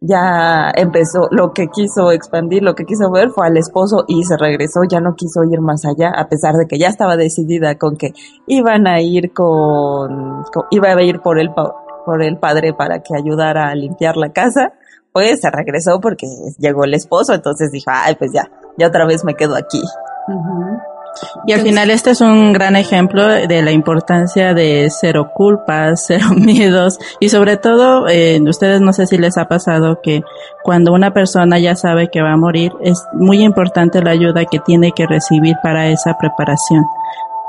ya 0.02 0.72
empezó, 0.76 1.28
lo 1.32 1.52
que 1.54 1.68
quiso 1.68 2.12
expandir, 2.12 2.64
lo 2.64 2.74
que 2.76 2.86
quiso 2.86 3.10
ver 3.12 3.30
fue 3.32 3.48
al 3.48 3.58
esposo 3.58 4.06
y 4.08 4.24
se 4.24 4.38
regresó, 4.38 4.82
ya 4.90 5.00
no 5.02 5.16
quiso 5.16 5.44
ir 5.44 5.60
más 5.62 5.84
allá, 5.86 6.12
a 6.16 6.30
pesar 6.30 6.56
de 6.56 6.68
que 6.68 6.78
ya 6.80 6.88
estaba 6.88 7.18
decidida 7.18 7.76
con 7.78 7.98
que 7.98 8.14
iban 8.48 8.88
a 8.88 9.02
ir 9.02 9.34
con, 9.34 10.44
con- 10.54 10.66
iba 10.72 10.90
a 10.90 11.02
ir 11.02 11.20
por 11.22 11.40
el, 11.40 11.50
por 12.06 12.24
el 12.24 12.38
padre 12.38 12.74
para 12.74 13.00
que 13.04 13.16
ayudara 13.16 13.70
a 13.70 13.76
limpiar 13.76 14.16
la 14.16 14.32
casa, 14.32 14.74
pues 15.12 15.42
se 15.42 15.50
regresó 15.50 16.00
porque 16.00 16.28
llegó 16.60 16.84
el 16.86 16.94
esposo, 16.94 17.34
entonces 17.34 17.72
dijo, 17.72 17.90
ay, 17.92 18.16
pues 18.16 18.32
ya, 18.32 18.50
ya 18.78 18.88
otra 18.88 19.06
vez 19.06 19.24
me 19.26 19.34
quedo 19.36 19.56
aquí. 19.56 19.82
Y 21.46 21.54
al 21.54 21.62
final 21.62 21.90
este 21.90 22.12
es 22.12 22.22
un 22.22 22.54
gran 22.54 22.76
ejemplo 22.76 23.28
de 23.28 23.62
la 23.62 23.72
importancia 23.72 24.54
de 24.54 24.90
cero 24.90 25.32
culpas, 25.34 26.04
cero 26.08 26.28
miedos 26.36 27.00
y 27.20 27.30
sobre 27.30 27.58
todo, 27.58 28.08
eh, 28.08 28.40
ustedes 28.48 28.82
no 28.82 28.94
sé 28.94 29.08
si 29.08 29.18
les 29.18 29.38
ha 29.38 29.46
pasado 29.46 30.00
que 30.02 30.22
cuando 30.64 30.94
una 30.94 31.14
persona 31.14 31.60
ya 31.60 31.76
sabe 31.76 32.10
que 32.12 32.22
va 32.22 32.34
a 32.34 32.38
morir, 32.38 32.72
es 32.82 33.04
muy 33.14 33.44
importante 33.44 34.02
la 34.02 34.12
ayuda 34.12 34.46
que 34.46 34.60
tiene 34.60 34.92
que 34.92 35.06
recibir 35.08 35.56
para 35.64 35.90
esa 35.90 36.18
preparación. 36.18 36.84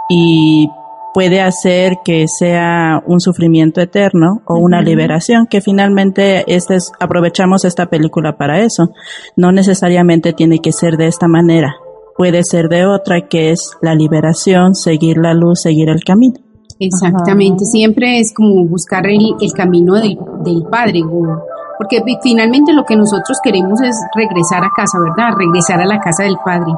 Y 0.09 0.69
puede 1.13 1.41
hacer 1.41 1.99
que 2.05 2.27
sea 2.29 3.03
un 3.07 3.21
sufrimiento 3.21 3.81
eterno 3.81 4.43
o 4.45 4.59
una 4.59 4.81
liberación, 4.81 5.47
que 5.47 5.61
finalmente 5.61 6.45
este 6.47 6.77
es, 6.77 6.93
aprovechamos 7.01 7.65
esta 7.65 7.87
película 7.87 8.37
para 8.37 8.61
eso. 8.61 8.93
No 9.37 9.53
necesariamente 9.53 10.33
tiene 10.33 10.61
que 10.61 10.73
ser 10.73 10.97
de 10.97 11.07
esta 11.07 11.29
manera, 11.29 11.77
puede 12.21 12.45
ser 12.45 12.69
de 12.69 12.85
otra, 12.85 13.29
que 13.29 13.51
es 13.51 13.71
la 13.81 13.95
liberación, 13.95 14.75
seguir 14.75 15.17
la 15.17 15.33
luz, 15.33 15.63
seguir 15.63 15.89
el 15.89 16.05
camino. 16.05 16.35
Exactamente, 16.79 17.65
siempre 17.65 18.19
es 18.21 18.35
como 18.35 18.67
buscar 18.67 19.07
el, 19.07 19.35
el 19.41 19.53
camino 19.55 19.95
del, 19.95 20.19
del 20.45 20.65
Padre, 20.71 21.03
o- 21.03 21.39
porque 21.79 22.03
fi- 22.05 22.19
finalmente 22.23 22.75
lo 22.75 22.85
que 22.85 22.95
nosotros 22.95 23.39
queremos 23.43 23.81
es 23.81 23.97
regresar 24.15 24.63
a 24.63 24.71
casa, 24.77 24.99
¿verdad? 24.99 25.35
Regresar 25.39 25.81
a 25.81 25.87
la 25.87 25.99
casa 25.99 26.25
del 26.25 26.37
Padre. 26.45 26.73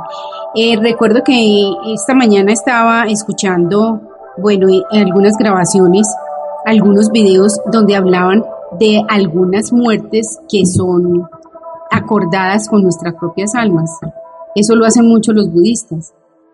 Eh, 0.55 0.77
recuerdo 0.81 1.23
que 1.25 1.35
esta 1.93 2.15
mañana 2.15 2.53
estaba 2.53 3.05
escuchando, 3.07 4.01
bueno, 4.39 4.69
eh, 4.69 4.83
algunas 4.93 5.35
grabaciones, 5.37 6.07
algunos 6.67 7.11
videos 7.11 7.59
donde 7.73 7.97
hablaban 7.97 8.45
de 8.79 9.03
algunas 9.09 9.73
muertes 9.73 10.39
que 10.49 10.63
son 10.67 11.29
acordadas 11.91 12.69
con 12.69 12.83
nuestras 12.83 13.15
propias 13.15 13.55
almas. 13.57 13.91
Eso 14.55 14.75
lo 14.75 14.85
hacen 14.85 15.07
mucho 15.07 15.33
los 15.33 15.51
budistas, 15.51 16.13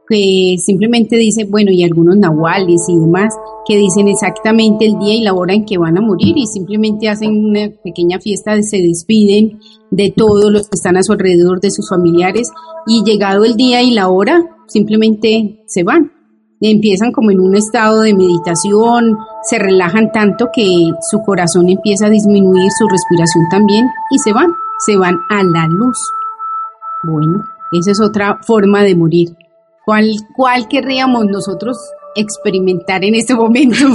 que 0.08 0.56
simplemente 0.64 1.16
dicen, 1.16 1.50
bueno, 1.50 1.70
y 1.70 1.82
algunos 1.82 2.16
nahuales 2.16 2.88
y 2.88 2.96
demás, 2.96 3.34
que 3.66 3.76
dicen 3.76 4.08
exactamente 4.08 4.86
el 4.86 4.98
día 4.98 5.14
y 5.14 5.22
la 5.22 5.34
hora 5.34 5.54
en 5.54 5.64
que 5.64 5.78
van 5.78 5.98
a 5.98 6.00
morir 6.00 6.36
y 6.36 6.46
simplemente 6.46 7.08
hacen 7.08 7.44
una 7.44 7.70
pequeña 7.82 8.18
fiesta, 8.18 8.60
se 8.62 8.78
despiden 8.78 9.58
de 9.90 10.12
todos 10.16 10.50
los 10.50 10.62
que 10.62 10.76
están 10.76 10.96
a 10.96 11.02
su 11.02 11.12
alrededor, 11.12 11.60
de 11.60 11.70
sus 11.70 11.88
familiares, 11.88 12.50
y 12.86 13.02
llegado 13.04 13.44
el 13.44 13.56
día 13.56 13.82
y 13.82 13.90
la 13.90 14.08
hora, 14.08 14.44
simplemente 14.66 15.62
se 15.66 15.82
van. 15.82 16.12
Empiezan 16.60 17.12
como 17.12 17.30
en 17.30 17.40
un 17.40 17.54
estado 17.54 18.00
de 18.00 18.14
meditación, 18.14 19.16
se 19.48 19.58
relajan 19.58 20.10
tanto 20.10 20.46
que 20.52 20.66
su 21.10 21.20
corazón 21.20 21.68
empieza 21.68 22.06
a 22.06 22.10
disminuir, 22.10 22.70
su 22.76 22.88
respiración 22.88 23.44
también, 23.50 23.86
y 24.10 24.18
se 24.18 24.32
van, 24.32 24.50
se 24.84 24.96
van 24.96 25.18
a 25.30 25.44
la 25.44 25.66
luz. 25.68 25.98
Bueno, 27.04 27.44
esa 27.72 27.90
es 27.90 28.00
otra 28.00 28.38
forma 28.46 28.82
de 28.82 28.94
morir. 28.94 29.36
¿Cuál, 29.84 30.10
cuál 30.36 30.68
querríamos 30.68 31.24
nosotros 31.26 31.78
experimentar 32.14 33.04
en 33.04 33.14
este 33.14 33.34
momento? 33.34 33.76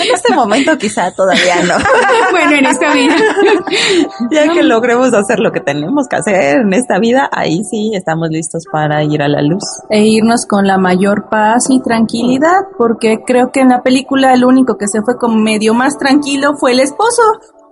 En 0.00 0.14
este 0.14 0.34
momento 0.34 0.76
quizá 0.78 1.12
todavía 1.14 1.62
no. 1.62 1.74
bueno, 2.30 2.56
en 2.56 2.66
esta 2.66 2.92
vida. 2.94 3.14
Ya 4.30 4.52
que 4.52 4.62
logremos 4.62 5.12
hacer 5.12 5.38
lo 5.40 5.52
que 5.52 5.60
tenemos 5.60 6.08
que 6.08 6.16
hacer 6.16 6.60
en 6.60 6.72
esta 6.72 6.98
vida, 6.98 7.28
ahí 7.32 7.62
sí 7.64 7.92
estamos 7.94 8.28
listos 8.30 8.64
para 8.72 9.04
ir 9.04 9.22
a 9.22 9.28
la 9.28 9.42
luz. 9.42 9.62
e 9.88 10.04
irnos 10.04 10.46
con 10.46 10.66
la 10.66 10.78
mayor 10.78 11.28
paz 11.28 11.66
y 11.68 11.80
tranquilidad, 11.80 12.62
porque 12.78 13.18
creo 13.26 13.50
que 13.52 13.60
en 13.60 13.68
la 13.68 13.82
película 13.82 14.32
el 14.32 14.44
único 14.44 14.76
que 14.78 14.88
se 14.88 15.02
fue 15.02 15.16
como 15.16 15.36
medio 15.36 15.74
más 15.74 15.98
tranquilo 15.98 16.54
fue 16.58 16.72
el 16.72 16.80
esposo, 16.80 17.22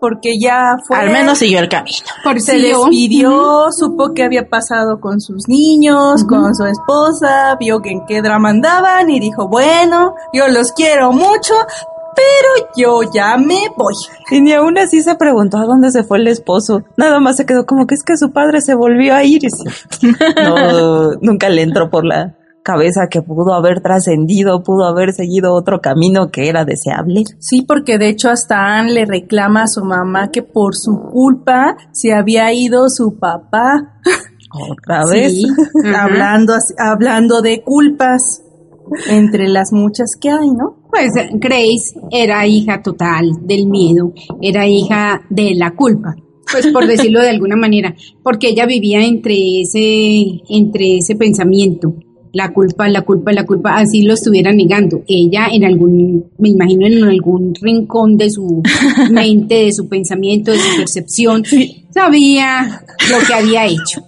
porque 0.01 0.39
ya 0.41 0.77
fue... 0.87 0.97
Al 0.97 1.11
menos 1.11 1.39
siguió 1.39 1.61
el 1.61 1.69
camino. 1.69 1.97
Por 2.25 2.41
se 2.41 2.59
despidió, 2.59 3.67
supo 3.71 4.13
qué 4.15 4.25
había 4.25 4.49
pasado 4.49 5.01
con 5.01 5.21
sus 5.21 5.49
niños, 5.49 6.25
con 6.25 6.55
su 6.55 6.65
esposa, 6.65 7.57
vio 7.59 7.81
que 7.81 7.91
en 7.91 8.07
qué 8.07 8.23
drama 8.23 8.51
andaban 8.51 9.11
y 9.11 9.21
dijo, 9.21 9.49
bueno, 9.49 10.15
yo 10.33 10.49
los 10.49 10.73
quiero 10.73 11.13
mucho, 11.13 11.55
pero 12.19 12.69
yo 12.77 13.01
ya 13.13 13.37
me 13.37 13.69
voy. 13.77 13.95
Y 14.31 14.41
ni 14.41 14.53
aún 14.53 14.77
así 14.79 15.03
se 15.03 15.15
preguntó 15.15 15.59
a 15.59 15.67
dónde 15.67 15.91
se 15.93 16.03
fue 16.03 16.19
el 16.19 16.27
esposo. 16.27 16.83
Nada 16.97 17.21
más 17.21 17.37
se 17.37 17.47
quedó 17.47 17.65
como 17.65 17.87
que 17.87 17.95
es 17.95 18.03
que 18.03 18.17
su 18.17 18.33
padre 18.33 18.61
se 18.61 18.75
volvió 18.75 19.15
a 19.15 19.23
ir. 19.25 19.45
Y 19.45 19.51
sí. 19.51 19.65
No, 20.43 21.13
nunca 21.21 21.49
le 21.49 21.63
entró 21.63 21.91
por 21.91 22.05
la 22.05 22.35
cabeza 22.63 23.09
que 23.11 23.23
pudo 23.23 23.55
haber 23.55 23.81
trascendido, 23.81 24.63
pudo 24.63 24.87
haber 24.87 25.13
seguido 25.13 25.55
otro 25.55 25.81
camino 25.81 26.31
que 26.31 26.49
era 26.49 26.65
deseable. 26.65 27.23
Sí, 27.39 27.63
porque 27.63 27.99
de 27.99 28.09
hecho 28.09 28.29
hasta 28.29 28.79
Anne 28.79 28.93
le 28.93 29.05
reclama 29.07 29.63
a 29.63 29.69
su 29.69 29.85
mamá 29.85 30.31
que 30.31 30.43
por 30.43 30.75
su 30.77 31.01
culpa 31.11 31.77
se 31.93 32.13
había 32.13 32.53
ido 32.53 32.89
su 32.89 33.19
papá. 33.19 34.01
Otra 34.53 35.03
vez. 35.11 35.33
Sí, 35.33 35.47
hablando, 35.95 36.55
hablando 36.79 37.41
de 37.41 37.63
culpas 37.63 38.43
entre 39.09 39.49
las 39.49 39.73
muchas 39.73 40.11
que 40.21 40.31
hay, 40.31 40.51
¿no? 40.51 40.77
Pues 40.91 41.13
Grace 41.35 41.95
era 42.11 42.47
hija 42.47 42.83
total 42.83 43.31
del 43.43 43.67
miedo, 43.67 44.13
era 44.41 44.67
hija 44.67 45.23
de 45.29 45.55
la 45.55 45.73
culpa, 45.73 46.15
pues 46.51 46.67
por 46.69 46.87
decirlo 46.87 47.21
de 47.21 47.31
alguna 47.31 47.57
manera, 47.57 47.95
porque 48.23 48.49
ella 48.49 48.67
vivía 48.67 49.05
entre 49.05 49.61
ese, 49.61 50.41
entre 50.49 50.99
ese 50.99 51.17
pensamiento, 51.17 51.95
la 52.33 52.53
culpa, 52.53 52.89
la 52.89 53.03
culpa, 53.03 53.33
la 53.33 53.45
culpa, 53.45 53.77
así 53.77 54.03
lo 54.03 54.15
estuviera 54.15 54.53
negando. 54.53 55.03
Ella 55.07 55.49
en 55.53 55.65
algún, 55.65 56.31
me 56.39 56.51
imagino 56.51 56.87
en 56.87 57.05
algún 57.05 57.55
rincón 57.55 58.17
de 58.17 58.31
su 58.31 58.63
mente, 59.11 59.65
de 59.65 59.73
su 59.73 59.89
pensamiento, 59.89 60.53
de 60.53 60.59
su 60.59 60.77
percepción, 60.77 61.45
sabía 61.93 62.83
lo 63.11 63.27
que 63.27 63.35
había 63.35 63.67
hecho. 63.67 64.03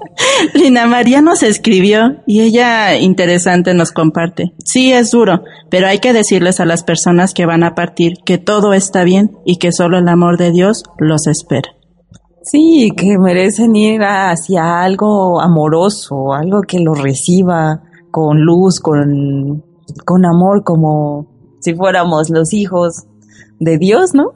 Lina 0.54 0.86
María 0.86 1.22
nos 1.22 1.42
escribió 1.42 2.22
y 2.26 2.40
ella 2.40 2.96
interesante 2.98 3.74
nos 3.74 3.92
comparte. 3.92 4.52
Sí, 4.64 4.92
es 4.92 5.10
duro, 5.10 5.42
pero 5.70 5.86
hay 5.86 5.98
que 5.98 6.12
decirles 6.12 6.60
a 6.60 6.66
las 6.66 6.84
personas 6.84 7.34
que 7.34 7.46
van 7.46 7.64
a 7.64 7.74
partir 7.74 8.14
que 8.24 8.38
todo 8.38 8.74
está 8.74 9.04
bien 9.04 9.32
y 9.44 9.56
que 9.56 9.72
solo 9.72 9.98
el 9.98 10.08
amor 10.08 10.38
de 10.38 10.52
Dios 10.52 10.84
los 10.98 11.26
espera. 11.26 11.70
Sí, 12.42 12.90
que 12.96 13.18
merecen 13.18 13.76
ir 13.76 14.00
hacia 14.02 14.82
algo 14.82 15.40
amoroso, 15.40 16.32
algo 16.32 16.62
que 16.62 16.80
los 16.80 17.00
reciba 17.00 17.82
con 18.10 18.40
luz, 18.40 18.80
con, 18.80 19.62
con 20.04 20.26
amor, 20.26 20.62
como 20.64 21.26
si 21.60 21.74
fuéramos 21.74 22.30
los 22.30 22.52
hijos 22.52 23.04
de 23.58 23.78
Dios, 23.78 24.14
¿no? 24.14 24.32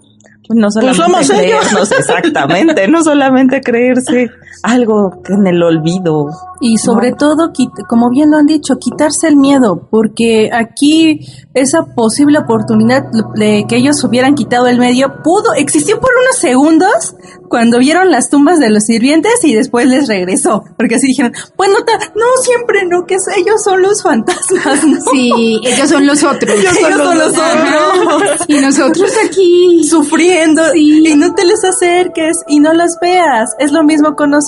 Pues 0.46 0.58
no 0.58 0.70
solamente 0.70 1.02
somos 1.02 1.30
ellos. 1.30 1.60
creernos, 1.60 1.92
exactamente, 1.98 2.88
no 2.88 3.02
solamente 3.02 3.60
creerse 3.60 4.30
algo 4.62 5.12
en 5.28 5.46
el 5.46 5.62
olvido. 5.62 6.26
Y 6.60 6.78
sobre 6.78 7.12
todo, 7.12 7.52
quit- 7.52 7.86
como 7.88 8.08
bien 8.10 8.30
lo 8.30 8.38
han 8.38 8.46
dicho, 8.46 8.76
quitarse 8.80 9.28
el 9.28 9.36
miedo, 9.36 9.86
porque 9.90 10.50
aquí 10.52 11.20
esa 11.52 11.84
posible 11.94 12.38
oportunidad 12.38 13.02
de 13.34 13.64
que 13.68 13.76
ellos 13.76 14.02
hubieran 14.04 14.34
quitado 14.34 14.66
el 14.66 14.78
medio 14.78 15.08
pudo, 15.22 15.52
existió 15.56 16.00
por 16.00 16.10
unos 16.22 16.38
segundos 16.38 17.14
cuando 17.48 17.78
vieron 17.78 18.10
las 18.10 18.30
tumbas 18.30 18.58
de 18.58 18.70
los 18.70 18.84
sirvientes 18.84 19.32
y 19.44 19.54
después 19.54 19.86
les 19.86 20.08
regresó, 20.08 20.62
porque 20.76 20.94
así 20.96 21.06
dijeron, 21.08 21.32
bueno, 21.56 21.74
ta- 21.86 21.98
no, 22.16 22.24
siempre 22.42 22.84
no, 22.88 23.04
que 23.06 23.16
ellos 23.36 23.62
son 23.62 23.82
los 23.82 24.02
fantasmas, 24.02 24.84
¿no? 24.84 24.96
Sí, 25.12 25.60
ellos 25.64 25.88
son 25.88 26.06
los 26.06 26.22
otros. 26.24 26.54
Ellos 26.58 26.76
son 26.78 27.18
los 27.18 27.28
otros. 27.28 28.44
Y 28.48 28.58
nosotros 28.60 29.12
aquí. 29.26 29.82
sufriendo 29.88 30.62
Sí. 30.72 31.02
y 31.06 31.14
no 31.16 31.34
te 31.34 31.44
les 31.44 31.62
acerques 31.64 32.38
y 32.48 32.60
no 32.60 32.72
los 32.72 32.96
veas. 33.00 33.50
Es 33.58 33.70
lo 33.72 33.84
mismo 33.84 34.14
con 34.16 34.30
nosotros. 34.30 34.43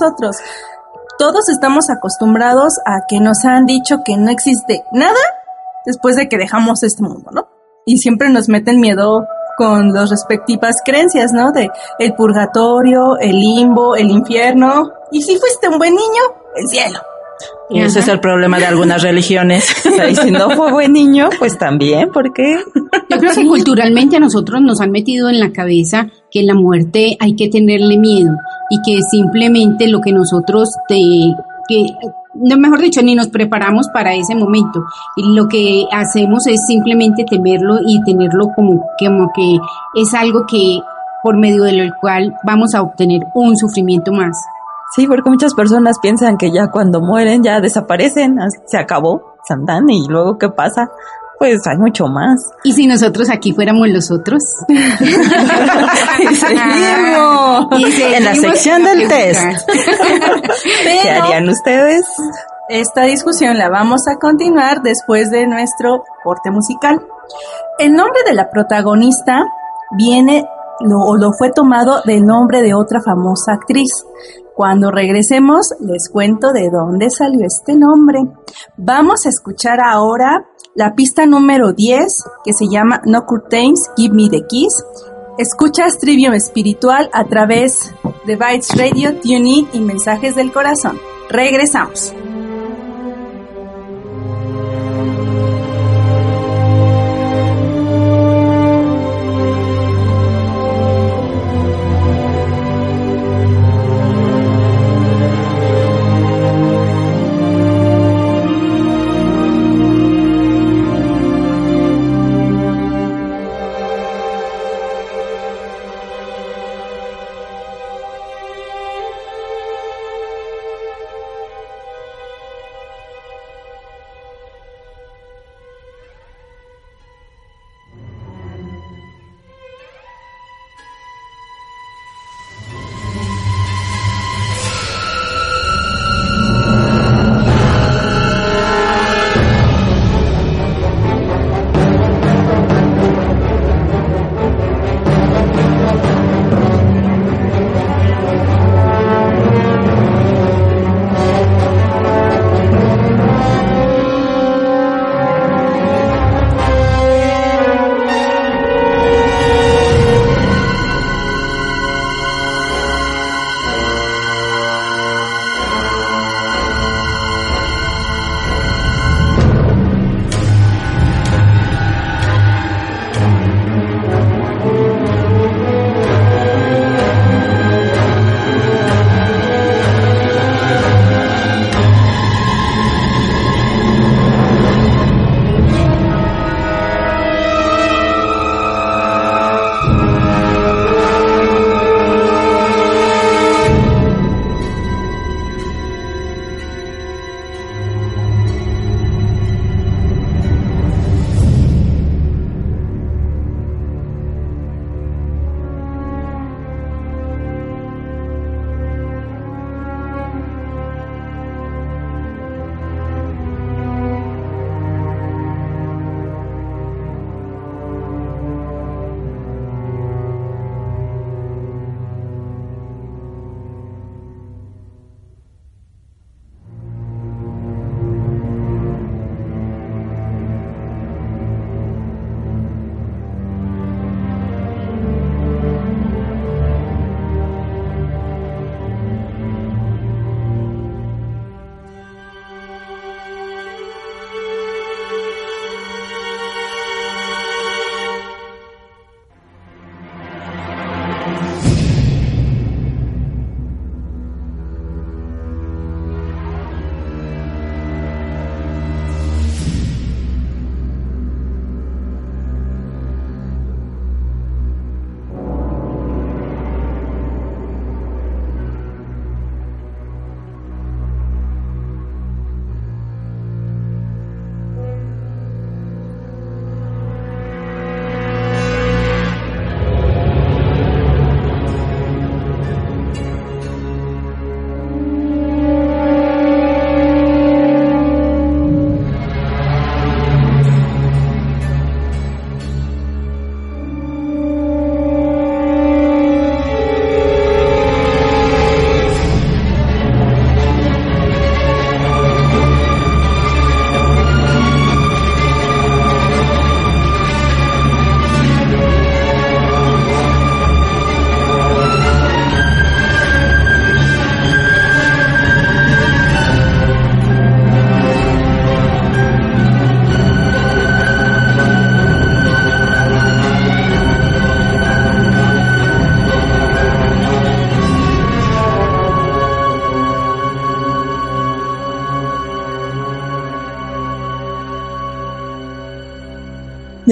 Todos 1.18 1.48
estamos 1.48 1.88
acostumbrados 1.90 2.74
a 2.84 3.06
que 3.08 3.20
nos 3.20 3.44
han 3.44 3.64
dicho 3.64 4.02
que 4.04 4.16
no 4.16 4.30
existe 4.30 4.84
nada 4.92 5.14
después 5.84 6.16
de 6.16 6.28
que 6.28 6.36
dejamos 6.36 6.82
este 6.82 7.02
mundo, 7.02 7.30
¿no? 7.32 7.48
Y 7.86 7.98
siempre 7.98 8.28
nos 8.28 8.48
meten 8.48 8.80
miedo 8.80 9.26
con 9.56 9.92
las 9.92 10.10
respectivas 10.10 10.76
creencias, 10.84 11.32
¿no? 11.32 11.52
De 11.52 11.70
el 11.98 12.14
purgatorio, 12.14 13.16
el 13.18 13.36
limbo, 13.36 13.96
el 13.96 14.10
infierno. 14.10 14.90
Y 15.10 15.22
si 15.22 15.38
fuiste 15.38 15.68
un 15.68 15.78
buen 15.78 15.94
niño, 15.94 16.22
el 16.56 16.68
cielo. 16.68 17.00
Y 17.70 17.80
ese 17.80 18.00
es 18.00 18.08
el 18.08 18.20
problema 18.20 18.58
de 18.58 18.66
algunas 18.66 19.02
religiones. 19.02 19.66
O 19.86 19.90
sea, 19.96 20.10
y 20.10 20.16
si 20.16 20.30
no 20.30 20.50
fue 20.50 20.72
buen 20.72 20.92
niño, 20.92 21.30
pues 21.38 21.56
también, 21.58 22.10
porque 22.12 22.58
Yo 23.08 23.18
creo 23.18 23.32
que 23.32 23.46
culturalmente 23.46 24.16
a 24.16 24.20
nosotros 24.20 24.60
nos 24.60 24.80
han 24.80 24.90
metido 24.90 25.30
en 25.30 25.40
la 25.40 25.52
cabeza 25.52 26.08
que 26.30 26.42
la 26.42 26.54
muerte 26.54 27.16
hay 27.18 27.34
que 27.34 27.48
tenerle 27.48 27.96
miedo 27.96 28.36
y 28.68 28.76
que 28.82 29.00
simplemente 29.02 29.88
lo 29.88 30.00
que 30.00 30.12
nosotros 30.12 30.68
te, 30.86 30.96
que, 31.66 31.86
no 32.34 32.56
mejor 32.58 32.80
dicho, 32.80 33.02
ni 33.02 33.14
nos 33.14 33.28
preparamos 33.28 33.88
para 33.92 34.14
ese 34.14 34.34
momento 34.34 34.84
y 35.16 35.34
lo 35.34 35.48
que 35.48 35.86
hacemos 35.92 36.46
es 36.46 36.66
simplemente 36.66 37.24
temerlo 37.24 37.78
y 37.86 38.02
tenerlo 38.04 38.48
como, 38.54 38.84
como 38.98 39.30
que 39.34 39.58
es 39.94 40.12
algo 40.14 40.44
que 40.46 40.80
por 41.22 41.36
medio 41.36 41.64
de 41.64 41.72
lo 41.72 41.94
cual 42.00 42.34
vamos 42.44 42.74
a 42.74 42.82
obtener 42.82 43.22
un 43.34 43.56
sufrimiento 43.56 44.12
más. 44.12 44.36
Sí, 44.94 45.06
porque 45.06 45.28
muchas 45.28 45.54
personas 45.54 45.98
piensan 46.00 46.36
que 46.36 46.50
ya 46.52 46.68
cuando 46.70 47.00
mueren 47.00 47.42
ya 47.42 47.60
desaparecen, 47.60 48.36
se 48.66 48.78
acabó, 48.78 49.34
Santán, 49.46 49.88
y 49.90 50.06
luego 50.08 50.38
¿qué 50.38 50.48
pasa? 50.48 50.88
Pues 51.38 51.66
hay 51.66 51.76
mucho 51.76 52.06
más. 52.06 52.40
Y 52.64 52.72
si 52.72 52.86
nosotros 52.86 53.28
aquí 53.28 53.52
fuéramos 53.52 53.88
los 53.88 54.10
otros. 54.10 54.42
seguimos. 56.32 57.66
Y 57.78 58.02
En 58.02 58.24
la 58.24 58.34
sección 58.34 58.82
del 58.84 59.06
preguntas. 59.06 59.66
¿Qué 61.02 61.10
harían 61.10 61.46
ustedes? 61.48 62.06
Esta 62.70 63.02
discusión 63.02 63.58
la 63.58 63.68
vamos 63.68 64.08
a 64.08 64.16
continuar 64.18 64.82
después 64.82 65.30
de 65.30 65.46
nuestro 65.46 66.04
corte 66.24 66.50
musical. 66.50 67.00
El 67.78 67.92
nombre 67.92 68.22
de 68.26 68.32
la 68.32 68.48
protagonista 68.48 69.44
viene 69.96 70.48
lo, 70.80 71.00
o 71.00 71.16
lo 71.16 71.32
fue 71.32 71.50
tomado 71.52 72.00
del 72.06 72.24
nombre 72.24 72.62
de 72.62 72.74
otra 72.74 73.00
famosa 73.02 73.52
actriz. 73.52 73.90
Cuando 74.56 74.90
regresemos 74.90 75.74
les 75.80 76.08
cuento 76.08 76.54
de 76.54 76.70
dónde 76.70 77.10
salió 77.10 77.46
este 77.46 77.76
nombre. 77.76 78.20
Vamos 78.78 79.26
a 79.26 79.28
escuchar 79.28 79.80
ahora 79.84 80.46
la 80.74 80.94
pista 80.94 81.26
número 81.26 81.74
10 81.74 82.24
que 82.42 82.54
se 82.54 82.64
llama 82.66 83.02
No 83.04 83.26
Curtains, 83.26 83.90
Give 83.98 84.14
Me 84.14 84.30
the 84.30 84.46
Keys. 84.48 84.82
Escuchas 85.36 85.98
Trivium 85.98 86.32
Espiritual 86.32 87.10
a 87.12 87.24
través 87.24 87.92
de 88.24 88.36
Bytes 88.36 88.78
Radio, 88.78 89.20
TuneIn 89.20 89.68
y 89.74 89.80
Mensajes 89.80 90.34
del 90.34 90.50
Corazón. 90.50 90.98
Regresamos. 91.28 92.14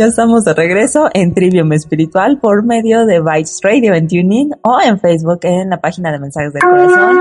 Estamos 0.04 0.44
de 0.44 0.52
regreso 0.52 1.08
en 1.14 1.32
Trivium 1.32 1.72
Espiritual 1.72 2.38
por 2.38 2.62
medio 2.62 3.06
de 3.06 3.20
Bytes 3.20 3.60
Radio 3.62 3.94
en 3.94 4.06
TuneIn 4.06 4.50
o 4.60 4.78
en 4.84 5.00
Facebook 5.00 5.38
en 5.44 5.70
la 5.70 5.80
página 5.80 6.12
de 6.12 6.18
Mensajes 6.18 6.52
del 6.52 6.62
Corazón 6.62 7.16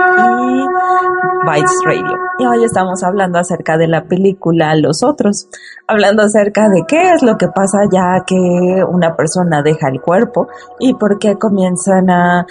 y 0.50 1.46
Bytes 1.46 1.80
Radio. 1.86 2.18
Y 2.40 2.46
hoy 2.46 2.66
estamos 2.66 3.02
hablando 3.04 3.40
acerca 3.40 3.78
de 3.78 3.88
la 3.88 4.04
película 4.04 4.76
Los 4.76 5.02
Otros, 5.02 5.48
hablando 5.88 6.24
acerca 6.24 6.68
de 6.68 6.84
qué 6.86 7.14
es 7.14 7.24
lo 7.24 7.38
que 7.38 7.48
pasa 7.48 7.84
ya 7.90 8.22
que 8.28 8.36
una 8.36 9.16
persona 9.16 9.62
deja 9.64 9.88
el 9.88 10.02
cuerpo 10.02 10.50
y 10.78 10.94
por 10.94 11.20
qué 11.20 11.36
comienzan 11.36 12.10
a 12.10 12.46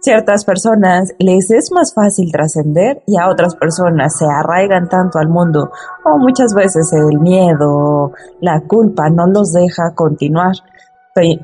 ciertas 0.00 0.44
personas 0.44 1.12
les 1.18 1.50
es 1.50 1.70
más 1.72 1.92
fácil 1.94 2.30
trascender 2.32 3.02
y 3.06 3.18
a 3.18 3.28
otras 3.28 3.54
personas 3.54 4.16
se 4.18 4.24
arraigan 4.24 4.88
tanto 4.88 5.18
al 5.18 5.28
mundo 5.28 5.70
o 6.04 6.18
muchas 6.18 6.54
veces 6.54 6.92
el 6.92 7.18
miedo, 7.18 8.12
la 8.40 8.60
culpa 8.66 9.10
no 9.10 9.26
los 9.26 9.52
deja 9.52 9.94
continuar 9.94 10.54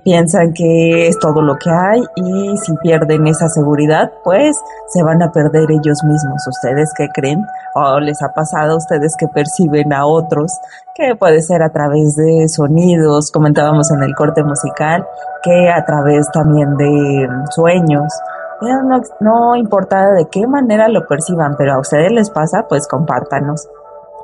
piensan 0.05 0.53
que 0.53 1.09
es 1.09 1.19
todo 1.19 1.43
lo 1.43 1.57
que 1.57 1.71
hay 1.71 2.01
y 2.17 2.57
si 2.59 2.75
pierden 2.83 3.27
esa 3.27 3.49
seguridad, 3.49 4.11
pues 4.25 4.57
se 4.89 5.03
van 5.03 5.23
a 5.23 5.31
perder 5.31 5.71
ellos 5.71 6.03
mismos. 6.05 6.47
¿Ustedes 6.49 6.93
qué 6.97 7.09
creen? 7.13 7.45
¿O 7.75 8.01
les 8.01 8.23
ha 8.23 8.33
pasado 8.33 8.75
a 8.75 8.77
ustedes 8.77 9.15
que 9.19 9.27
perciben 9.29 9.93
a 9.93 10.07
otros? 10.07 10.53
Que 10.95 11.15
puede 11.17 11.43
ser 11.43 11.63
a 11.63 11.71
través 11.71 12.17
de 12.17 12.49
sonidos, 12.49 13.31
comentábamos 13.31 13.91
en 13.91 14.03
el 14.03 14.15
corte 14.15 14.43
musical, 14.43 15.07
que 15.43 15.69
a 15.69 15.85
través 15.85 16.31
también 16.33 16.77
de 16.77 17.29
sueños. 17.51 18.13
No, 18.61 19.01
no 19.21 19.57
importa 19.57 20.13
de 20.13 20.27
qué 20.31 20.47
manera 20.47 20.89
lo 20.89 21.07
perciban, 21.07 21.57
pero 21.57 21.75
a 21.75 21.81
ustedes 21.81 22.11
les 22.13 22.31
pasa, 22.31 22.67
pues 22.69 22.89
compártanos. 22.89 23.69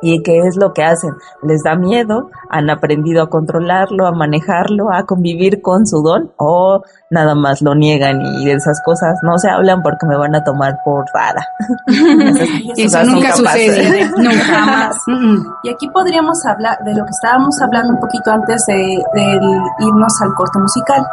¿Y 0.05 0.21
qué 0.25 0.41
es 0.41 0.57
lo 0.57 0.73
que 0.73 0.83
hacen? 0.83 1.15
Les 1.43 1.63
da 1.63 1.77
miedo, 1.77 2.29
han 2.51 2.69
aprendido 2.71 3.23
a 3.23 3.31
controlarlo, 3.31 4.09
a 4.09 4.11
manejarlo, 4.11 4.93
a 4.93 5.05
convivir 5.05 5.63
con 5.63 5.87
su 5.87 6.03
don 6.03 6.33
o 6.39 6.83
nada 7.09 7.37
más 7.37 7.63
lo 7.63 7.77
niegan 7.77 8.21
y 8.21 8.47
de 8.47 8.55
esas 8.55 8.83
cosas 8.85 9.17
no 9.23 9.39
se 9.39 9.49
hablan 9.49 9.81
porque 9.81 10.07
me 10.07 10.17
van 10.17 10.35
a 10.35 10.43
tomar 10.43 10.77
por 10.85 11.05
rara. 11.15 11.47
Eso 12.77 13.05
nunca 13.05 13.31
sucede, 13.37 14.11
nunca 14.17 14.67
más. 14.67 14.97
y 15.63 15.71
aquí 15.71 15.89
podríamos 15.91 16.45
hablar 16.47 16.79
de 16.85 16.95
lo 16.95 17.05
que 17.05 17.11
estábamos 17.11 17.55
hablando 17.63 17.95
un 17.95 18.01
poquito 18.01 18.33
antes 18.33 18.61
de, 18.67 18.75
de 19.15 19.23
irnos 19.87 20.21
al 20.21 20.35
corte 20.35 20.59
musical. 20.59 21.07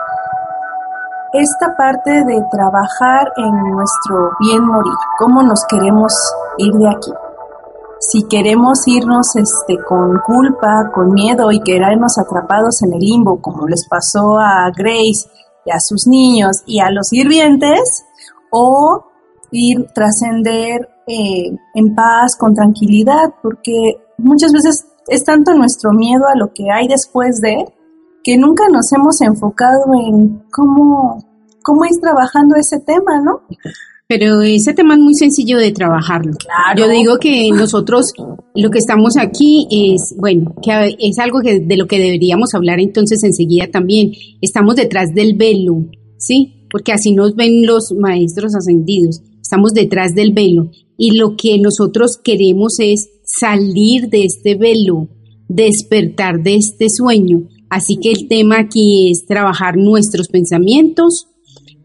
Esta 1.34 1.75
parte 1.77 2.09
de 2.09 2.41
trabajar 2.49 3.32
en 3.38 3.71
nuestro 3.71 4.32
bien 4.39 4.65
morir, 4.65 4.93
cómo 5.19 5.43
nos 5.43 5.63
queremos 5.69 6.11
ir 6.57 6.73
de 6.73 6.89
aquí. 6.89 7.11
Si 7.99 8.23
queremos 8.27 8.88
irnos 8.88 9.36
este, 9.36 9.77
con 9.88 10.19
culpa, 10.25 10.89
con 10.91 11.11
miedo 11.11 11.51
y 11.51 11.59
quedarnos 11.59 12.17
atrapados 12.17 12.82
en 12.82 12.93
el 12.93 12.99
limbo, 12.99 13.39
como 13.41 13.67
les 13.67 13.88
pasó 13.88 14.39
a 14.39 14.71
Grace 14.75 15.30
y 15.65 15.71
a 15.71 15.80
sus 15.80 16.07
niños 16.07 16.63
y 16.65 16.80
a 16.80 16.89
los 16.89 17.09
sirvientes, 17.09 18.05
o 18.49 19.05
ir 19.51 19.86
trascender 19.93 20.89
eh, 21.05 21.55
en 21.75 21.93
paz, 21.93 22.36
con 22.38 22.55
tranquilidad, 22.55 23.36
porque 23.43 24.01
muchas 24.17 24.51
veces 24.51 24.88
es 25.07 25.23
tanto 25.23 25.53
nuestro 25.53 25.91
miedo 25.91 26.23
a 26.27 26.38
lo 26.38 26.51
que 26.53 26.71
hay 26.71 26.88
después 26.88 27.39
de 27.41 27.65
que 28.24 28.38
nunca 28.38 28.63
nos 28.70 28.91
hemos 28.93 29.22
enfocado 29.22 29.84
en 29.93 30.41
cómo, 30.51 31.24
cómo 31.63 31.86
ir 31.86 31.99
trabajando 32.01 32.55
ese 32.55 32.80
tema, 32.80 33.22
¿no? 33.22 33.41
Pero 34.09 34.41
ese 34.41 34.74
tema 34.74 34.95
es 34.95 34.99
muy 34.99 35.13
sencillo 35.13 35.59
de 35.59 35.72
trabajarlo. 35.72 36.34
Yo 36.76 36.89
digo 36.89 37.20
que 37.20 37.51
nosotros 37.51 38.11
lo 38.55 38.72
que 38.72 38.80
estamos 38.80 39.17
aquí 39.17 39.67
es, 39.70 40.15
bueno, 40.17 40.55
que 40.63 40.95
es 40.97 41.20
algo 41.20 41.41
que, 41.41 41.59
de 41.59 41.78
lo 41.78 41.86
que 41.86 41.99
deberíamos 41.99 42.55
hablar 42.55 42.80
entonces 42.80 43.24
enseguida 43.24 43.67
también. 43.72 44.11
Estamos 44.41 44.76
detrás 44.76 45.13
del 45.13 45.36
velo, 45.36 45.86
¿sí? 46.17 46.65
Porque 46.72 46.91
así 46.91 47.11
nos 47.11 47.36
ven 47.36 47.67
los 47.67 47.91
maestros 47.91 48.55
ascendidos. 48.55 49.22
Estamos 49.39 49.74
detrás 49.74 50.15
del 50.15 50.34
velo. 50.34 50.72
Y 50.97 51.15
lo 51.15 51.36
que 51.38 51.59
nosotros 51.59 52.20
queremos 52.24 52.80
es 52.80 53.09
salir 53.24 54.09
de 54.09 54.26
este 54.26 54.55
velo, 54.55 55.07
despertar 55.47 56.41
de 56.41 56.55
este 56.55 56.89
sueño. 56.89 57.47
Así 57.70 57.97
que 57.97 58.11
el 58.11 58.28
tema 58.28 58.59
aquí 58.59 59.11
es 59.11 59.26
trabajar 59.26 59.78
nuestros 59.78 60.28
pensamientos, 60.28 61.28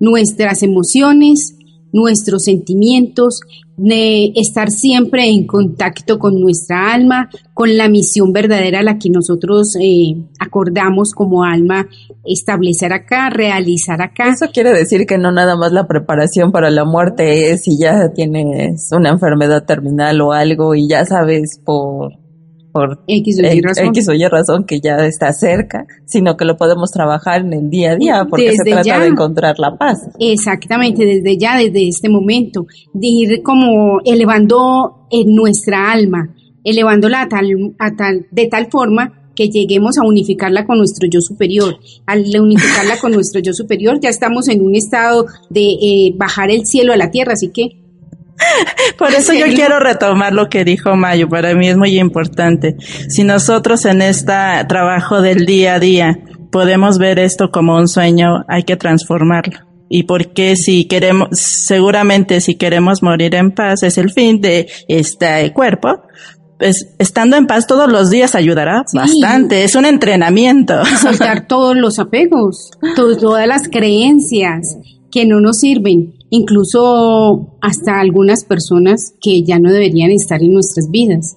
nuestras 0.01 0.63
emociones, 0.63 1.57
nuestros 1.93 2.45
sentimientos, 2.45 3.41
de 3.77 4.33
estar 4.37 4.71
siempre 4.71 5.29
en 5.29 5.47
contacto 5.47 6.19
con 6.19 6.41
nuestra 6.41 6.93
alma, 6.93 7.29
con 7.55 7.77
la 7.77 7.89
misión 7.89 8.33
verdadera 8.33 8.83
la 8.83 8.99
que 8.99 9.11
nosotros 9.11 9.77
eh, 9.81 10.17
acordamos 10.39 11.13
como 11.13 11.45
alma 11.45 11.89
establecer 12.25 12.93
acá, 12.93 13.31
realizar 13.31 14.01
acá. 14.01 14.29
Eso 14.29 14.47
quiere 14.53 14.73
decir 14.73 15.07
que 15.07 15.19
no 15.19 15.33
nada 15.33 15.57
más 15.57 15.73
la 15.73 15.87
preparación 15.87 16.53
para 16.53 16.71
la 16.71 16.85
muerte 16.85 17.51
es 17.51 17.65
si 17.65 17.79
ya 17.79 18.13
tienes 18.13 18.91
una 18.93 19.11
enfermedad 19.11 19.65
terminal 19.65 20.21
o 20.21 20.33
algo 20.33 20.75
y 20.75 20.89
ya 20.89 21.05
sabes 21.05 21.61
por 21.65 22.24
por 22.75 23.05
X 23.07 23.39
o, 23.39 23.47
y 23.47 23.61
razón. 23.61 23.87
X 23.87 24.09
o 24.09 24.15
Y 24.15 24.27
razón 24.27 24.65
que 24.65 24.81
ya 24.81 24.97
está 25.07 25.33
cerca, 25.33 25.87
sino 26.07 26.37
que 26.37 26.45
lo 26.45 26.57
podemos 26.57 26.91
trabajar 26.91 27.43
en 27.43 27.53
el 27.53 27.71
día 27.71 27.93
a 27.93 27.97
día 27.97 28.27
porque 28.29 28.51
se 28.53 28.69
trata 28.69 28.99
de 28.99 29.07
encontrar 29.07 29.61
la 29.61 29.79
paz. 29.79 30.01
Exactamente, 30.19 31.07
desde 31.07 31.39
ya, 31.39 31.57
desde 31.57 31.87
este 31.87 32.09
momento, 32.09 32.67
de 32.93 33.07
ir 33.07 33.43
como 33.45 34.01
elevando 34.05 35.07
en 35.13 35.37
nuestra 35.37 35.93
alma, 35.93 36.35
elevándola 36.65 37.23
a 37.23 37.29
tal, 37.29 37.47
a 37.79 37.95
tal, 37.95 38.27
de 38.33 38.47
tal 38.49 38.67
forma 38.69 39.31
que 39.37 39.49
lleguemos 39.51 39.97
a 39.97 40.05
unificarla 40.05 40.67
con 40.67 40.79
nuestro 40.79 41.09
yo 41.09 41.21
superior. 41.21 41.77
Al 42.07 42.25
unificarla 42.41 42.99
con 43.01 43.13
nuestro 43.13 43.41
yo 43.41 43.53
superior, 43.53 44.01
ya 44.01 44.09
estamos 44.09 44.49
en 44.49 44.61
un 44.63 44.75
estado 44.75 45.27
de 45.49 45.69
eh, 45.81 46.15
bajar 46.17 46.51
el 46.51 46.67
cielo 46.67 46.93
a 46.93 46.97
la 46.97 47.13
tierra, 47.13 47.35
así 47.35 47.51
que 47.55 47.84
por 48.99 49.13
eso 49.13 49.33
yo 49.33 49.47
quiero 49.47 49.79
retomar 49.79 50.33
lo 50.33 50.49
que 50.49 50.65
dijo 50.65 50.97
Mayo, 50.97 51.29
para 51.29 51.55
mí 51.55 51.69
es 51.69 51.77
muy 51.77 51.99
importante. 51.99 52.77
Si 53.09 53.25
nosotros 53.25 53.85
en 53.85 54.03
este 54.03 54.33
trabajo 54.69 55.21
del 55.21 55.47
día 55.47 55.75
a 55.75 55.81
día 55.81 56.19
podemos 56.51 56.99
ver 56.99 57.19
esto 57.19 57.51
como 57.51 57.77
un 57.77 57.89
sueño, 57.89 58.45
hay 58.49 58.63
que 58.65 58.77
transformarlo. 58.77 59.59
Y 59.89 60.05
porque 60.05 60.57
si 60.57 60.87
queremos, 60.87 61.29
seguramente 61.33 62.41
si 62.41 62.57
queremos 62.57 63.03
morir 63.03 63.35
en 63.35 63.53
paz 63.53 63.83
es 63.83 63.99
el 63.99 64.11
fin 64.11 64.41
de 64.41 64.69
este 64.89 65.53
cuerpo, 65.53 66.03
pues 66.59 66.95
estando 66.99 67.37
en 67.37 67.47
paz 67.47 67.67
todos 67.67 67.91
los 67.91 68.11
días 68.11 68.35
ayudará 68.35 68.85
bastante. 68.93 69.65
Es 69.65 69.75
un 69.75 69.85
entrenamiento. 69.85 70.85
soltar 71.01 71.47
todos 71.49 71.77
los 71.77 71.99
apegos, 71.99 72.71
todas 72.97 73.47
las 73.47 73.69
creencias 73.69 74.79
que 75.11 75.27
no 75.27 75.41
nos 75.41 75.59
sirven 75.59 76.15
incluso 76.35 77.57
hasta 77.61 78.01
algunas 78.01 78.45
personas 78.45 79.15
que 79.21 79.43
ya 79.43 79.59
no 79.59 79.71
deberían 79.71 80.11
estar 80.11 80.43
en 80.43 80.53
nuestras 80.53 80.91
vidas. 80.91 81.37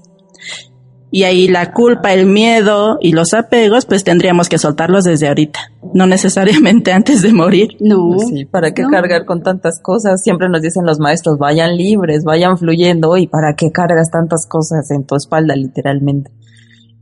Y 1.10 1.24
ahí 1.24 1.48
la 1.48 1.72
culpa, 1.72 2.14
el 2.14 2.26
miedo 2.26 2.98
y 3.00 3.14
los 3.14 3.34
apegos, 3.34 3.86
pues 3.86 4.04
tendríamos 4.04 4.50
que 4.50 4.58
soltarlos 4.58 5.06
desde 5.06 5.30
ahorita, 5.30 5.60
no 5.94 6.06
necesariamente 6.06 6.92
antes 7.00 7.22
de 7.22 7.32
morir. 7.32 7.78
No. 7.80 8.12
Pues 8.16 8.28
sí, 8.28 8.46
¿para 8.46 8.74
qué 8.74 8.84
cargar 8.92 9.26
con 9.26 9.42
tantas 9.42 9.80
cosas? 9.82 10.22
Siempre 10.22 10.50
nos 10.50 10.62
dicen 10.62 10.86
los 10.86 11.00
maestros, 11.00 11.38
vayan 11.38 11.78
libres, 11.78 12.24
vayan 12.26 12.58
fluyendo, 12.58 13.16
y 13.16 13.28
¿para 13.28 13.56
qué 13.56 13.72
cargas 13.72 14.12
tantas 14.12 14.46
cosas 14.48 14.92
en 14.92 15.06
tu 15.06 15.16
espalda, 15.16 15.56
literalmente? 15.56 16.30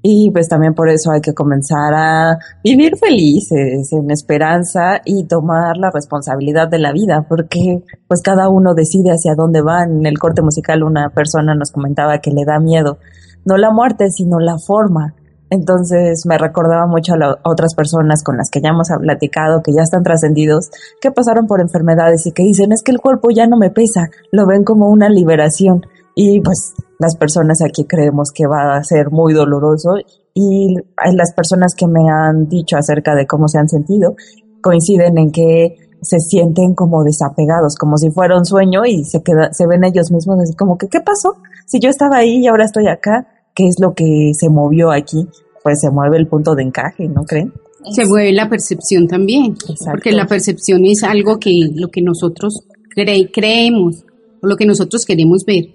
Y 0.08 0.30
pues 0.30 0.48
también 0.48 0.76
por 0.76 0.88
eso 0.88 1.10
hay 1.10 1.20
que 1.20 1.34
comenzar 1.34 1.92
a 1.96 2.38
vivir 2.64 2.96
felices, 2.96 3.92
en 3.92 4.12
esperanza 4.12 5.02
y 5.04 5.24
tomar 5.24 5.78
la 5.78 5.90
responsabilidad 5.90 6.68
de 6.68 6.78
la 6.78 6.92
vida, 6.92 7.26
porque 7.28 7.82
pues 8.08 8.22
cada 8.22 8.48
uno 8.48 8.76
decide 8.76 9.10
hacia 9.10 9.34
dónde 9.34 9.64
va. 9.64 9.82
En 9.82 10.06
el 10.06 10.20
corte 10.20 10.44
musical 10.44 10.84
una 10.84 11.10
persona 11.10 11.56
nos 11.56 11.72
comentaba 11.72 12.20
que 12.20 12.30
le 12.30 12.46
da 12.46 12.60
miedo, 12.60 13.00
no 13.46 13.58
la 13.58 13.72
muerte, 13.72 14.12
sino 14.12 14.40
la 14.40 14.60
forma. 14.60 15.16
Entonces 15.50 16.24
me 16.28 16.38
recordaba 16.38 16.86
mucho 16.86 17.16
a, 17.16 17.40
otras 17.44 17.74
personas 17.74 18.22
con 18.22 18.38
las 18.38 18.52
que 18.52 18.62
ya 18.62 18.70
hemos 18.70 18.90
platicado, 19.02 19.64
que 19.64 19.74
ya 19.74 19.82
están 19.82 20.04
trascendidos, 20.04 20.70
que 21.02 21.10
pasaron 21.10 21.48
por 21.48 21.62
enfermedades 21.62 22.28
y 22.28 22.32
que 22.32 22.44
dicen 22.44 22.74
es 22.74 22.84
que 22.84 22.92
el 22.92 23.00
cuerpo 23.00 23.30
ya 23.32 23.48
no 23.48 23.58
me 23.58 23.72
pesa, 23.72 24.12
lo 24.32 24.46
ven 24.46 24.64
como 24.64 24.88
una 24.88 25.10
liberación. 25.10 25.88
Y 26.14 26.42
pues 26.42 26.76
las 27.00 27.16
personas 27.16 27.62
aquí 27.62 27.86
creemos 27.86 28.32
que 28.32 28.48
va 28.48 28.76
a 28.76 28.84
ser 28.84 29.12
muy 29.12 29.34
doloroso 29.34 29.96
y 30.34 30.76
las 31.14 31.34
personas 31.34 31.76
que 31.76 31.88
me 31.88 32.10
han 32.10 32.48
dicho 32.48 32.78
acerca 32.78 33.16
de 33.16 33.26
cómo 33.26 33.48
se 33.48 33.60
han 33.60 33.68
sentido 33.70 34.16
coinciden 34.62 35.18
en 35.18 35.32
que 35.32 35.76
se 36.02 36.20
sienten 36.20 36.76
como 36.76 37.04
desapegados, 37.04 37.76
como 37.76 37.98
si 37.98 38.12
fuera 38.12 38.38
un 38.38 38.46
sueño 38.46 38.86
y 38.86 39.04
se 39.06 39.22
queda, 39.24 39.54
se 39.54 39.68
ven 39.68 39.84
ellos 39.84 40.12
mismos 40.12 40.40
así 40.42 40.56
como 40.56 40.78
que 40.78 40.88
¿qué 40.88 41.00
pasó? 41.02 41.36
Si 41.66 41.80
yo 41.80 41.90
estaba 41.90 42.18
ahí 42.18 42.44
y 42.44 42.48
ahora 42.48 42.66
estoy 42.66 42.88
acá, 42.88 43.28
¿qué 43.56 43.68
es 43.68 43.76
lo 43.80 43.94
que 43.94 44.32
se 44.34 44.50
movió 44.50 44.92
aquí? 44.92 45.28
Pues 45.64 45.80
se 45.82 45.90
mueve 45.90 46.18
el 46.18 46.28
punto 46.28 46.54
de 46.56 46.64
encaje, 46.64 47.08
¿no 47.08 47.24
creen? 47.24 47.54
Se 47.92 48.06
mueve 48.06 48.34
la 48.34 48.50
percepción 48.50 49.08
también, 49.08 49.56
porque 49.92 50.12
la 50.12 50.26
percepción 50.26 50.86
es 50.86 51.04
algo 51.04 51.38
que 51.38 51.70
lo 51.74 51.90
que 51.90 52.02
nosotros 52.02 52.66
creemos 52.96 54.04
o 54.42 54.48
lo 54.48 54.56
que 54.56 54.66
nosotros 54.66 55.06
queremos 55.06 55.46
ver. 55.46 55.66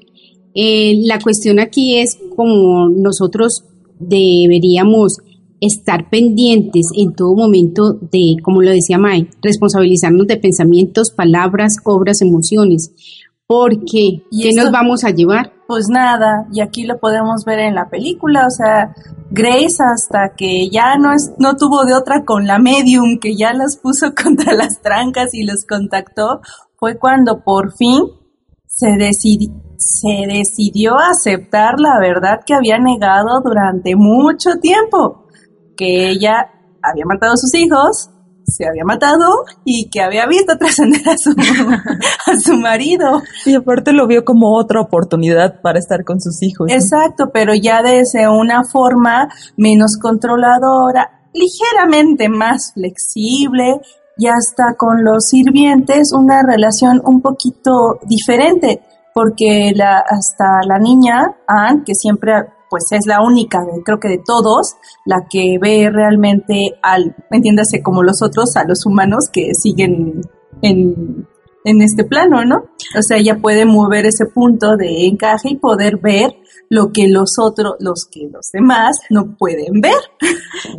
Eh, 0.55 0.95
la 1.05 1.19
cuestión 1.21 1.59
aquí 1.61 1.99
es 1.99 2.19
como 2.37 2.89
nosotros 2.89 3.65
deberíamos 3.99 5.19
estar 5.61 6.09
pendientes 6.09 6.87
en 6.97 7.15
todo 7.15 7.35
momento 7.35 7.93
de, 7.93 8.37
como 8.43 8.63
lo 8.63 8.71
decía 8.71 8.99
May, 8.99 9.29
responsabilizarnos 9.43 10.27
de 10.27 10.39
pensamientos, 10.39 11.11
palabras, 11.11 11.77
obras, 11.85 12.23
emociones. 12.23 12.93
Porque, 13.47 14.23
¿qué 14.31 14.51
nos 14.57 14.71
vamos 14.71 15.03
a 15.05 15.11
llevar? 15.11 15.53
Pues 15.67 15.87
nada, 15.89 16.47
y 16.53 16.61
aquí 16.61 16.85
lo 16.85 16.99
podemos 16.99 17.45
ver 17.45 17.59
en 17.59 17.75
la 17.75 17.91
película, 17.91 18.47
o 18.47 18.51
sea, 18.51 18.95
Grace 19.33 19.83
hasta 19.83 20.35
que 20.37 20.69
ya 20.71 20.97
no, 20.99 21.13
es, 21.13 21.33
no 21.39 21.57
tuvo 21.57 21.85
de 21.85 21.95
otra 21.95 22.25
con 22.25 22.47
la 22.47 22.59
medium, 22.59 23.19
que 23.21 23.37
ya 23.37 23.53
las 23.53 23.77
puso 23.77 24.15
contra 24.23 24.55
las 24.55 24.81
trancas 24.83 25.35
y 25.35 25.45
los 25.45 25.65
contactó, 25.69 26.41
fue 26.77 26.97
cuando 26.99 27.43
por 27.45 27.73
fin 27.77 28.05
se, 28.67 28.87
decidi- 28.87 29.53
se 29.81 30.27
decidió 30.27 30.99
aceptar 30.99 31.81
la 31.81 31.99
verdad 31.99 32.41
que 32.45 32.55
había 32.55 32.79
negado 32.79 33.41
durante 33.43 33.97
mucho 33.97 34.51
tiempo, 34.61 35.27
que 35.75 36.11
ella 36.11 36.51
había 36.83 37.05
matado 37.07 37.33
a 37.33 37.37
sus 37.37 37.55
hijos, 37.55 38.11
se 38.45 38.67
había 38.69 38.85
matado 38.85 39.45
y 39.65 39.89
que 39.89 40.03
había 40.03 40.27
visto 40.27 40.59
trascender 40.59 41.09
a 41.09 41.17
su, 41.17 41.31
a 42.27 42.39
su 42.39 42.57
marido. 42.57 43.23
Y 43.47 43.55
aparte 43.55 43.93
lo 43.93 44.07
vio 44.07 44.25
como 44.25 44.55
otra 44.55 44.83
oportunidad 44.83 45.63
para 45.63 45.79
estar 45.79 46.05
con 46.05 46.21
sus 46.21 46.43
hijos. 46.43 46.71
Exacto, 46.71 47.31
pero 47.33 47.55
ya 47.55 47.83
desde 47.83 48.29
una 48.29 48.65
forma 48.65 49.29
menos 49.57 49.97
controladora, 50.01 51.23
ligeramente 51.33 52.29
más 52.29 52.73
flexible 52.75 53.81
y 54.19 54.27
hasta 54.27 54.75
con 54.77 55.03
los 55.03 55.29
sirvientes 55.29 56.13
una 56.13 56.43
relación 56.43 57.01
un 57.05 57.23
poquito 57.23 57.99
diferente, 58.07 58.83
porque 59.15 59.73
la, 59.75 59.99
hasta 59.99 60.61
la 60.67 60.79
niña, 60.79 61.37
Anne, 61.47 61.83
que 61.85 61.95
siempre 61.95 62.33
pues 62.71 62.85
es 62.93 63.05
la 63.07 63.21
única, 63.21 63.59
creo 63.85 63.99
que 63.99 64.09
de 64.09 64.23
todos, 64.25 64.77
la 65.05 65.27
que 65.29 65.59
ve 65.61 65.91
realmente 65.93 66.79
al, 66.83 67.17
entiéndase 67.31 67.83
como 67.83 68.05
los 68.05 68.23
otros, 68.23 68.57
a 68.57 68.65
los 68.65 68.87
humanos 68.87 69.29
que 69.33 69.51
siguen 69.55 70.21
en, 70.63 71.27
en 71.65 71.83
este 71.83 72.05
plano, 72.05 72.45
¿no? 72.45 72.71
O 72.97 73.03
sea, 73.03 73.17
ella 73.19 73.39
puede 73.43 73.65
mover 73.65 74.07
ese 74.07 74.27
punto 74.27 74.77
de 74.77 75.07
encaje 75.07 75.51
y 75.51 75.57
poder 75.57 75.99
ver 75.99 76.37
lo 76.69 76.93
que 76.93 77.09
los 77.09 77.39
otros, 77.39 77.75
los 77.81 78.07
que 78.11 78.29
los 78.33 78.51
demás 78.53 78.99
no 79.11 79.37
pueden 79.37 79.81
ver. 79.81 80.01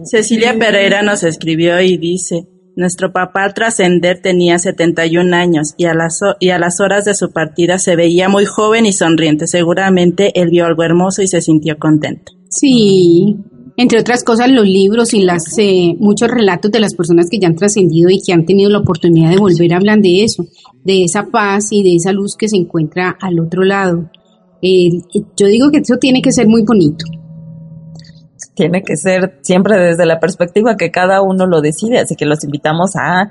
Cecilia 0.06 0.58
Pereira 0.58 1.02
nos 1.02 1.24
escribió 1.24 1.82
y 1.82 1.98
dice, 1.98 2.48
nuestro 2.76 3.11
papá 3.11 3.43
al 3.43 3.53
trascender 3.53 4.22
tenía 4.22 4.57
71 4.57 5.36
años 5.36 5.74
y 5.78 5.86
a, 5.86 5.93
las, 5.93 6.19
y 6.39 6.49
a 6.49 6.59
las 6.59 6.80
horas 6.80 7.05
de 7.05 7.15
su 7.15 7.32
partida 7.32 7.78
se 7.78 7.95
veía 7.95 8.30
muy 8.30 8.45
joven 8.45 8.86
y 8.86 8.93
sonriente. 8.93 9.47
Seguramente 9.47 10.39
él 10.39 10.49
vio 10.49 10.65
algo 10.65 10.84
hermoso 10.84 11.22
y 11.22 11.28
se 11.28 11.41
sintió 11.41 11.78
contento. 11.78 12.34
Sí, 12.49 13.38
entre 13.78 13.99
otras 13.99 14.24
cosas 14.24 14.49
los 14.49 14.65
libros 14.65 15.13
y 15.13 15.22
las 15.22 15.57
eh, 15.57 15.95
muchos 15.99 16.30
relatos 16.30 16.72
de 16.72 16.80
las 16.80 16.95
personas 16.95 17.30
que 17.30 17.39
ya 17.39 17.47
han 17.47 17.55
trascendido 17.55 18.09
y 18.09 18.22
que 18.22 18.34
han 18.34 18.45
tenido 18.45 18.69
la 18.69 18.80
oportunidad 18.80 19.32
de 19.32 19.38
volver 19.38 19.74
hablan 19.74 20.01
de 20.01 20.24
eso, 20.24 20.45
de 20.84 21.03
esa 21.03 21.28
paz 21.28 21.72
y 21.72 21.84
de 21.84 21.95
esa 21.95 22.11
luz 22.11 22.36
que 22.38 22.49
se 22.49 22.57
encuentra 22.57 23.17
al 23.19 23.39
otro 23.39 23.63
lado. 23.63 24.09
Eh, 24.61 24.89
yo 25.38 25.47
digo 25.47 25.72
que 25.72 25.80
eso 25.80 25.97
tiene 25.97 26.22
que 26.22 26.32
ser 26.32 26.47
muy 26.47 26.63
bonito. 26.63 27.05
Tiene 28.54 28.84
que 28.84 28.98
ser 28.98 29.39
siempre 29.42 29.78
desde 29.78 30.06
la 30.06 30.20
perspectiva 30.20 30.76
que 30.76 30.92
cada 30.92 31.22
uno 31.22 31.46
lo 31.48 31.62
decide, 31.62 32.00
así 32.00 32.16
que 32.16 32.26
los 32.26 32.44
invitamos 32.44 32.96
a, 32.96 33.30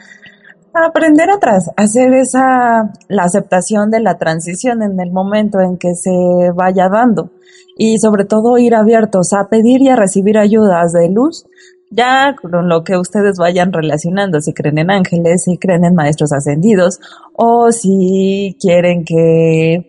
a 0.73 0.87
aprender 0.87 1.31
a, 1.31 1.39
tras, 1.39 1.69
a 1.69 1.83
hacer 1.83 2.15
esa, 2.15 2.93
la 3.09 3.25
aceptación 3.25 3.91
de 3.91 4.01
la 4.01 4.19
transición 4.19 4.83
en 4.83 5.01
el 5.01 5.11
momento 5.13 5.61
en 5.61 5.77
que 5.77 5.95
se 5.95 6.11
vaya 6.55 6.89
dando. 6.89 7.31
Y 7.77 7.99
sobre 7.99 8.25
todo 8.25 8.59
ir 8.59 8.75
abiertos 8.75 9.33
a 9.33 9.49
pedir 9.49 9.81
y 9.83 9.89
a 9.89 9.97
recibir 9.97 10.39
ayudas 10.39 10.93
de 10.93 11.09
luz, 11.09 11.47
ya 11.91 12.37
con 12.41 12.69
lo 12.69 12.85
que 12.85 12.97
ustedes 12.97 13.37
vayan 13.39 13.73
relacionando, 13.73 14.41
si 14.41 14.53
creen 14.53 14.79
en 14.79 14.91
ángeles, 14.91 15.43
si 15.45 15.59
creen 15.59 15.85
en 15.85 15.95
maestros 15.95 16.33
ascendidos 16.33 17.01
o 17.33 17.73
si 17.73 18.57
quieren 18.61 19.05
que 19.05 19.87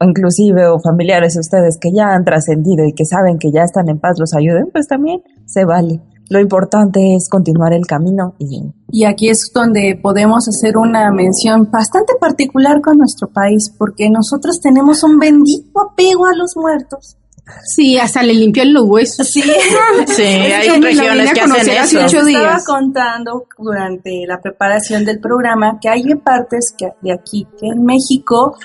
inclusive 0.00 0.66
o 0.68 0.78
familiares 0.80 1.34
de 1.34 1.40
ustedes 1.40 1.78
que 1.80 1.92
ya 1.92 2.14
han 2.14 2.24
trascendido 2.24 2.84
y 2.84 2.92
que 2.92 3.04
saben 3.04 3.38
que 3.38 3.50
ya 3.52 3.62
están 3.62 3.88
en 3.88 3.98
paz 3.98 4.16
los 4.18 4.34
ayuden, 4.34 4.68
pues 4.72 4.86
también 4.88 5.22
se 5.46 5.64
vale. 5.64 6.00
Lo 6.30 6.40
importante 6.40 7.14
es 7.14 7.28
continuar 7.28 7.74
el 7.74 7.86
camino 7.86 8.34
y 8.38 8.62
Y 8.90 9.04
aquí 9.04 9.28
es 9.28 9.50
donde 9.54 9.98
podemos 10.02 10.48
hacer 10.48 10.78
una 10.78 11.10
mención 11.10 11.70
bastante 11.70 12.14
particular 12.18 12.80
con 12.80 12.96
nuestro 12.96 13.28
país, 13.28 13.70
porque 13.78 14.08
nosotros 14.08 14.58
tenemos 14.60 15.02
un 15.04 15.18
bendito 15.18 15.80
apego 15.80 16.26
a 16.26 16.34
los 16.34 16.56
muertos. 16.56 17.18
Sí, 17.66 17.98
hasta 17.98 18.22
le 18.22 18.32
limpian 18.32 18.72
los 18.72 18.84
huesos. 18.86 19.28
Sí, 19.28 19.42
Sí, 20.06 20.22
hay 20.22 20.80
regiones 20.80 21.30
que 21.34 21.40
hacen 21.42 21.78
hace 21.78 21.96
eso. 21.96 22.06
ocho 22.06 22.22
Les 22.22 22.28
estaba 22.28 22.52
días. 22.52 22.64
contando 22.64 23.44
durante 23.58 24.24
la 24.26 24.40
preparación 24.40 25.04
del 25.04 25.20
programa 25.20 25.78
que 25.78 25.90
hay 25.90 26.04
partes 26.14 26.74
que 26.76 26.86
de 27.02 27.12
aquí 27.12 27.46
que 27.60 27.66
en 27.66 27.84
México 27.84 28.56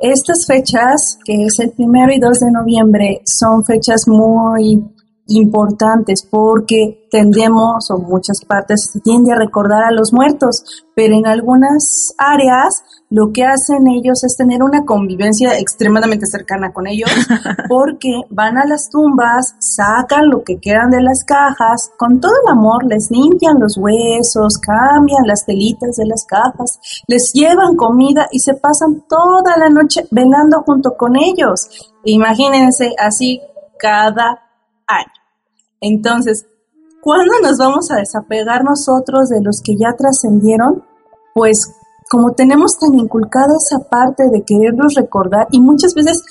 estas 0.00 0.46
fechas, 0.46 1.18
que 1.24 1.44
es 1.44 1.58
el 1.60 1.70
primero 1.70 2.12
y 2.12 2.18
2 2.18 2.40
de 2.40 2.50
noviembre, 2.50 3.20
son 3.24 3.64
fechas 3.64 4.02
muy 4.06 4.82
importantes 5.28 6.26
porque 6.28 7.06
tendemos, 7.10 7.90
o 7.90 7.98
muchas 7.98 8.44
partes 8.46 8.90
se 8.92 9.00
tiende 9.00 9.32
a 9.32 9.38
recordar 9.38 9.84
a 9.84 9.90
los 9.90 10.12
muertos, 10.12 10.84
pero 10.94 11.14
en 11.14 11.26
algunas 11.26 12.14
áreas 12.18 12.82
lo 13.10 13.32
que 13.32 13.44
hacen 13.44 13.86
ellos 13.88 14.24
es 14.24 14.36
tener 14.36 14.62
una 14.62 14.84
convivencia 14.84 15.58
extremadamente 15.58 16.26
cercana 16.26 16.72
con 16.72 16.86
ellos 16.86 17.10
porque 17.68 18.22
van 18.30 18.58
a 18.58 18.66
las 18.66 18.90
tumbas, 18.90 19.54
sacan 19.58 20.28
lo 20.28 20.42
que 20.42 20.58
quedan 20.58 20.90
de 20.90 21.02
las 21.02 21.24
cajas, 21.24 21.90
con 21.98 22.20
todo 22.20 22.32
el 22.44 22.52
amor 22.52 22.84
les 22.84 23.10
limpian 23.10 23.60
los 23.60 23.76
huesos, 23.76 24.58
cambian 24.58 25.26
las 25.26 25.44
telitas 25.44 25.96
de 25.96 26.06
las 26.06 26.24
cajas, 26.24 26.78
les 27.06 27.32
llevan 27.32 27.76
comida 27.76 28.28
y 28.30 28.40
se 28.40 28.54
pasan 28.54 29.04
toda 29.08 29.56
la 29.56 29.68
noche 29.68 30.06
velando 30.10 30.62
junto 30.62 30.96
con 30.96 31.16
ellos. 31.16 31.68
Imagínense 32.04 32.94
así 32.98 33.40
cada. 33.78 34.45
Entonces, 35.80 36.46
¿cuándo 37.00 37.32
nos 37.42 37.58
vamos 37.58 37.90
a 37.90 37.96
desapegar 37.96 38.64
nosotros 38.64 39.28
de 39.28 39.40
los 39.42 39.60
que 39.64 39.76
ya 39.76 39.96
trascendieron? 39.96 40.84
Pues 41.34 41.58
como 42.08 42.32
tenemos 42.32 42.78
tan 42.78 42.94
inculcada 42.94 43.54
esa 43.58 43.88
parte 43.88 44.24
de 44.30 44.42
quererlos 44.44 44.94
recordar 44.94 45.48
y 45.50 45.60
muchas 45.60 45.94
veces 45.94 46.22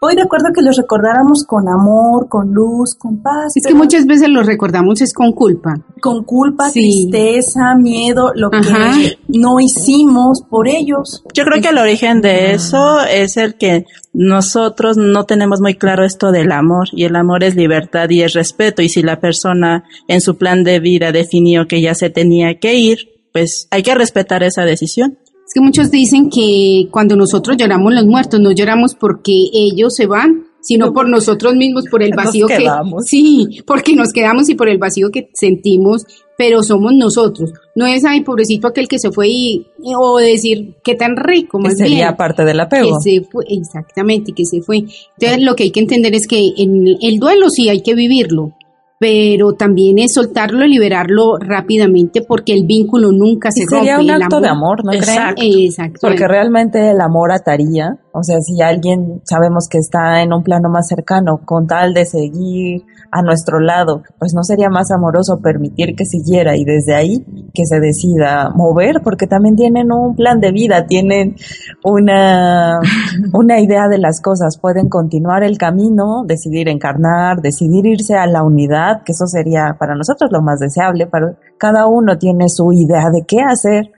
voy 0.00 0.14
de 0.16 0.22
acuerdo 0.22 0.48
que 0.54 0.62
los 0.62 0.76
recordáramos 0.76 1.44
con 1.46 1.68
amor, 1.68 2.28
con 2.28 2.52
luz, 2.52 2.94
con 2.98 3.22
paz. 3.22 3.56
Es 3.56 3.66
que 3.66 3.74
muchas 3.74 4.06
veces 4.06 4.28
lo 4.28 4.42
recordamos 4.42 5.00
es 5.00 5.12
con 5.14 5.32
culpa. 5.32 5.74
con 6.00 6.22
culpa, 6.24 6.68
Sí. 6.70 7.08
tristeza, 7.10 7.74
miedo, 7.76 8.32
lo 8.34 8.50
Ajá. 8.52 8.92
que 8.94 9.16
no 9.28 9.58
hicimos 9.58 10.42
por 10.50 10.68
ellos. 10.68 11.24
Yo 11.32 11.44
creo 11.44 11.62
que 11.62 11.68
el 11.68 11.78
origen 11.78 12.20
de 12.20 12.52
eso 12.52 13.00
es 13.02 13.38
el 13.38 13.54
que 13.54 13.86
nosotros 14.12 14.96
no 14.98 15.24
tenemos 15.24 15.60
muy 15.62 15.74
claro 15.76 16.04
esto 16.04 16.30
del 16.30 16.52
amor 16.52 16.88
y 16.92 17.04
el 17.04 17.16
amor 17.16 17.42
es 17.42 17.54
libertad 17.56 18.10
y 18.10 18.22
es 18.22 18.34
respeto 18.34 18.82
y 18.82 18.88
si 18.90 19.02
la 19.02 19.18
persona 19.20 19.84
en 20.08 20.20
su 20.20 20.36
plan 20.36 20.62
de 20.62 20.78
vida 20.80 21.10
definió 21.12 21.66
que 21.66 21.80
ya 21.80 21.94
se 21.94 22.10
tenía 22.10 22.58
que 22.58 22.74
ir, 22.74 22.98
pues 23.32 23.66
hay 23.70 23.82
que 23.82 23.94
respetar 23.94 24.42
esa 24.42 24.62
decisión. 24.64 25.18
Que 25.54 25.60
muchos 25.60 25.90
dicen 25.92 26.28
que 26.28 26.88
cuando 26.90 27.14
nosotros 27.14 27.56
lloramos 27.56 27.94
los 27.94 28.04
muertos, 28.06 28.40
no 28.40 28.50
lloramos 28.50 28.96
porque 28.96 29.50
ellos 29.52 29.94
se 29.94 30.06
van, 30.06 30.48
sino 30.60 30.92
por 30.92 31.08
nosotros 31.08 31.54
mismos, 31.54 31.84
por 31.88 32.02
el 32.02 32.10
Nos 32.10 32.24
vacío 32.24 32.46
que... 32.48 32.66
Sí, 33.04 33.60
porque 33.64 33.94
nos 33.94 34.12
quedamos 34.12 34.48
y 34.48 34.56
por 34.56 34.68
el 34.68 34.78
vacío 34.78 35.10
que 35.12 35.28
sentimos, 35.34 36.04
pero 36.36 36.62
somos 36.62 36.92
nosotros. 36.94 37.52
No 37.76 37.86
es, 37.86 38.04
ay, 38.04 38.22
pobrecito 38.22 38.66
aquel 38.66 38.88
que 38.88 38.98
se 38.98 39.12
fue 39.12 39.28
y... 39.28 39.66
O 39.96 40.18
decir, 40.18 40.74
qué 40.82 40.96
tan 40.96 41.16
rico, 41.16 41.58
que 41.58 41.68
más 41.68 41.76
sería 41.76 42.06
bien. 42.06 42.16
parte 42.16 42.44
del 42.44 42.58
apego. 42.58 42.98
Que 42.98 43.10
se 43.10 43.26
fue, 43.30 43.44
exactamente, 43.48 44.32
que 44.32 44.44
se 44.44 44.60
fue. 44.60 44.78
Entonces, 45.18 45.40
lo 45.40 45.54
que 45.54 45.64
hay 45.64 45.70
que 45.70 45.80
entender 45.80 46.14
es 46.14 46.26
que 46.26 46.52
en 46.56 46.96
el 47.00 47.18
duelo 47.20 47.48
sí 47.50 47.68
hay 47.68 47.80
que 47.82 47.94
vivirlo, 47.94 48.54
pero 48.98 49.52
también 49.54 49.98
es 49.98 50.14
soltarlo, 50.14 50.66
liberarlo 50.66 51.36
rápidamente, 51.38 52.22
porque 52.26 52.52
el 52.52 52.64
vínculo 52.66 53.10
nunca 53.12 53.50
se 53.50 53.62
Y 53.62 53.66
sería 53.66 53.96
rompe. 53.96 54.14
un 54.14 54.22
acto 54.22 54.40
de 54.40 54.48
amor, 54.48 54.84
¿no 54.84 54.92
creen? 54.92 55.34
Exacto. 55.36 55.98
Porque 56.02 56.26
realmente 56.28 56.90
el 56.90 57.00
amor 57.00 57.32
ataría, 57.32 57.98
o 58.16 58.22
sea, 58.22 58.40
si 58.40 58.62
alguien 58.62 59.20
sabemos 59.24 59.68
que 59.68 59.78
está 59.78 60.22
en 60.22 60.32
un 60.32 60.44
plano 60.44 60.70
más 60.70 60.86
cercano, 60.86 61.40
con 61.44 61.66
tal 61.66 61.92
de 61.94 62.06
seguir 62.06 62.84
a 63.10 63.22
nuestro 63.22 63.58
lado, 63.58 64.04
pues 64.20 64.34
no 64.34 64.44
sería 64.44 64.68
más 64.68 64.92
amoroso 64.92 65.40
permitir 65.40 65.96
que 65.96 66.04
siguiera 66.04 66.56
y 66.56 66.64
desde 66.64 66.94
ahí 66.94 67.24
que 67.52 67.66
se 67.66 67.80
decida 67.80 68.50
mover, 68.50 69.00
porque 69.02 69.26
también 69.26 69.56
tienen 69.56 69.90
un 69.90 70.14
plan 70.14 70.38
de 70.38 70.52
vida, 70.52 70.86
tienen 70.86 71.34
una, 71.82 72.78
una 73.32 73.58
idea 73.58 73.88
de 73.88 73.98
las 73.98 74.20
cosas, 74.20 74.58
pueden 74.58 74.88
continuar 74.88 75.42
el 75.42 75.58
camino, 75.58 76.22
decidir 76.24 76.68
encarnar, 76.68 77.40
decidir 77.42 77.84
irse 77.84 78.14
a 78.14 78.28
la 78.28 78.44
unidad, 78.44 79.02
que 79.04 79.10
eso 79.10 79.26
sería 79.26 79.74
para 79.76 79.96
nosotros 79.96 80.30
lo 80.30 80.40
más 80.40 80.60
deseable, 80.60 81.08
pero 81.08 81.34
cada 81.58 81.88
uno 81.88 82.16
tiene 82.16 82.48
su 82.48 82.72
idea 82.72 83.10
de 83.10 83.24
qué 83.26 83.40
hacer 83.40 83.90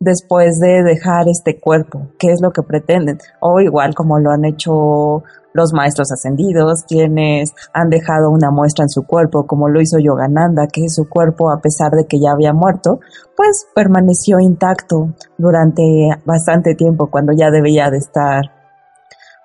después 0.00 0.58
de 0.60 0.82
dejar 0.82 1.28
este 1.28 1.58
cuerpo, 1.58 2.08
qué 2.18 2.28
es 2.30 2.40
lo 2.40 2.52
que 2.52 2.62
pretenden, 2.62 3.18
o 3.40 3.60
igual 3.60 3.94
como 3.94 4.18
lo 4.18 4.30
han 4.30 4.44
hecho 4.44 5.24
los 5.52 5.72
maestros 5.72 6.12
ascendidos, 6.12 6.84
quienes 6.86 7.52
han 7.72 7.88
dejado 7.88 8.30
una 8.30 8.50
muestra 8.50 8.84
en 8.84 8.90
su 8.90 9.02
cuerpo, 9.02 9.46
como 9.46 9.68
lo 9.68 9.80
hizo 9.80 9.98
Yogananda, 9.98 10.68
que 10.68 10.88
su 10.88 11.08
cuerpo, 11.08 11.50
a 11.50 11.60
pesar 11.60 11.92
de 11.92 12.06
que 12.06 12.20
ya 12.20 12.30
había 12.30 12.52
muerto, 12.52 13.00
pues 13.36 13.66
permaneció 13.74 14.38
intacto 14.38 15.14
durante 15.36 15.82
bastante 16.24 16.74
tiempo, 16.74 17.10
cuando 17.10 17.32
ya 17.32 17.50
debía 17.50 17.90
de 17.90 17.98
estar, 17.98 18.57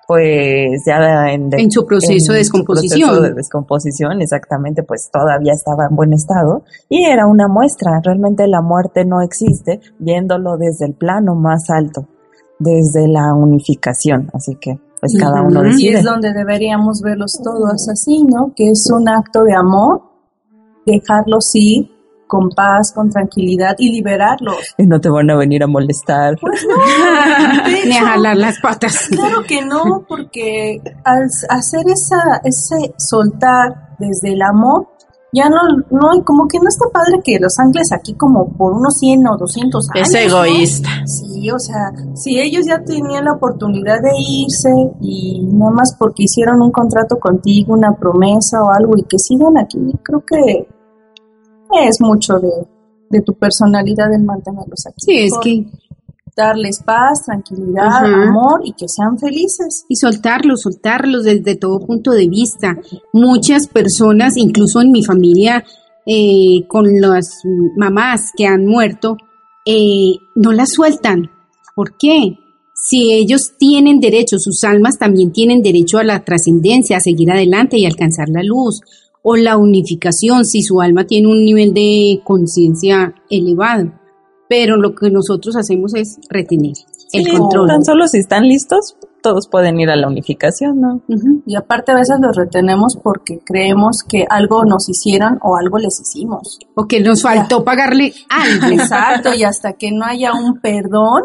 pues 0.07 0.83
ya 0.85 1.31
en, 1.31 1.49
En 1.57 1.71
su 1.71 1.85
proceso 1.85 2.07
de 2.11 2.15
en 2.15 2.19
su 2.25 2.33
descomposición. 2.33 3.09
proceso 3.09 3.21
de 3.29 3.33
descomposición, 3.33 4.21
exactamente, 4.21 4.83
pues 4.83 5.09
todavía 5.11 5.53
estaba 5.53 5.85
en 5.89 5.95
buen 5.95 6.13
estado 6.13 6.63
y 6.89 7.05
era 7.05 7.25
una 7.27 7.47
muestra. 7.47 7.99
Realmente 8.03 8.47
la 8.47 8.61
muerte 8.61 9.05
no 9.05 9.21
existe 9.21 9.79
viéndolo 9.99 10.57
desde 10.57 10.85
el 10.87 10.93
plano 10.93 11.35
más 11.35 11.69
alto. 11.69 12.07
desde 12.59 13.07
la 13.09 13.33
unificación, 13.33 14.29
así 14.33 14.55
que 14.55 14.79
pues 15.01 15.17
cada 15.19 15.41
uno 15.41 15.59
Ujú. 15.59 15.67
Y 15.69 15.71
decide. 15.71 15.97
es 15.99 16.03
donde 16.05 16.31
deberíamos 16.31 17.01
verlos 17.01 17.37
todos 17.43 17.89
así, 17.89 18.23
¿no? 18.23 18.53
Que 18.55 18.69
es 18.69 18.89
un 18.93 19.09
acto 19.09 19.43
de 19.43 19.53
amor, 19.53 20.01
dejarlos 20.85 21.49
ir 21.55 21.89
con 22.33 22.49
paz, 22.49 22.91
con 22.95 23.11
tranquilidad 23.11 23.75
y 23.77 23.91
liberarlos. 23.91 24.73
Y 24.79 24.87
no 24.87 24.99
te 24.99 25.07
van 25.07 25.29
a 25.29 25.37
venir 25.37 25.61
a 25.61 25.67
molestar. 25.67 26.35
Pues 26.41 26.65
no, 26.67 26.75
Ni 27.85 27.95
a 27.95 28.07
jalar 28.07 28.37
las 28.37 28.59
patas. 28.59 29.07
Claro 29.11 29.43
que 29.47 29.63
no, 29.63 30.03
porque 30.07 30.81
al 31.05 31.27
hacer 31.49 31.85
esa, 31.85 32.41
ese 32.43 32.95
soltar 32.97 33.93
desde 33.99 34.33
el 34.33 34.41
amor, 34.41 34.87
ya 35.31 35.47
no, 35.47 35.61
no, 35.91 36.25
como 36.25 36.47
que 36.47 36.57
no 36.57 36.67
está 36.67 36.85
padre 36.91 37.21
que 37.23 37.37
los 37.39 37.53
ancles 37.59 37.91
aquí 37.91 38.15
como 38.15 38.51
por 38.57 38.73
unos 38.73 38.97
100 38.97 39.27
o 39.27 39.37
200 39.37 39.89
años. 39.93 40.09
Es 40.09 40.13
¿no? 40.13 40.43
egoísta. 40.43 40.89
Sí, 41.05 41.51
o 41.51 41.59
sea, 41.59 41.91
si 42.15 42.39
ellos 42.39 42.65
ya 42.65 42.83
tenían 42.83 43.25
la 43.25 43.33
oportunidad 43.33 44.01
de 44.01 44.09
irse 44.17 44.71
y 45.01 45.45
nada 45.53 45.71
más 45.71 45.95
porque 45.99 46.23
hicieron 46.23 46.63
un 46.63 46.71
contrato 46.71 47.19
contigo, 47.19 47.75
una 47.75 47.95
promesa 47.95 48.63
o 48.63 48.71
algo 48.71 48.93
y 48.97 49.03
que 49.03 49.19
sigan 49.19 49.55
aquí, 49.59 49.77
creo 50.01 50.23
que 50.25 50.67
es 51.81 51.97
mucho 51.99 52.39
de, 52.39 52.49
de 53.09 53.21
tu 53.21 53.33
personalidad 53.33 54.13
el 54.13 54.23
mantenerlos 54.23 54.85
aquí. 54.87 54.97
Sí, 54.99 55.17
es 55.19 55.33
que 55.41 55.65
darles 56.35 56.81
paz, 56.83 57.25
tranquilidad, 57.25 57.85
Ajá. 57.87 58.23
amor 58.29 58.61
y 58.63 58.73
que 58.73 58.87
sean 58.87 59.17
felices. 59.19 59.85
y 59.87 59.95
soltarlos, 59.95 60.61
soltarlos 60.61 61.23
desde 61.25 61.55
todo 61.55 61.85
punto 61.85 62.11
de 62.11 62.27
vista. 62.27 62.75
Muchas 63.13 63.67
personas, 63.67 64.35
incluso 64.37 64.81
en 64.81 64.91
mi 64.91 65.03
familia, 65.03 65.63
eh, 66.05 66.65
con 66.67 66.99
las 66.99 67.41
mamás 67.77 68.31
que 68.35 68.45
han 68.45 68.65
muerto, 68.65 69.17
eh, 69.65 70.15
no 70.35 70.51
las 70.51 70.71
sueltan. 70.71 71.29
¿Por 71.75 71.97
qué? 71.97 72.37
Si 72.75 73.13
ellos 73.13 73.53
tienen 73.57 73.99
derecho, 73.99 74.37
sus 74.39 74.63
almas 74.63 74.97
también 74.97 75.31
tienen 75.31 75.61
derecho 75.61 75.99
a 75.99 76.03
la 76.03 76.25
trascendencia, 76.25 76.97
a 76.97 76.99
seguir 76.99 77.31
adelante 77.31 77.77
y 77.77 77.85
alcanzar 77.85 78.27
la 78.29 78.43
luz. 78.43 78.81
O 79.23 79.35
la 79.35 79.57
unificación, 79.57 80.45
si 80.45 80.61
su 80.61 80.81
alma 80.81 81.05
tiene 81.05 81.29
un 81.29 81.43
nivel 81.43 81.73
de 81.73 82.21
conciencia 82.23 83.15
elevado. 83.29 83.91
Pero 84.47 84.77
lo 84.77 84.93
que 84.93 85.09
nosotros 85.09 85.55
hacemos 85.55 85.95
es 85.95 86.19
retener 86.29 86.73
el 87.13 87.25
Sí, 87.25 87.37
control. 87.37 87.67
Tan 87.67 87.83
solo 87.83 88.07
si 88.07 88.19
están 88.19 88.47
listos, 88.47 88.97
todos 89.23 89.47
pueden 89.47 89.79
ir 89.79 89.89
a 89.89 89.95
la 89.95 90.07
unificación, 90.07 90.81
¿no? 90.81 91.01
Y 91.45 91.55
aparte 91.55 91.91
a 91.91 91.95
veces 91.95 92.17
los 92.21 92.35
retenemos 92.35 92.97
porque 93.01 93.39
creemos 93.43 94.03
que 94.07 94.25
algo 94.29 94.65
nos 94.65 94.89
hicieron 94.89 95.39
o 95.41 95.55
algo 95.55 95.77
les 95.77 95.99
hicimos. 96.01 96.59
O 96.75 96.85
que 96.85 96.99
nos 96.99 97.21
faltó 97.21 97.63
pagarle 97.63 98.13
algo. 98.29 98.67
Exacto, 98.67 99.33
y 99.33 99.43
hasta 99.43 99.73
que 99.73 99.91
no 99.91 100.05
haya 100.05 100.33
un 100.33 100.59
perdón 100.59 101.23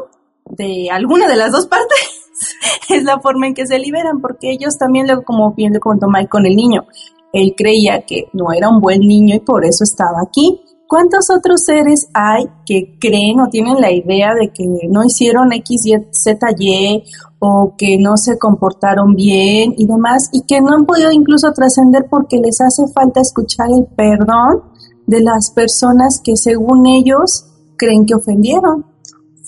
de 0.48 0.88
alguna 0.90 1.26
de 1.26 1.36
las 1.36 1.52
dos 1.52 1.66
partes, 1.66 1.98
es 2.88 3.02
la 3.02 3.20
forma 3.20 3.48
en 3.48 3.54
que 3.54 3.66
se 3.66 3.78
liberan, 3.78 4.20
porque 4.20 4.52
ellos 4.52 4.78
también, 4.78 5.06
como 5.24 5.52
bien 5.54 5.72
le 5.72 5.80
comentó 5.80 6.06
Mike 6.08 6.28
con 6.28 6.46
el 6.46 6.54
niño, 6.54 6.86
él 7.32 7.54
creía 7.56 8.04
que 8.06 8.24
no 8.32 8.52
era 8.52 8.68
un 8.68 8.80
buen 8.80 9.00
niño 9.00 9.36
y 9.36 9.40
por 9.40 9.64
eso 9.64 9.84
estaba 9.84 10.22
aquí. 10.22 10.60
¿Cuántos 10.88 11.26
otros 11.28 11.64
seres 11.66 12.08
hay 12.14 12.46
que 12.64 12.96
creen 12.98 13.40
o 13.40 13.48
tienen 13.50 13.78
la 13.78 13.92
idea 13.92 14.32
de 14.34 14.50
que 14.50 14.64
no 14.88 15.04
hicieron 15.04 15.52
X, 15.52 15.84
Y, 15.84 15.92
Z, 16.12 16.46
Y 16.58 17.04
o 17.40 17.74
que 17.76 17.98
no 17.98 18.16
se 18.16 18.38
comportaron 18.38 19.14
bien 19.14 19.74
y 19.76 19.86
demás 19.86 20.30
y 20.32 20.42
que 20.46 20.62
no 20.62 20.72
han 20.72 20.86
podido 20.86 21.12
incluso 21.12 21.52
trascender 21.52 22.06
porque 22.08 22.38
les 22.38 22.58
hace 22.62 22.90
falta 22.94 23.20
escuchar 23.20 23.66
el 23.68 23.86
perdón 23.94 24.62
de 25.06 25.20
las 25.20 25.50
personas 25.54 26.22
que 26.24 26.36
según 26.36 26.86
ellos 26.86 27.44
creen 27.76 28.06
que 28.06 28.14
ofendieron 28.14 28.86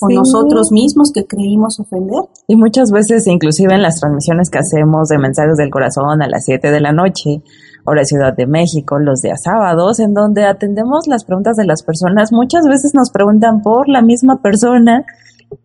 Sí. 0.08 0.14
nosotros 0.14 0.72
mismos 0.72 1.12
que 1.12 1.26
creímos 1.26 1.78
ofender? 1.80 2.24
Y 2.46 2.56
muchas 2.56 2.90
veces, 2.90 3.26
inclusive 3.26 3.74
en 3.74 3.82
las 3.82 4.00
transmisiones 4.00 4.50
que 4.50 4.58
hacemos 4.58 5.08
de 5.08 5.18
mensajes 5.18 5.56
del 5.56 5.70
corazón 5.70 6.22
a 6.22 6.28
las 6.28 6.44
7 6.44 6.70
de 6.70 6.80
la 6.80 6.92
noche, 6.92 7.42
hora 7.84 8.04
Ciudad 8.04 8.34
de 8.34 8.46
México, 8.46 8.98
los 8.98 9.20
días 9.20 9.42
sábados, 9.42 10.00
en 10.00 10.14
donde 10.14 10.44
atendemos 10.44 11.06
las 11.06 11.24
preguntas 11.24 11.56
de 11.56 11.66
las 11.66 11.82
personas, 11.82 12.32
muchas 12.32 12.66
veces 12.66 12.92
nos 12.94 13.10
preguntan 13.10 13.62
por 13.62 13.88
la 13.88 14.02
misma 14.02 14.40
persona, 14.42 15.04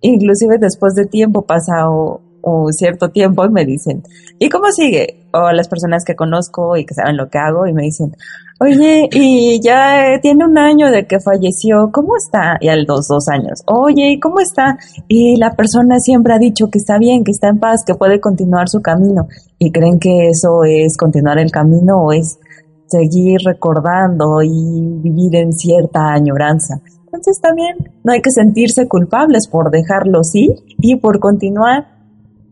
inclusive 0.02 0.58
después 0.60 0.96
de 0.96 1.06
tiempo 1.06 1.44
pasa 1.44 1.90
o, 1.90 2.22
o 2.48 2.72
cierto 2.72 3.10
tiempo 3.10 3.44
y 3.44 3.50
me 3.50 3.66
dicen, 3.66 4.04
¿y 4.38 4.50
cómo 4.50 4.72
sigue? 4.72 5.26
O 5.34 5.52
las 5.52 5.68
personas 5.68 6.06
que 6.06 6.16
conozco 6.16 6.78
y 6.78 6.86
que 6.86 6.94
saben 6.94 7.18
lo 7.18 7.28
que 7.28 7.40
hago 7.40 7.66
y 7.66 7.74
me 7.74 7.82
dicen, 7.82 8.16
oye, 8.60 9.10
y 9.12 9.60
ya 9.62 10.14
eh, 10.14 10.20
tiene 10.22 10.46
un 10.46 10.56
año 10.56 10.92
de 10.92 11.08
que 11.08 11.20
falleció, 11.20 11.90
¿cómo 11.92 12.16
está? 12.16 12.58
Y 12.62 12.68
al 12.70 12.86
dos, 12.86 13.08
dos 13.08 13.28
años, 13.30 13.64
oye, 13.66 14.12
¿y 14.12 14.20
cómo 14.20 14.40
está? 14.40 14.78
Y 15.08 15.38
la 15.38 15.56
persona 15.56 16.00
siempre 16.00 16.34
ha 16.34 16.38
dicho 16.38 16.70
que 16.70 16.78
está 16.78 17.00
bien, 17.00 17.24
que 17.24 17.32
está 17.32 17.50
en 17.50 17.60
paz, 17.60 17.84
que 17.84 17.96
puede 17.96 18.20
continuar 18.20 18.70
su 18.70 18.80
camino. 18.82 19.28
¿Y 19.58 19.72
creen 19.72 20.00
que 20.00 20.30
eso 20.30 20.64
es 20.66 20.98
continuar 20.98 21.40
el 21.40 21.50
camino 21.50 21.98
o 22.04 22.14
es 22.14 22.38
seguir 22.86 23.40
recordando 23.44 24.44
y 24.44 25.00
vivir 25.02 25.36
en 25.36 25.52
cierta 25.52 26.14
añoranza? 26.14 26.80
Entonces 27.06 27.42
también 27.42 27.76
no 28.04 28.12
hay 28.14 28.22
que 28.22 28.30
sentirse 28.30 28.88
culpables 28.88 29.48
por 29.48 29.72
dejarlos 29.72 30.36
ir 30.36 30.52
y 30.80 30.98
por 30.98 31.20
continuar 31.20 31.95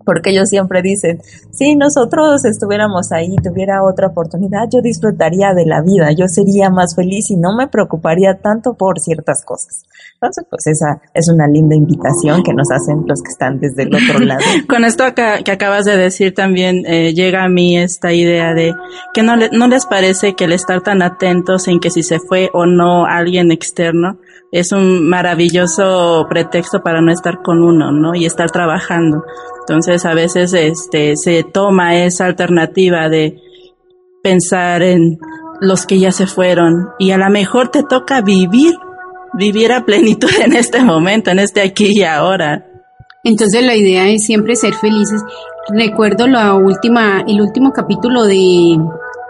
porque 0.06 0.32
ellos 0.32 0.50
siempre 0.50 0.82
dicen, 0.82 1.22
si 1.52 1.76
nosotros 1.76 2.46
estuviéramos 2.46 3.12
ahí, 3.12 3.36
tuviera 3.44 3.84
otra 3.84 4.08
oportunidad, 4.08 4.68
yo 4.72 4.82
disfrutaría 4.82 5.54
de 5.54 5.66
la 5.66 5.82
vida, 5.82 6.10
yo 6.18 6.28
sería 6.28 6.70
más 6.70 6.96
feliz 6.96 7.30
y 7.32 7.36
no 7.38 7.56
me 7.56 7.68
preocuparía 7.68 8.36
tanto 8.42 8.74
por 8.74 9.00
ciertas 9.00 9.44
cosas. 9.46 9.84
Entonces, 10.16 10.46
pues 10.50 10.68
esa 10.68 11.02
es 11.14 11.28
una 11.30 11.48
linda 11.48 11.76
invitación 11.76 12.44
que 12.44 12.54
nos 12.54 12.72
hacen 12.72 13.04
los 13.08 13.22
que 13.22 13.30
están 13.30 13.60
desde 13.60 13.84
el 13.84 13.94
otro 13.94 14.20
lado. 14.26 14.42
Con 14.70 14.86
esto 14.86 15.04
acá- 15.04 15.44
que 15.44 15.52
acabas 15.52 15.84
de 15.86 15.98
decir 15.98 16.34
también 16.34 16.84
eh, 16.86 17.14
llega 17.14 17.44
a 17.44 17.50
mí 17.50 17.78
esta 17.78 18.14
idea 18.14 18.54
de 18.54 18.74
que 19.14 19.22
no, 19.22 19.36
le- 19.36 19.50
no 19.52 19.68
les 19.68 19.86
parece 19.86 20.34
que 20.36 20.46
el 20.46 20.54
estar 20.54 20.82
tan 20.82 21.02
atentos 21.02 21.68
en 21.68 21.80
que 21.82 21.90
si 21.90 22.04
se 22.04 22.20
fue 22.20 22.50
o 22.54 22.66
no 22.66 23.06
alguien 23.06 23.52
externo 23.52 24.18
es 24.54 24.72
un 24.72 25.10
maravilloso 25.10 26.28
pretexto 26.30 26.84
para 26.84 27.02
no 27.02 27.12
estar 27.12 27.42
con 27.42 27.64
uno, 27.64 27.92
¿no? 27.92 28.14
Y 28.14 28.26
estar 28.26 28.52
trabajando. 28.52 29.24
Entonces 29.62 30.06
a 30.06 30.14
veces 30.14 30.54
este 30.54 31.16
se 31.16 31.44
toma 31.44 31.96
esa 31.96 32.26
alternativa 32.26 33.10
de 33.10 33.42
pensar 34.22 34.84
en 34.84 35.18
los 35.60 35.88
que 35.88 35.98
ya 35.98 36.12
se 36.12 36.28
fueron 36.28 36.90
y 37.00 37.12
a 37.12 37.18
lo 37.18 37.28
mejor 37.32 37.70
te 37.70 37.82
toca 37.82 38.22
vivir, 38.22 38.76
vivir 39.34 39.72
a 39.72 39.86
plenitud 39.86 40.30
en 40.46 40.54
este 40.54 40.84
momento, 40.84 41.32
en 41.32 41.40
este 41.40 41.62
aquí 41.62 41.92
y 41.92 42.04
ahora. 42.04 42.68
Entonces 43.24 43.66
la 43.66 43.76
idea 43.76 44.08
es 44.08 44.24
siempre 44.24 44.56
ser 44.56 44.76
felices. 44.76 45.24
Recuerdo 45.70 46.28
la 46.28 46.54
última, 46.54 47.24
el 47.28 47.42
último 47.42 47.72
capítulo 47.72 48.26
de 48.26 48.78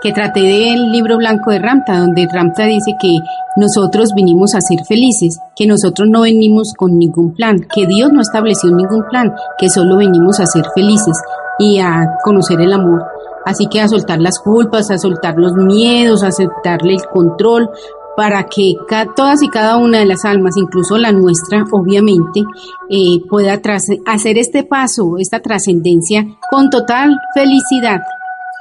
que 0.03 0.11
traté 0.11 0.41
del 0.41 0.91
libro 0.91 1.15
blanco 1.15 1.51
de 1.51 1.59
Ramta, 1.59 1.97
donde 1.97 2.27
Ramta 2.29 2.65
dice 2.65 2.91
que 3.01 3.19
nosotros 3.55 4.11
vinimos 4.13 4.53
a 4.53 4.59
ser 4.59 4.83
felices, 4.85 5.39
que 5.55 5.65
nosotros 5.65 6.09
no 6.11 6.21
venimos 6.21 6.73
con 6.77 6.99
ningún 6.99 7.33
plan, 7.33 7.65
que 7.73 7.87
Dios 7.87 8.11
no 8.11 8.19
estableció 8.19 8.69
ningún 8.69 9.05
plan, 9.09 9.33
que 9.57 9.69
solo 9.69 9.95
venimos 9.95 10.41
a 10.41 10.45
ser 10.45 10.65
felices 10.75 11.17
y 11.57 11.79
a 11.79 12.17
conocer 12.21 12.59
el 12.59 12.73
amor. 12.73 13.01
Así 13.45 13.67
que 13.67 13.79
a 13.79 13.87
soltar 13.87 14.19
las 14.19 14.39
culpas, 14.39 14.91
a 14.91 14.97
soltar 14.97 15.35
los 15.37 15.53
miedos, 15.53 16.23
a 16.23 16.27
aceptarle 16.27 16.95
el 16.95 17.05
control, 17.05 17.69
para 18.17 18.43
que 18.43 18.75
todas 19.15 19.41
y 19.41 19.49
cada 19.49 19.77
una 19.77 19.99
de 19.99 20.05
las 20.05 20.25
almas, 20.25 20.55
incluso 20.57 20.97
la 20.97 21.11
nuestra, 21.11 21.63
obviamente, 21.71 22.41
eh, 22.89 23.21
pueda 23.29 23.59
hacer 24.05 24.37
este 24.37 24.63
paso, 24.63 25.15
esta 25.17 25.39
trascendencia 25.39 26.25
con 26.51 26.69
total 26.69 27.17
felicidad, 27.33 28.01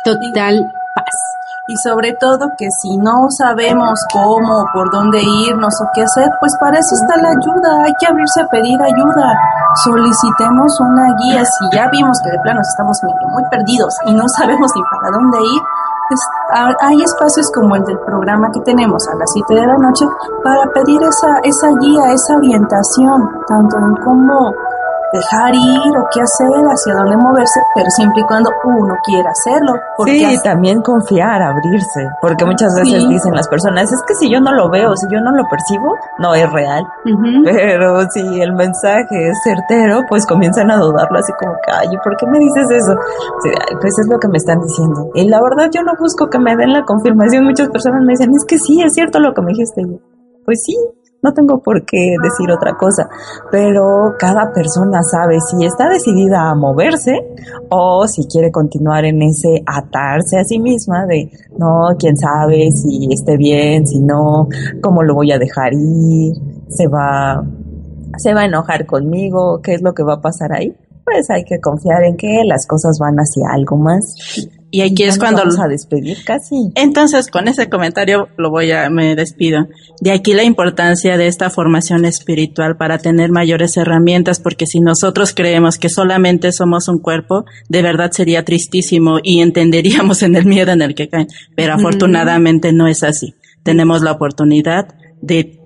total 0.04 0.64
paz. 0.94 1.04
Y 1.68 1.76
sobre 1.76 2.12
todo 2.14 2.50
que 2.58 2.66
si 2.82 2.96
no 2.98 3.26
sabemos 3.30 3.98
cómo, 4.12 4.64
por 4.74 4.90
dónde 4.90 5.22
irnos 5.22 5.72
o 5.80 5.86
qué 5.94 6.02
hacer, 6.02 6.28
pues 6.40 6.52
para 6.58 6.76
eso 6.78 6.94
está 7.00 7.16
la 7.22 7.28
ayuda, 7.30 7.84
hay 7.84 7.92
que 8.00 8.06
abrirse 8.08 8.40
a 8.42 8.46
pedir 8.48 8.82
ayuda. 8.82 9.32
Solicitemos 9.84 10.80
una 10.80 11.06
guía 11.22 11.44
si 11.44 11.76
ya 11.76 11.88
vimos 11.90 12.18
que 12.24 12.30
de 12.30 12.38
plano 12.42 12.60
estamos 12.62 12.98
muy 13.30 13.42
perdidos 13.50 13.94
y 14.06 14.14
no 14.14 14.24
sabemos 14.36 14.70
ni 14.74 14.82
para 14.90 15.10
dónde 15.12 15.38
ir. 15.38 15.62
pues, 16.08 16.20
ha- 16.52 16.76
hay 16.86 16.96
espacios 17.02 17.48
como 17.54 17.74
el 17.76 17.84
del 17.84 17.98
programa 18.00 18.50
que 18.52 18.60
tenemos 18.62 19.00
a 19.08 19.14
las 19.16 19.30
7 19.32 19.54
de 19.54 19.66
la 19.66 19.78
noche 19.78 20.04
para 20.44 20.66
pedir 20.74 21.00
esa, 21.02 21.38
esa 21.42 21.68
guía, 21.80 22.02
esa 22.12 22.36
orientación, 22.36 23.30
tanto 23.48 23.78
en 23.78 23.94
cómo 24.04 24.52
dejar 25.12 25.54
ir 25.54 25.80
o 25.98 26.06
qué 26.12 26.20
hacer, 26.22 26.64
hacia 26.64 26.94
dónde 26.94 27.16
moverse, 27.16 27.60
pero 27.74 27.86
siempre 27.90 28.22
y 28.22 28.24
cuando 28.24 28.50
uno 28.64 28.94
quiera 29.04 29.30
hacerlo. 29.30 29.74
Porque 29.96 30.12
Sí, 30.12 30.38
también 30.42 30.80
confiar, 30.82 31.42
abrirse, 31.42 32.08
porque 32.20 32.44
muchas 32.44 32.74
veces 32.76 33.02
Sí. 33.02 33.08
dicen 33.08 33.34
las 33.34 33.48
personas, 33.48 33.92
es 33.92 34.00
que 34.06 34.14
si 34.14 34.30
yo 34.30 34.40
no 34.40 34.52
lo 34.52 34.70
veo, 34.70 34.96
si 34.96 35.06
yo 35.12 35.20
no 35.20 35.32
lo 35.32 35.44
percibo, 35.48 35.94
no 36.18 36.34
es 36.34 36.50
real. 36.52 36.84
Pero 37.44 38.08
si 38.10 38.40
el 38.40 38.52
mensaje 38.54 39.28
es 39.28 39.38
certero, 39.44 40.00
pues 40.08 40.26
comienzan 40.26 40.70
a 40.70 40.76
dudarlo 40.78 41.18
así 41.18 41.32
como 41.38 41.52
que, 41.64 41.72
ay, 41.72 41.88
¿por 42.02 42.16
qué 42.16 42.26
me 42.26 42.38
dices 42.38 42.70
eso? 42.70 42.96
Sí, 43.42 43.50
pues 43.80 43.92
es 43.98 44.08
lo 44.08 44.18
que 44.18 44.28
me 44.28 44.38
están 44.38 44.60
diciendo. 44.60 45.08
Y 45.14 45.28
la 45.28 45.40
verdad 45.42 45.68
yo 45.72 45.82
no 45.82 45.92
busco 45.98 46.28
que 46.28 46.38
me 46.38 46.56
den 46.56 46.72
la 46.72 46.84
confirmación. 46.84 47.44
Muchas 47.44 47.68
personas 47.68 48.02
me 48.04 48.12
dicen, 48.12 48.30
es 48.34 48.44
que 48.46 48.58
sí, 48.58 48.82
es 48.82 48.94
cierto 48.94 49.18
lo 49.20 49.32
que 49.34 49.42
me 49.42 49.48
dijiste. 49.52 49.82
Pues 50.44 50.62
sí, 50.64 50.76
no 51.22 51.32
tengo 51.32 51.62
por 51.62 51.84
qué 51.84 52.16
decir 52.20 52.50
otra 52.50 52.76
cosa, 52.76 53.08
pero 53.50 54.14
cada 54.18 54.52
persona 54.52 55.02
sabe 55.02 55.38
si 55.40 55.64
está 55.64 55.88
decidida 55.88 56.50
a 56.50 56.54
moverse 56.56 57.12
o 57.70 58.06
si 58.08 58.26
quiere 58.26 58.50
continuar 58.50 59.04
en 59.04 59.22
ese 59.22 59.62
atarse 59.64 60.38
a 60.38 60.44
sí 60.44 60.58
misma 60.58 61.06
de, 61.06 61.30
no, 61.56 61.90
quién 61.96 62.16
sabe 62.16 62.70
si 62.72 63.08
esté 63.12 63.36
bien, 63.36 63.86
si 63.86 64.00
no, 64.00 64.48
cómo 64.82 65.04
lo 65.04 65.14
voy 65.14 65.30
a 65.30 65.38
dejar 65.38 65.72
ir, 65.74 66.34
se 66.68 66.88
va, 66.88 67.44
se 68.16 68.34
va 68.34 68.40
a 68.40 68.46
enojar 68.46 68.84
conmigo, 68.84 69.60
qué 69.62 69.74
es 69.74 69.82
lo 69.82 69.94
que 69.94 70.02
va 70.02 70.14
a 70.14 70.20
pasar 70.20 70.52
ahí. 70.52 70.74
Pues 71.04 71.30
hay 71.30 71.44
que 71.44 71.60
confiar 71.60 72.04
en 72.04 72.16
que 72.16 72.42
las 72.44 72.66
cosas 72.66 72.98
van 72.98 73.16
hacia 73.16 73.48
algo 73.52 73.76
más. 73.76 74.14
Y 74.74 74.80
aquí 74.80 75.02
es 75.02 75.18
cuando 75.18 75.42
vamos 75.42 75.60
a 75.60 75.68
despedir 75.68 76.24
casi. 76.24 76.72
Entonces, 76.76 77.30
con 77.30 77.46
ese 77.46 77.68
comentario 77.68 78.28
lo 78.38 78.50
voy 78.50 78.72
a 78.72 78.88
me 78.88 79.14
despido. 79.14 79.66
De 80.00 80.12
aquí 80.12 80.32
la 80.32 80.44
importancia 80.44 81.18
de 81.18 81.26
esta 81.26 81.50
formación 81.50 82.06
espiritual 82.06 82.78
para 82.78 82.96
tener 82.96 83.30
mayores 83.30 83.76
herramientas, 83.76 84.40
porque 84.40 84.64
si 84.66 84.80
nosotros 84.80 85.34
creemos 85.34 85.76
que 85.76 85.90
solamente 85.90 86.52
somos 86.52 86.88
un 86.88 87.00
cuerpo, 87.00 87.44
de 87.68 87.82
verdad 87.82 88.12
sería 88.12 88.46
tristísimo 88.46 89.18
y 89.22 89.42
entenderíamos 89.42 90.22
en 90.22 90.36
el 90.36 90.46
miedo 90.46 90.72
en 90.72 90.80
el 90.80 90.94
que 90.94 91.10
caen. 91.10 91.28
Pero 91.54 91.74
afortunadamente 91.74 92.72
no 92.72 92.88
es 92.88 93.02
así. 93.02 93.34
Tenemos 93.62 94.00
la 94.00 94.12
oportunidad 94.12 94.94
de 95.20 95.60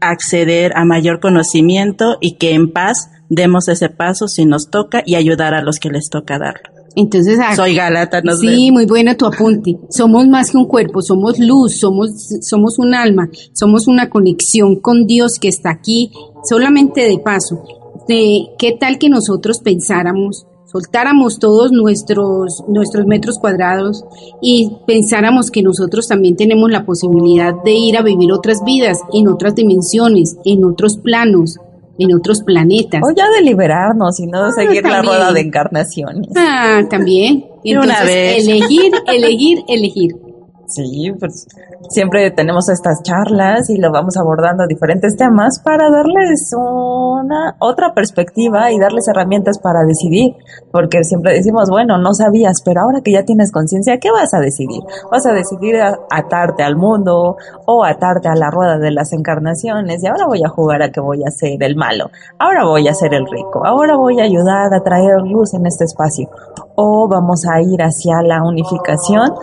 acceder 0.00 0.72
a 0.76 0.86
mayor 0.86 1.20
conocimiento 1.20 2.16
y 2.22 2.36
que 2.38 2.54
en 2.54 2.72
paz 2.72 3.10
demos 3.28 3.68
ese 3.68 3.90
paso 3.90 4.28
si 4.28 4.46
nos 4.46 4.70
toca 4.70 5.02
y 5.04 5.16
ayudar 5.16 5.52
a 5.52 5.60
los 5.60 5.78
que 5.78 5.90
les 5.90 6.08
toca 6.08 6.38
darlo. 6.38 6.79
Entonces, 6.96 7.38
ah, 7.40 7.54
Soy 7.54 7.74
Galata, 7.74 8.20
nos 8.22 8.40
sí, 8.40 8.46
vemos. 8.46 8.72
muy 8.72 8.86
bueno 8.86 9.16
tu 9.16 9.26
apunte. 9.26 9.78
Somos 9.90 10.26
más 10.28 10.50
que 10.50 10.56
un 10.56 10.66
cuerpo, 10.66 11.02
somos 11.02 11.38
luz, 11.38 11.78
somos, 11.78 12.10
somos 12.42 12.78
un 12.78 12.94
alma, 12.94 13.28
somos 13.52 13.86
una 13.86 14.10
conexión 14.10 14.76
con 14.76 15.06
Dios 15.06 15.38
que 15.40 15.48
está 15.48 15.70
aquí 15.70 16.12
solamente 16.44 17.02
de 17.02 17.18
paso. 17.18 17.62
De, 18.08 18.46
¿Qué 18.58 18.76
tal 18.78 18.98
que 18.98 19.08
nosotros 19.08 19.60
pensáramos, 19.60 20.46
soltáramos 20.66 21.38
todos 21.38 21.72
nuestros, 21.72 22.64
nuestros 22.68 23.06
metros 23.06 23.38
cuadrados 23.38 24.04
y 24.40 24.70
pensáramos 24.86 25.50
que 25.50 25.62
nosotros 25.62 26.08
también 26.08 26.36
tenemos 26.36 26.70
la 26.70 26.84
posibilidad 26.84 27.54
de 27.64 27.72
ir 27.72 27.96
a 27.96 28.02
vivir 28.02 28.32
otras 28.32 28.64
vidas, 28.64 28.98
en 29.12 29.28
otras 29.28 29.54
dimensiones, 29.54 30.36
en 30.44 30.64
otros 30.64 30.96
planos, 30.96 31.58
en 32.04 32.14
otros 32.14 32.42
planetas? 32.42 33.02
O 33.02 33.14
ya 33.14 33.28
de 33.30 33.42
liberarnos 33.42 34.18
y 34.20 34.26
no 34.26 34.50
seguir 34.52 34.82
la 34.84 35.02
rueda 35.02 35.32
de 35.32 35.40
encarnaciones. 35.40 36.30
Ah, 36.36 36.82
también. 36.88 37.44
De 37.62 37.72
una 37.72 37.84
Entonces, 37.84 38.06
vez. 38.06 38.48
elegir, 38.48 38.92
elegir, 39.06 39.58
elegir. 39.68 40.29
Sí, 40.70 41.12
pues 41.18 41.48
siempre 41.88 42.30
tenemos 42.30 42.68
estas 42.68 43.02
charlas 43.02 43.68
y 43.70 43.76
lo 43.76 43.90
vamos 43.90 44.16
abordando 44.16 44.64
diferentes 44.68 45.16
temas 45.16 45.60
para 45.64 45.90
darles 45.90 46.52
una 46.56 47.56
otra 47.58 47.92
perspectiva 47.92 48.70
y 48.70 48.78
darles 48.78 49.08
herramientas 49.08 49.58
para 49.58 49.82
decidir, 49.82 50.36
porque 50.70 51.02
siempre 51.02 51.32
decimos, 51.32 51.68
bueno, 51.70 51.98
no 51.98 52.14
sabías, 52.14 52.62
pero 52.64 52.82
ahora 52.82 53.00
que 53.00 53.10
ya 53.10 53.24
tienes 53.24 53.50
conciencia, 53.50 53.98
¿qué 53.98 54.12
vas 54.12 54.32
a 54.32 54.38
decidir? 54.38 54.80
¿Vas 55.10 55.26
a 55.26 55.32
decidir 55.32 55.74
atarte 56.08 56.62
al 56.62 56.76
mundo 56.76 57.36
o 57.66 57.84
atarte 57.84 58.28
a 58.28 58.36
la 58.36 58.52
rueda 58.52 58.78
de 58.78 58.92
las 58.92 59.12
encarnaciones? 59.12 60.04
Y 60.04 60.06
ahora 60.06 60.26
voy 60.26 60.42
a 60.44 60.48
jugar 60.48 60.82
a 60.82 60.92
que 60.92 61.00
voy 61.00 61.24
a 61.24 61.32
ser 61.32 61.60
el 61.64 61.74
malo, 61.74 62.10
ahora 62.38 62.64
voy 62.64 62.86
a 62.86 62.94
ser 62.94 63.12
el 63.14 63.26
rico, 63.26 63.66
ahora 63.66 63.96
voy 63.96 64.20
a 64.20 64.24
ayudar 64.24 64.72
a 64.72 64.84
traer 64.84 65.20
luz 65.22 65.52
en 65.52 65.66
este 65.66 65.82
espacio, 65.84 66.30
o 66.76 67.08
vamos 67.08 67.44
a 67.44 67.60
ir 67.60 67.82
hacia 67.82 68.22
la 68.22 68.44
unificación 68.44 69.34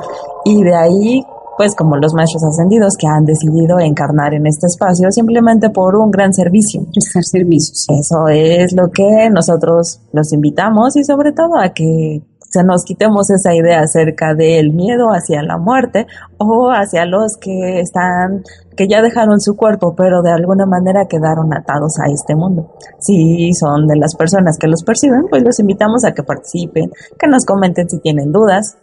y 0.48 0.64
de 0.64 0.76
ahí 0.76 1.26
pues 1.58 1.76
como 1.76 1.98
los 1.98 2.14
maestros 2.14 2.44
ascendidos 2.44 2.96
que 2.98 3.08
han 3.08 3.26
decidido 3.26 3.80
encarnar 3.80 4.36
en 4.36 4.46
este 4.46 4.68
espacio 4.68 5.12
simplemente 5.12 5.72
por 5.72 5.96
un 5.96 6.12
gran 6.12 6.32
servicio. 6.32 6.86
Prestar 6.94 7.24
servicios. 7.24 7.88
Eso 7.90 8.28
es 8.30 8.74
lo 8.74 8.92
que 8.92 9.28
nosotros 9.32 10.00
los 10.14 10.32
invitamos 10.34 10.96
y 10.96 11.04
sobre 11.04 11.32
todo 11.32 11.58
a 11.60 11.70
que 11.70 12.22
se 12.50 12.64
nos 12.64 12.86
quitemos 12.86 13.30
esa 13.32 13.56
idea 13.56 13.82
acerca 13.82 14.36
del 14.36 14.72
miedo 14.72 15.08
hacia 15.10 15.42
la 15.42 15.58
muerte 15.58 16.06
o 16.38 16.70
hacia 16.70 17.06
los 17.06 17.36
que 17.38 17.82
están, 17.82 18.44
que 18.78 18.88
ya 18.88 19.02
dejaron 19.02 19.42
su 19.42 19.58
cuerpo, 19.58 19.96
pero 19.98 20.22
de 20.22 20.32
alguna 20.32 20.66
manera 20.66 21.08
quedaron 21.08 21.54
atados 21.54 22.00
a 22.00 22.10
este 22.10 22.36
mundo. 22.36 22.72
Si 23.00 23.52
son 23.54 23.88
de 23.88 23.98
las 23.98 24.16
personas 24.16 24.58
que 24.58 24.68
los 24.68 24.84
perciben, 24.84 25.26
pues 25.30 25.44
los 25.44 25.60
invitamos 25.60 26.06
a 26.06 26.14
que 26.14 26.24
participen, 26.24 26.92
que 27.20 27.28
nos 27.28 27.46
comenten 27.46 27.90
si 27.90 28.00
tienen 28.00 28.32
dudas, 28.32 28.78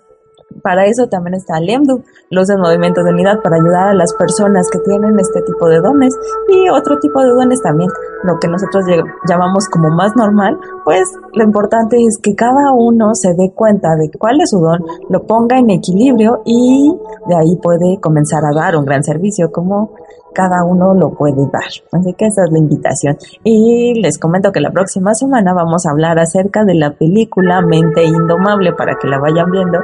para 0.63 0.87
eso 0.87 1.07
también 1.09 1.35
está 1.35 1.61
LEMDU, 1.61 2.03
Luz 2.31 2.49
del 2.49 2.59
Movimiento 2.59 3.03
de 3.03 3.11
Unidad, 3.11 3.41
para 3.43 3.57
ayudar 3.57 3.89
a 3.89 3.95
las 3.95 4.13
personas 4.15 4.69
que 4.71 4.79
tienen 4.81 5.19
este 5.19 5.43
tipo 5.43 5.69
de 5.69 5.81
dones 5.81 6.15
y 6.49 6.69
otro 6.69 6.99
tipo 6.99 7.21
de 7.23 7.31
dones 7.31 7.61
también, 7.63 7.91
lo 8.23 8.39
que 8.39 8.49
nosotros 8.49 8.85
llamamos 9.29 9.69
como 9.69 9.91
más 9.91 10.15
normal, 10.17 10.59
pues 10.85 11.03
lo 11.33 11.45
importante 11.45 11.97
es 12.05 12.19
que 12.19 12.35
cada 12.35 12.73
uno 12.73 13.15
se 13.15 13.35
dé 13.35 13.53
cuenta 13.55 13.97
de 13.97 14.11
cuál 14.19 14.41
es 14.41 14.51
su 14.51 14.61
don, 14.61 14.85
lo 15.09 15.25
ponga 15.25 15.59
en 15.59 15.71
equilibrio 15.71 16.43
y 16.45 16.95
de 17.27 17.37
ahí 17.37 17.57
puede 17.63 17.99
comenzar 18.01 18.45
a 18.45 18.55
dar 18.55 18.77
un 18.77 18.85
gran 18.85 19.03
servicio 19.03 19.51
como 19.51 19.91
cada 20.35 20.65
uno 20.65 20.93
lo 20.95 21.11
puede 21.15 21.49
dar. 21.51 21.71
Así 21.93 22.13
que 22.15 22.27
esa 22.27 22.43
es 22.45 22.51
la 22.51 22.59
invitación. 22.59 23.17
Y 23.45 24.01
les 24.03 24.19
comento 24.19 24.53
que 24.53 24.61
la 24.61 24.73
próxima 24.73 25.15
semana 25.15 25.55
vamos 25.55 25.87
a 25.87 25.91
hablar 25.91 26.19
acerca 26.19 26.65
de 26.65 26.75
la 26.75 26.91
película 26.91 27.63
Mente 27.63 28.05
Indomable 28.05 28.73
para 28.73 28.97
que 29.01 29.09
la 29.09 29.19
vayan 29.19 29.51
viendo 29.51 29.79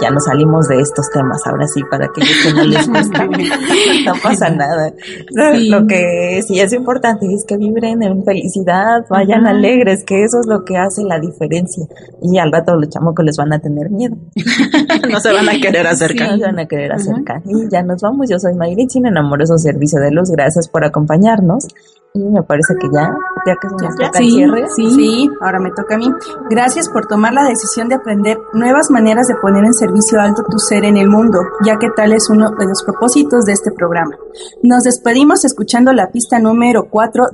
ya 0.00 0.10
nos 0.10 0.24
salimos 0.24 0.68
de 0.68 0.80
estos 0.80 1.10
temas 1.10 1.40
ahora 1.46 1.66
sí 1.66 1.82
para 1.90 2.06
que 2.08 2.20
que 2.22 2.52
no 2.54 2.64
les 2.64 2.86
gusta. 2.88 3.24
no 3.26 4.12
pasa 4.22 4.50
nada. 4.50 4.92
Sí. 4.98 5.68
Lo 5.68 5.86
que 5.86 6.42
sí 6.46 6.60
es 6.60 6.72
importante 6.72 7.26
es 7.32 7.44
que 7.46 7.56
vibren 7.56 8.02
en 8.02 8.24
felicidad, 8.24 9.04
vayan 9.10 9.46
alegres, 9.46 10.04
que 10.04 10.22
eso 10.24 10.40
es 10.40 10.46
lo 10.46 10.64
que 10.64 10.76
hace 10.76 11.02
la 11.04 11.18
diferencia. 11.18 11.86
Y 12.22 12.38
al 12.38 12.52
rato 12.52 12.76
los 12.76 12.88
chamocos 12.88 13.24
les 13.24 13.36
van 13.36 13.52
a 13.52 13.58
tener 13.58 13.90
miedo. 13.90 14.16
no 15.10 15.20
se 15.20 15.32
van 15.32 15.48
a 15.48 15.52
querer 15.60 15.86
acercar. 15.86 16.30
No 16.32 16.36
se 16.38 16.42
van 16.44 16.58
a 16.58 16.66
querer 16.66 16.92
acercar. 16.92 17.42
Y 17.44 17.68
ya 17.70 17.82
nos 17.82 18.00
vamos. 18.02 18.28
Yo 18.30 18.38
soy 18.38 18.54
Mayrin 18.54 18.88
sin 18.90 19.06
en 19.06 19.16
Amoroso 19.18 19.56
Servicio 19.58 20.00
de 20.00 20.10
Luz. 20.10 20.30
Gracias 20.30 20.68
por 20.68 20.84
acompañarnos. 20.84 21.66
Y 22.14 22.20
me 22.24 22.42
parece 22.42 22.74
que 22.80 22.88
ya, 22.94 23.14
ya 23.44 23.56
que 23.60 23.68
se 23.68 23.74
nos 23.74 23.94
toca 23.94 24.18
el 24.18 24.24
Sí, 24.24 24.30
cierre. 24.30 24.64
sí, 24.74 25.30
ahora 25.42 25.58
me 25.60 25.70
toca 25.72 25.96
a 25.96 25.98
mí. 25.98 26.10
Gracias 26.48 26.88
por 26.88 27.06
tomar 27.06 27.34
la 27.34 27.44
decisión 27.44 27.90
de 27.90 27.96
aprender 27.96 28.38
nuevas 28.54 28.90
maneras 28.90 29.26
de 29.28 29.34
poner 29.42 29.55
en 29.64 29.72
servicio 29.72 30.20
alto 30.20 30.42
tu 30.50 30.58
ser 30.58 30.84
en 30.84 30.96
el 30.96 31.08
mundo, 31.08 31.38
ya 31.64 31.78
que 31.78 31.88
tal 31.94 32.12
es 32.12 32.28
uno 32.30 32.50
de 32.50 32.66
los 32.66 32.82
propósitos 32.84 33.44
de 33.44 33.52
este 33.52 33.70
programa. 33.70 34.16
Nos 34.62 34.84
despedimos 34.84 35.44
escuchando 35.44 35.92
la 35.92 36.10
pista 36.10 36.38
número 36.38 36.88
4 36.90 37.26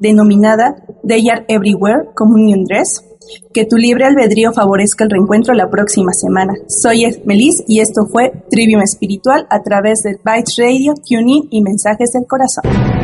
denominada 0.00 0.76
They 1.06 1.28
Are 1.30 1.44
Everywhere, 1.48 2.10
Communion 2.14 2.64
Dress. 2.64 3.02
Que 3.52 3.64
tu 3.64 3.76
libre 3.76 4.04
albedrío 4.04 4.52
favorezca 4.52 5.02
el 5.02 5.10
reencuentro 5.10 5.52
la 5.52 5.68
próxima 5.68 6.12
semana. 6.12 6.54
Soy 6.68 7.04
Melis 7.24 7.64
y 7.66 7.80
esto 7.80 8.06
fue 8.06 8.32
Trivium 8.50 8.82
Espiritual 8.82 9.48
a 9.50 9.62
través 9.62 10.02
de 10.02 10.16
Bytes 10.22 10.56
Radio, 10.58 10.94
TuneIn 10.94 11.48
y 11.50 11.60
Mensajes 11.60 12.12
del 12.12 12.26
Corazón. 12.28 12.95